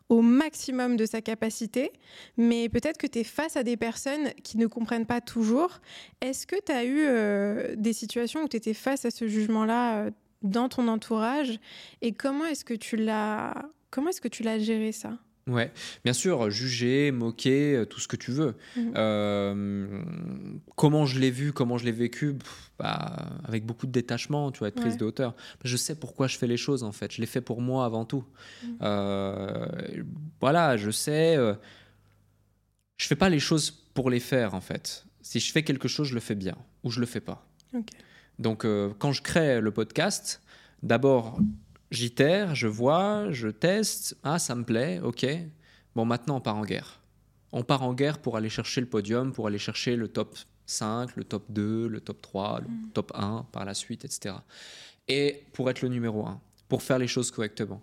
[0.09, 1.91] au maximum de sa capacité,
[2.37, 5.79] mais peut-être que tu es face à des personnes qui ne comprennent pas toujours.
[6.21, 9.97] Est-ce que tu as eu euh, des situations où tu étais face à ce jugement-là
[9.97, 10.11] euh,
[10.43, 11.59] dans ton entourage?
[12.01, 13.53] Et comment est-ce que tu l'as
[13.89, 15.17] comment est-ce que tu l'as géré ça?
[15.47, 15.71] Ouais,
[16.03, 18.55] bien sûr, juger, moquer, euh, tout ce que tu veux.
[18.75, 18.93] Mhm.
[18.95, 20.03] Euh,
[20.75, 22.35] comment je l'ai vu, comment je l'ai vécu,
[22.79, 25.35] bah, avec beaucoup de détachement, tu vois, être prise de hauteur.
[25.63, 27.13] Je sais pourquoi je fais les choses en fait.
[27.13, 28.25] Je les fais pour moi avant tout.
[28.63, 28.77] Mhm.
[28.81, 30.03] Euh,
[30.41, 31.37] voilà, je sais.
[32.97, 35.05] je fais pas les choses pour les faire en fait.
[35.21, 37.47] Si je fais quelque chose, je le fais bien ou je le fais pas.
[38.39, 38.65] Donc
[38.97, 40.41] quand je crée le podcast,
[40.81, 41.39] d'abord
[41.95, 45.25] J'itère, je vois, je teste, ah ça me plaît, ok.
[45.95, 46.99] Bon maintenant on part en guerre.
[47.53, 51.15] On part en guerre pour aller chercher le podium, pour aller chercher le top 5,
[51.15, 52.89] le top 2, le top 3, le mm.
[52.93, 54.35] top 1 par la suite, etc.
[55.07, 57.81] Et pour être le numéro 1, pour faire les choses correctement.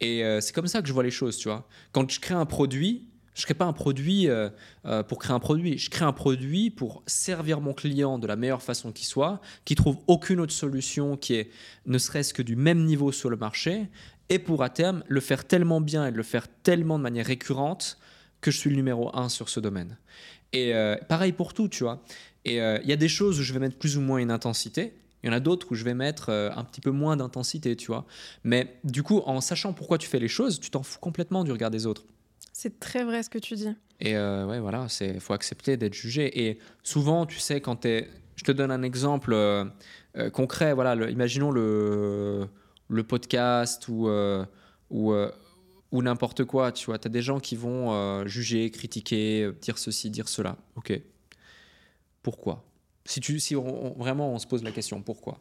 [0.00, 1.66] Et euh, c'est comme ça que je vois les choses, tu vois.
[1.92, 4.48] Quand je crée un produit, je crée pas un produit euh,
[4.86, 5.76] euh, pour créer un produit.
[5.76, 9.74] Je crée un produit pour servir mon client de la meilleure façon qui soit, qui
[9.74, 11.50] trouve aucune autre solution qui est
[11.84, 13.88] ne serait-ce que du même niveau sur le marché,
[14.30, 17.98] et pour à terme le faire tellement bien et le faire tellement de manière récurrente
[18.40, 19.98] que je suis le numéro un sur ce domaine.
[20.54, 22.02] Et euh, pareil pour tout, tu vois.
[22.46, 24.94] Et il y a des choses où je vais mettre plus ou moins une intensité.
[25.22, 27.88] Il y en a d'autres où je vais mettre un petit peu moins d'intensité, tu
[27.88, 28.06] vois.
[28.44, 31.50] Mais du coup, en sachant pourquoi tu fais les choses, tu t'en fous complètement du
[31.50, 32.04] regard des autres.
[32.58, 33.68] C'est très vrai ce que tu dis.
[34.00, 36.48] Et euh, ouais, voilà, il faut accepter d'être jugé.
[36.48, 38.08] Et souvent, tu sais, quand tu es.
[38.34, 39.66] Je te donne un exemple euh,
[40.16, 40.72] euh, concret.
[40.72, 42.48] Voilà, imaginons le,
[42.88, 44.08] le podcast ou,
[44.88, 45.14] ou,
[45.92, 46.72] ou n'importe quoi.
[46.72, 50.56] Tu vois, tu as des gens qui vont juger, critiquer, dire ceci, dire cela.
[50.76, 50.98] Ok.
[52.22, 52.64] Pourquoi?
[53.04, 55.38] Si, tu, si vraiment on se pose la question, pourquoi?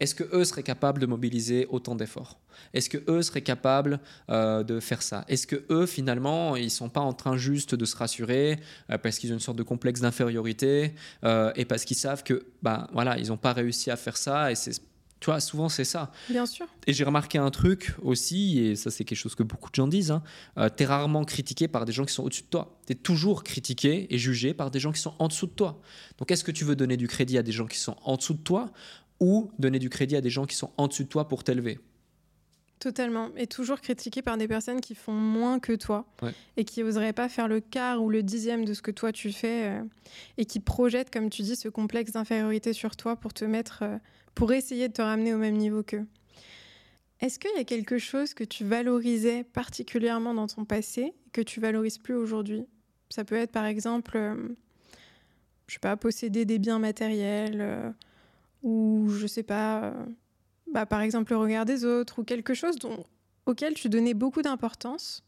[0.00, 2.38] Est-ce que eux seraient capables de mobiliser autant d'efforts?
[2.74, 5.24] Est-ce que eux seraient capables euh, de faire ça?
[5.28, 8.58] Est-ce que eux finalement ils sont pas en train juste de se rassurer
[8.90, 10.94] euh, parce qu'ils ont une sorte de complexe d'infériorité
[11.24, 14.50] euh, et parce qu'ils savent que bah voilà ils n'ont pas réussi à faire ça
[14.50, 14.72] et c'est
[15.20, 16.10] tu vois, souvent c'est ça.
[16.30, 16.66] Bien sûr.
[16.86, 19.86] Et j'ai remarqué un truc aussi, et ça c'est quelque chose que beaucoup de gens
[19.86, 20.22] disent, hein,
[20.76, 22.80] tu es rarement critiqué par des gens qui sont au-dessus de toi.
[22.86, 25.78] Tu es toujours critiqué et jugé par des gens qui sont en dessous de toi.
[26.16, 28.32] Donc est-ce que tu veux donner du crédit à des gens qui sont en dessous
[28.32, 28.72] de toi?
[29.20, 31.78] Ou donner du crédit à des gens qui sont en dessus de toi pour t'élever.
[32.80, 33.28] Totalement.
[33.36, 36.06] Et toujours critiqué par des personnes qui font moins que toi
[36.56, 39.32] et qui n'oseraient pas faire le quart ou le dixième de ce que toi tu
[39.32, 39.82] fais euh,
[40.38, 43.98] et qui projettent, comme tu dis, ce complexe d'infériorité sur toi pour te mettre, euh,
[44.34, 46.06] pour essayer de te ramener au même niveau qu'eux.
[47.20, 51.60] Est-ce qu'il y a quelque chose que tu valorisais particulièrement dans ton passé que tu
[51.60, 52.64] valorises plus aujourd'hui?
[53.10, 54.48] Ça peut être par exemple, euh,
[55.66, 57.92] je sais pas, posséder des biens matériels
[58.62, 60.06] ou je sais pas, euh,
[60.72, 63.04] bah, par exemple le regard des autres, ou quelque chose dont,
[63.46, 65.24] auquel tu donnais beaucoup d'importance,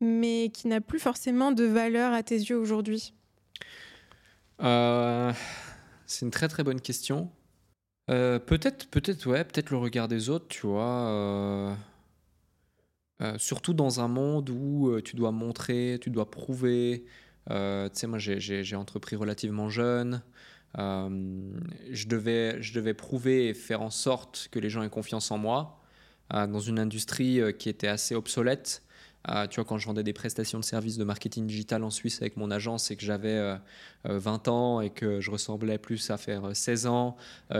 [0.00, 3.14] mais qui n'a plus forcément de valeur à tes yeux aujourd'hui
[4.62, 5.32] euh,
[6.06, 7.30] C'est une très très bonne question.
[8.06, 11.76] peut-être, peut-être, ouais, peut-être le regard des autres, tu vois.
[13.36, 17.04] surtout dans un monde où tu dois montrer, tu dois prouver.
[17.46, 17.54] tu
[17.92, 20.22] sais, moi, j'ai entrepris relativement jeune.
[20.76, 25.38] Je, devais, je devais prouver et faire en sorte que les gens aient confiance en
[25.38, 25.80] moi
[26.30, 28.82] dans une industrie qui était assez obsolète.
[29.50, 32.38] Tu vois, quand je vendais des prestations de services de marketing digital en Suisse avec
[32.38, 33.38] mon agence et que j'avais
[34.04, 34.18] 20 euh,
[34.48, 37.16] euh, ans et que je ressemblais plus à faire 16 euh, ans,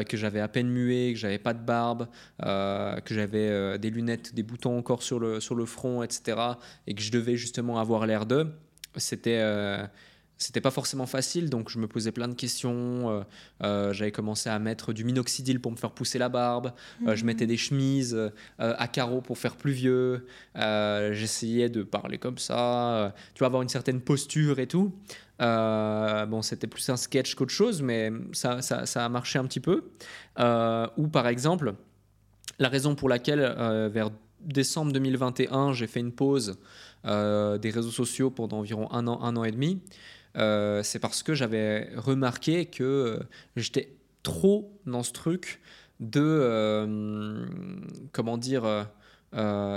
[0.09, 2.09] que j'avais à peine mué, que j'avais pas de barbe,
[2.41, 6.39] que j'avais des lunettes, des boutons encore sur le, sur le front, etc.
[6.87, 8.51] et que je devais justement avoir l'air d'eux,
[8.97, 9.43] c'était
[10.41, 13.11] c'était pas forcément facile, donc je me posais plein de questions.
[13.11, 13.23] Euh,
[13.62, 16.73] euh, j'avais commencé à mettre du minoxidil pour me faire pousser la barbe.
[17.07, 17.51] Euh, je mettais mhm.
[17.51, 20.27] des chemises à carreaux pour faire plus vieux.
[20.55, 24.95] J'essayais de parler comme ça, tu vois, avoir une certaine posture et tout.
[25.39, 29.61] bon, c'était plus un sketch qu'autre chose, mais ça, ça, ça, a marché un petit
[29.61, 29.91] peu.
[30.97, 31.75] ou par exemple,
[32.59, 33.41] la raison pour laquelle
[33.93, 34.09] vers
[34.41, 36.59] décembre 2021, j'ai fait une pause
[37.05, 39.83] des réseaux sociaux pendant environ un an, un an et demi.
[40.36, 43.19] Euh, c'est parce que j'avais remarqué que euh,
[43.57, 45.61] j'étais trop dans ce truc
[45.98, 47.47] de, euh,
[48.12, 48.89] comment dire,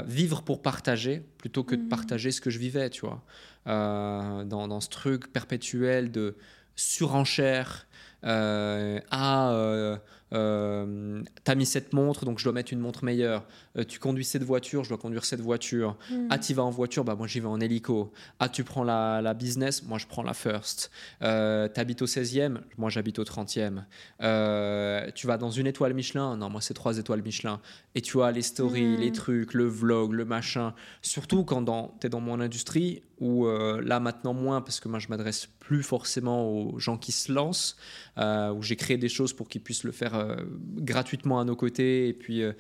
[0.06, 1.90] vivre pour partager plutôt que de mmh.
[1.90, 3.24] partager ce que je vivais, tu vois.
[3.66, 6.36] Dans, dans, ce truc perpétuel de
[6.76, 7.88] surenchère
[8.24, 10.00] à
[10.34, 13.46] euh, t'as mis cette montre, donc je dois mettre une montre meilleure.
[13.78, 15.98] Euh, tu conduis cette voiture, je dois conduire cette voiture.
[16.10, 16.28] Hmm.
[16.30, 18.12] Ah, tu vas en voiture, bah moi j'y vais en hélico.
[18.40, 20.92] Ah, tu prends la, business, moi je prends la first.
[21.22, 23.84] Euh, tu habites au 16e, moi j'habite au 30e.
[24.22, 27.60] Euh, tu vas dans une étoile Michelin, non, moi c'est trois étoiles Michelin.
[27.96, 29.02] Et tu vois les stories, hmm.
[29.02, 30.74] les trucs, le vlog, le machin.
[31.02, 31.64] Surtout quand
[32.00, 35.82] tu es dans mon industrie, où là maintenant moins, parce que moi je m'adresse plus
[35.82, 37.78] forcément aux gens qui se lancent,
[38.18, 40.36] où j'ai créé des choses pour qu'ils puissent le faire euh,
[40.76, 42.52] gratuitement à nos côtés et puis euh,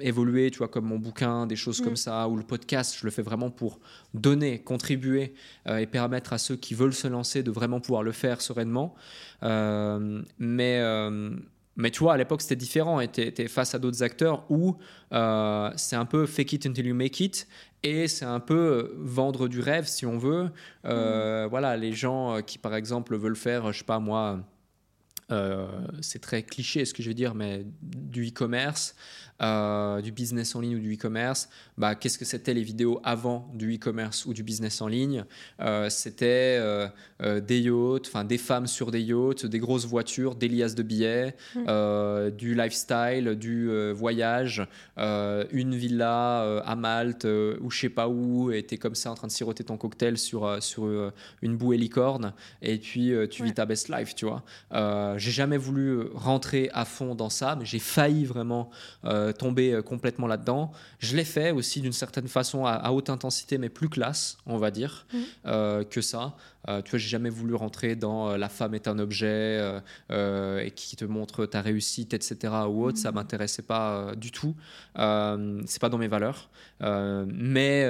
[0.00, 1.96] évoluer, tu vois, comme mon bouquin, des choses comme mm.
[1.96, 3.78] ça, ou le podcast, je le fais vraiment pour
[4.14, 5.34] donner, contribuer
[5.68, 8.94] euh, et permettre à ceux qui veulent se lancer de vraiment pouvoir le faire sereinement.
[9.42, 10.80] mais
[11.76, 13.00] mais tu vois, à l'époque, c'était différent.
[13.06, 14.76] Tu es, face à d'autres acteurs où
[15.10, 17.46] c'est un peu fake it until you make it.
[17.82, 20.50] Et c'est un peu vendre du rêve, si on veut.
[20.84, 21.46] Mm.
[21.48, 24.40] Voilà, les gens qui, par exemple, veulent faire, je sais pas moi,
[25.30, 25.66] euh,
[26.00, 28.94] c'est très cliché ce que je veux dire, mais du e-commerce,
[29.42, 31.48] euh, du business en ligne ou du e-commerce,
[31.78, 35.24] bah, qu'est-ce que c'était les vidéos avant du e-commerce ou du business en ligne?
[35.60, 36.60] Euh, C'était
[37.20, 41.36] des yachts, enfin des femmes sur des yachts, des grosses voitures, des liasses de billets,
[41.54, 42.30] mmh.
[42.36, 44.66] du lifestyle, du voyage,
[44.96, 49.14] une villa à Malte ou je sais pas où, et tu es comme ça en
[49.14, 51.12] train de siroter ton cocktail sur, sur
[51.42, 52.32] une bouée licorne,
[52.62, 54.42] et puis tu vis ta best life, tu vois.
[55.20, 58.70] J'ai jamais voulu rentrer à fond dans ça, mais j'ai failli vraiment
[59.38, 60.72] tomber euh, complètement là-dedans.
[60.98, 64.70] Je l'ai fait aussi d'une certaine façon à, haute intensité, mais plus classe, on va
[64.70, 65.18] dire, mmh.
[65.46, 66.34] euh, que ça.
[66.68, 69.80] Euh, tu vois, j'ai jamais voulu rentrer dans la femme est un objet
[70.10, 72.52] et qui te montre ta réussite, etc.
[72.68, 72.98] ou autre.
[72.98, 73.14] Ça mmh.
[73.14, 74.54] m'intéressait pas du tout.
[74.94, 76.50] c'est pas dans mes valeurs.
[76.80, 77.86] mais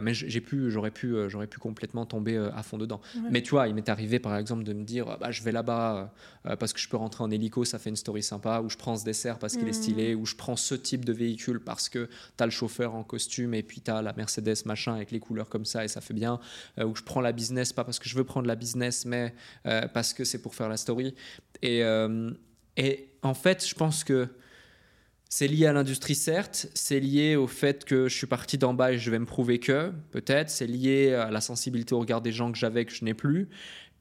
[0.00, 3.00] mais j'ai pu, j'aurais pu, j'aurais pu complètement tomber à fond dedans.
[3.30, 6.12] Mais tu vois, il m'est arrivé par exemple de me dire, bah, je vais là-bas
[6.58, 8.96] parce que je peux rentrer en hélico, ça fait une story sympa, ou je prends
[8.96, 9.74] ce dessert parce qu'il est mmh.
[9.74, 13.02] stylé, ou je prends ce type de véhicule parce que tu as le chauffeur en
[13.02, 16.00] costume et puis tu as la Mercedes machin avec les couleurs comme ça et ça
[16.00, 16.40] fait bien.
[16.78, 19.34] Euh, ou je prends la business, pas parce que je veux prendre la business, mais
[19.66, 21.14] euh, parce que c'est pour faire la story.
[21.62, 22.30] Et, euh,
[22.76, 24.28] et en fait, je pense que
[25.28, 26.66] c'est lié à l'industrie, certes.
[26.74, 29.58] C'est lié au fait que je suis parti d'en bas et je vais me prouver
[29.58, 30.50] que, peut-être.
[30.50, 33.48] C'est lié à la sensibilité au regard des gens que j'avais que je n'ai plus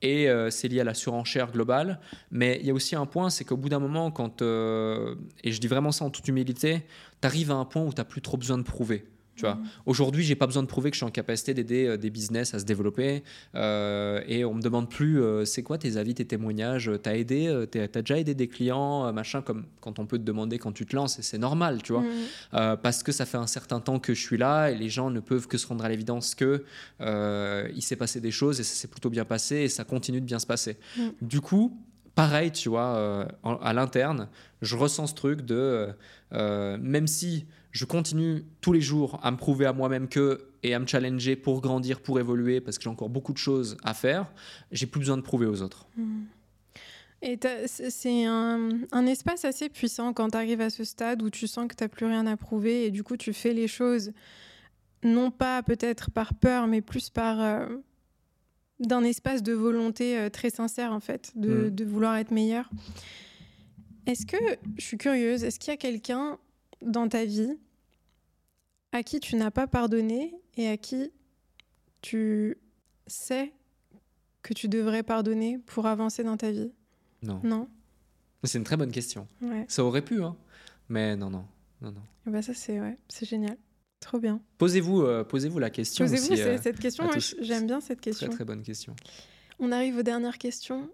[0.04, 2.00] et euh, c'est lié à la surenchère globale.
[2.32, 5.60] Mais il y a aussi un point, c'est qu'au bout d'un moment, quand, et je
[5.60, 6.84] dis vraiment ça en toute humilité,
[7.22, 9.06] tu arrives à un point où tu n'as plus trop besoin de prouver.
[9.42, 9.66] Tu vois, mhm.
[9.88, 12.54] aujourd'hui, j'ai pas besoin de prouver que je suis en capacité d'aider euh, des business
[12.54, 13.24] à se développer.
[13.56, 18.20] et on me demande plus, c'est quoi tes avis, tes témoignages T'as aidé, as déjà
[18.20, 21.24] aidé des clients, machin, comme quand on peut te demander quand tu te lances, et
[21.24, 22.78] c'est normal, tu vois, mhm.
[22.78, 25.20] parce que ça fait un certain temps que je suis là et les gens ne
[25.20, 26.64] peuvent que se rendre à l'évidence que
[27.00, 30.26] il s'est passé des choses et ça s'est plutôt bien passé et ça continue de
[30.26, 30.78] bien se passer.
[30.98, 31.14] Mhm.
[31.22, 31.78] Du coup,
[32.14, 34.28] pareil, tu vois, à l'interne,
[34.62, 35.90] je ressens ce truc de
[36.32, 40.80] même si je continue tous les jours à me prouver à moi-même que et à
[40.80, 44.32] me challenger pour grandir, pour évoluer, parce que j'ai encore beaucoup de choses à faire.
[44.72, 45.88] J'ai plus besoin de prouver aux autres.
[45.98, 46.24] Hmm.
[47.24, 51.68] Et c'est un, espace assez puissant quand tu arrives à ce stade où tu sens
[51.68, 54.12] que tu n'as plus rien à prouver et du coup tu fais les choses
[55.04, 57.68] non pas peut-être par peur mais plus par euh,
[58.80, 61.70] d'un espace de volonté euh, très sincère en fait, de, hmm.
[61.70, 62.72] de, vouloir être meilleur.
[64.08, 64.38] Est-ce que,
[64.78, 66.40] je suis curieuse, est-ce qu'il y a quelqu'un
[66.82, 67.58] dans ta vie
[68.92, 71.12] à qui tu n'as pas pardonné et à qui
[72.02, 72.58] tu
[73.08, 73.54] sais
[74.42, 76.72] que tu devrais pardonner pour avancer dans ta vie?
[77.22, 77.40] Non.
[77.44, 77.70] Non?
[78.44, 79.28] C'est une très bonne question.
[79.42, 79.66] Ouais.
[79.68, 80.36] Ça aurait pu, hein.
[80.90, 81.46] Mais non, non,
[81.82, 82.02] non, non.
[82.28, 83.58] Et bah ça, c'est ouais, c'est génial.
[84.00, 84.42] Trop bien.
[84.58, 87.08] Posez-vous, euh, posez-vous la question Posez-vous euh, cette question,
[87.40, 88.28] j'aime bien cette question.
[88.28, 88.96] Très très bonne question.
[89.60, 90.90] On arrive aux dernières questions.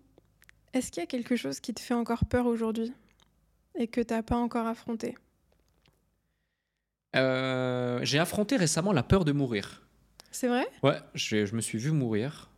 [0.73, 2.91] Est-ce qu'il y a quelque chose qui te fait encore peur aujourd'hui
[3.75, 5.15] et que tu n'as pas encore affronté?
[7.17, 9.81] Euh, j'ai affronté récemment la peur de mourir.
[10.31, 10.67] C'est vrai?
[10.83, 12.49] Ouais, je me suis vu mourir.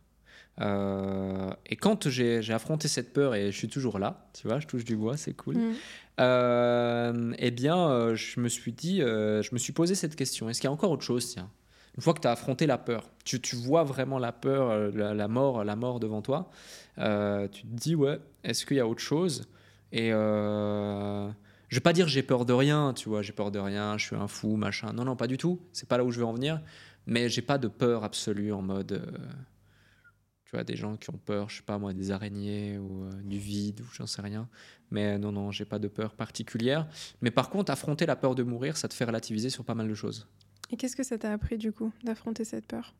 [0.60, 4.66] Euh, et quand j'ai affronté cette peur et je suis toujours là, tu vois, je
[4.66, 5.56] touche du bois, c'est cool.
[5.56, 5.74] Mm.
[6.20, 10.50] Euh, eh bien, je me suis dit, je me suis posé cette question.
[10.50, 11.50] Est-ce qu'il y a encore autre chose, tiens?
[11.96, 15.12] Une fois que tu as affronté la peur, tu, tu vois vraiment la peur, la,
[15.12, 16.50] la mort, la mort devant toi,
[16.96, 19.48] tu te dis, ouais, est-ce qu'il y a autre chose?
[19.92, 20.12] Et
[21.70, 24.06] je vais pas dire j'ai peur de rien, tu vois, j'ai peur de rien, je
[24.06, 24.92] suis un fou, machin.
[24.92, 25.60] Non, non, pas du tout.
[25.72, 26.60] C'est pas là où je veux en venir.
[27.06, 28.92] Mais j'ai pas de peur absolue en mode.
[28.92, 29.06] euh,
[30.44, 33.10] tu vois, des gens qui ont peur, je sais pas moi, des araignées ou euh,
[33.22, 34.48] du vide ou j'en sais rien.
[34.90, 36.88] Mais non, non, j'ai pas de peur particulière.
[37.22, 39.88] Mais par contre, affronter la peur de mourir, ça te fait relativiser sur pas mal
[39.88, 40.26] de choses.
[40.70, 42.94] Et qu'est-ce que ça t'a appris du coup d'affronter cette peur?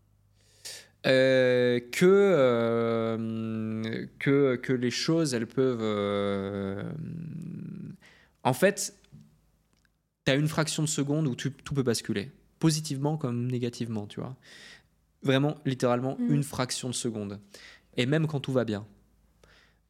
[1.07, 5.83] Euh, que, euh, que, que les choses, elles peuvent...
[5.83, 6.85] euh,
[8.45, 8.95] en fait,
[10.25, 14.21] tu as une fraction de seconde où tu- tout peut basculer, positivement comme négativement, tu
[14.21, 14.37] vois.
[15.23, 16.35] Vraiment, littéralement, Mhm.
[16.35, 17.41] une fraction de seconde.
[17.97, 18.87] Et même quand tout va bien.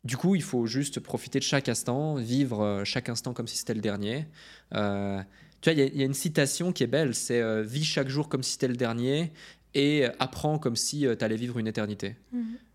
[0.03, 3.59] Du coup, il faut juste profiter de chaque instant, vivre euh, chaque instant comme si
[3.59, 4.27] c'était le dernier.
[4.75, 5.21] Euh,
[5.61, 7.63] tu vois, il y a- il y, a une citation qui est belle, c'est euh,
[7.63, 9.31] Vis chaque jour comme si c'était le dernier
[9.75, 12.17] et euh, apprends comme si tu allais vivre une éternité.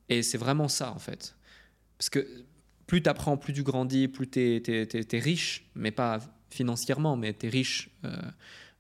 [0.07, 1.35] Et c'est vraiment ça, en fait.
[1.97, 2.27] Parce que
[2.87, 7.47] plus tu apprends, plus tu grandis, plus tu es, riche, mais pas financièrement, mais tu
[7.47, 8.15] es riche euh,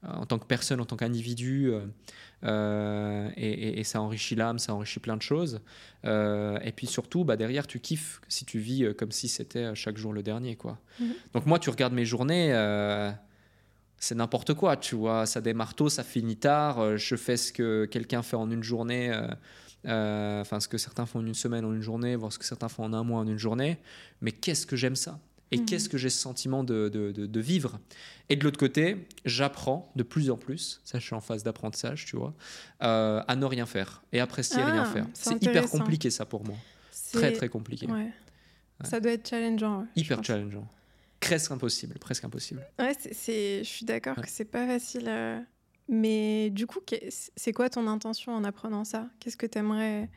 [0.03, 1.69] en tant que personne, en tant qu'individu.
[1.71, 1.81] euh,
[2.43, 5.61] euh, et, et- et ça enrichit l'âme, ça enrichit plein de choses.
[6.05, 9.97] Euh, et puis surtout, bah, derrière, tu kiffes si tu vis comme si c'était chaque
[9.97, 10.55] jour le dernier.
[10.55, 10.77] Quoi.
[10.99, 11.13] Mhm.
[11.33, 12.51] Donc moi, tu regardes mes journées.
[14.05, 15.25] C'est n'importe quoi, tu vois.
[15.25, 16.79] Ça démarre tôt, ça finit tard.
[16.79, 19.11] euh, Je fais ce que quelqu'un fait en une journée.
[19.11, 19.27] euh,
[19.87, 22.45] euh, Enfin, ce que certains font en une semaine, en une journée, voire ce que
[22.45, 23.77] certains font en un mois, en une journée.
[24.21, 25.19] Mais qu'est-ce que j'aime ça?
[25.51, 25.65] Et Mhm.
[25.65, 27.79] qu'est-ce que j'ai ce sentiment de, de- de- de vivre?
[28.29, 32.05] Et de l'autre côté, j'apprends de plus en plus, ça je suis en phase d'apprentissage,
[32.05, 32.33] tu vois,
[32.83, 35.05] euh, à ne rien faire et apprécier Ah, rien faire.
[35.13, 36.55] c'est hyper compliqué ça pour moi.
[37.13, 37.85] Très très compliqué.
[37.87, 38.11] Ouais.
[38.83, 39.79] Ça doit être challengeant.
[39.81, 40.67] ouais, Hyper challengeant.
[41.25, 42.65] Presque impossible, presque impossible.
[42.79, 44.23] Ouais, c'est- je suis d'accord Ouais.
[44.23, 45.05] que c'est pas facile.
[45.07, 45.39] euh,
[45.87, 46.79] Mais du coup,
[47.35, 49.07] c'est quoi ton intention en apprenant ça?
[49.19, 50.09] Qu'est-ce que tu aimerais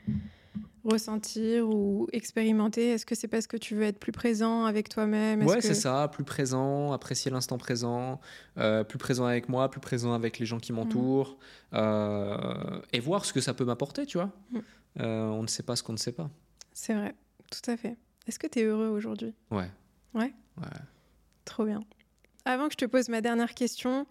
[0.85, 2.91] ressentir ou expérimenter?
[2.93, 5.45] Est-ce que c'est parce que tu veux être plus présent avec toi-même?
[5.45, 8.19] Ouais, que- c'est ça, plus présent, apprécier l'instant présent,
[8.57, 11.37] euh, plus présent avec moi, plus présent avec les gens qui m'entourent,
[11.75, 14.31] euh, et voir ce que ça peut m'apporter, tu vois.
[14.51, 14.59] Mm.
[15.01, 16.31] Euh, on ne sait pas ce qu'on ne sait pas.
[16.73, 17.15] C'est vrai,
[17.51, 17.97] tout à fait.
[18.27, 19.35] Est-ce que tu es heureux aujourd'hui?
[19.51, 19.71] Ouais.
[20.15, 20.33] Ouais?
[20.57, 20.67] Ouais.
[21.49, 21.81] Trop bien.
[22.45, 24.07] Avant que je te pose ma dernière question,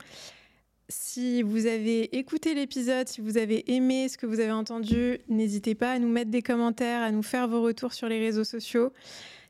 [0.90, 5.76] si vous avez écouté l'épisode, si vous avez aimé ce que vous avez entendu, n'hésitez
[5.76, 8.92] pas à nous mettre des commentaires, à nous faire vos retours sur les réseaux sociaux.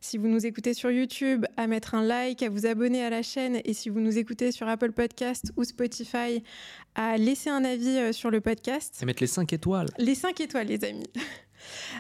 [0.02, 3.22] Si vous nous écoutez sur YouTube, à mettre un like, à vous abonner à la
[3.22, 3.62] chaîne.
[3.64, 6.44] Et si vous nous écoutez sur Apple Podcast ou Spotify,
[6.94, 9.00] à laisser un avis euh, sur le podcast.
[9.02, 9.88] Et mettre les 5 étoiles.
[9.98, 11.08] Les 5 étoiles, les amis.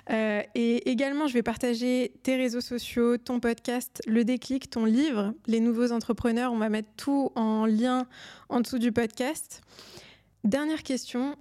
[0.10, 5.34] Euh, et également, je vais partager tes réseaux sociaux, ton podcast, le déclic, ton livre,
[5.48, 6.52] les nouveaux entrepreneurs.
[6.52, 8.08] On va mettre tout en lien
[8.50, 9.62] en dessous du podcast.
[10.44, 11.36] Dernière question.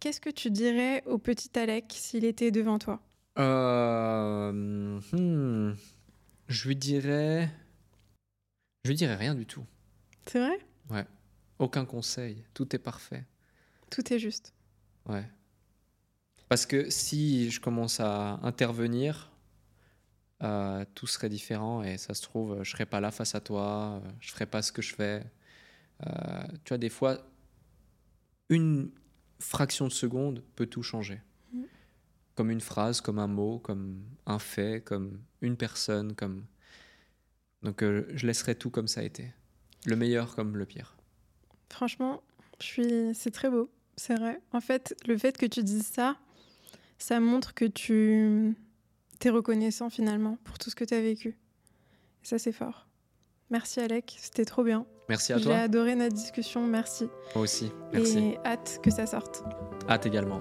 [0.00, 3.00] Qu'est-ce que tu dirais au petit Alec s'il était devant toi?
[3.38, 4.52] Euh,
[5.12, 5.74] hmm,
[6.48, 7.48] je lui dirais.
[8.84, 9.64] Je lui dirais rien du tout.
[10.26, 10.58] C'est vrai?
[10.90, 11.06] Ouais.
[11.58, 12.44] Aucun conseil.
[12.54, 13.24] Tout est parfait.
[13.90, 14.52] Tout est juste.
[15.06, 15.24] Ouais.
[16.52, 19.30] Parce que si je commence à intervenir,
[20.42, 24.02] euh, tout serait différent et ça se trouve, je serais pas là face à toi,
[24.04, 25.24] euh, je ferais pas ce que je fais.
[26.06, 27.26] Euh, tu vois, des fois,
[28.50, 28.90] une
[29.40, 31.22] fraction de seconde peut tout changer.
[31.54, 31.62] Mm.
[32.34, 36.44] Comme une phrase, comme un mot, comme un fait, comme une personne, comme.
[37.62, 39.32] Donc, euh, je laisserai tout comme ça a été.
[39.86, 40.98] Le meilleur comme le pire.
[41.70, 42.22] Franchement,
[42.60, 43.14] je suis...
[43.14, 43.70] c'est très beau.
[43.96, 44.38] C'est vrai.
[44.52, 46.18] En fait, le fait que tu dises ça,
[47.02, 48.54] ça montre que tu
[49.24, 51.30] es reconnaissant finalement pour tout ce que tu as vécu.
[52.22, 52.86] Et ça, c'est fort.
[53.50, 54.86] Merci Alec, c'était trop bien.
[55.08, 55.56] Merci à J'ai toi.
[55.56, 57.08] adoré notre discussion, merci.
[57.34, 57.70] Moi aussi.
[57.92, 58.18] Merci.
[58.18, 59.44] Et hâte que ça sorte.
[59.88, 60.40] Hâte également.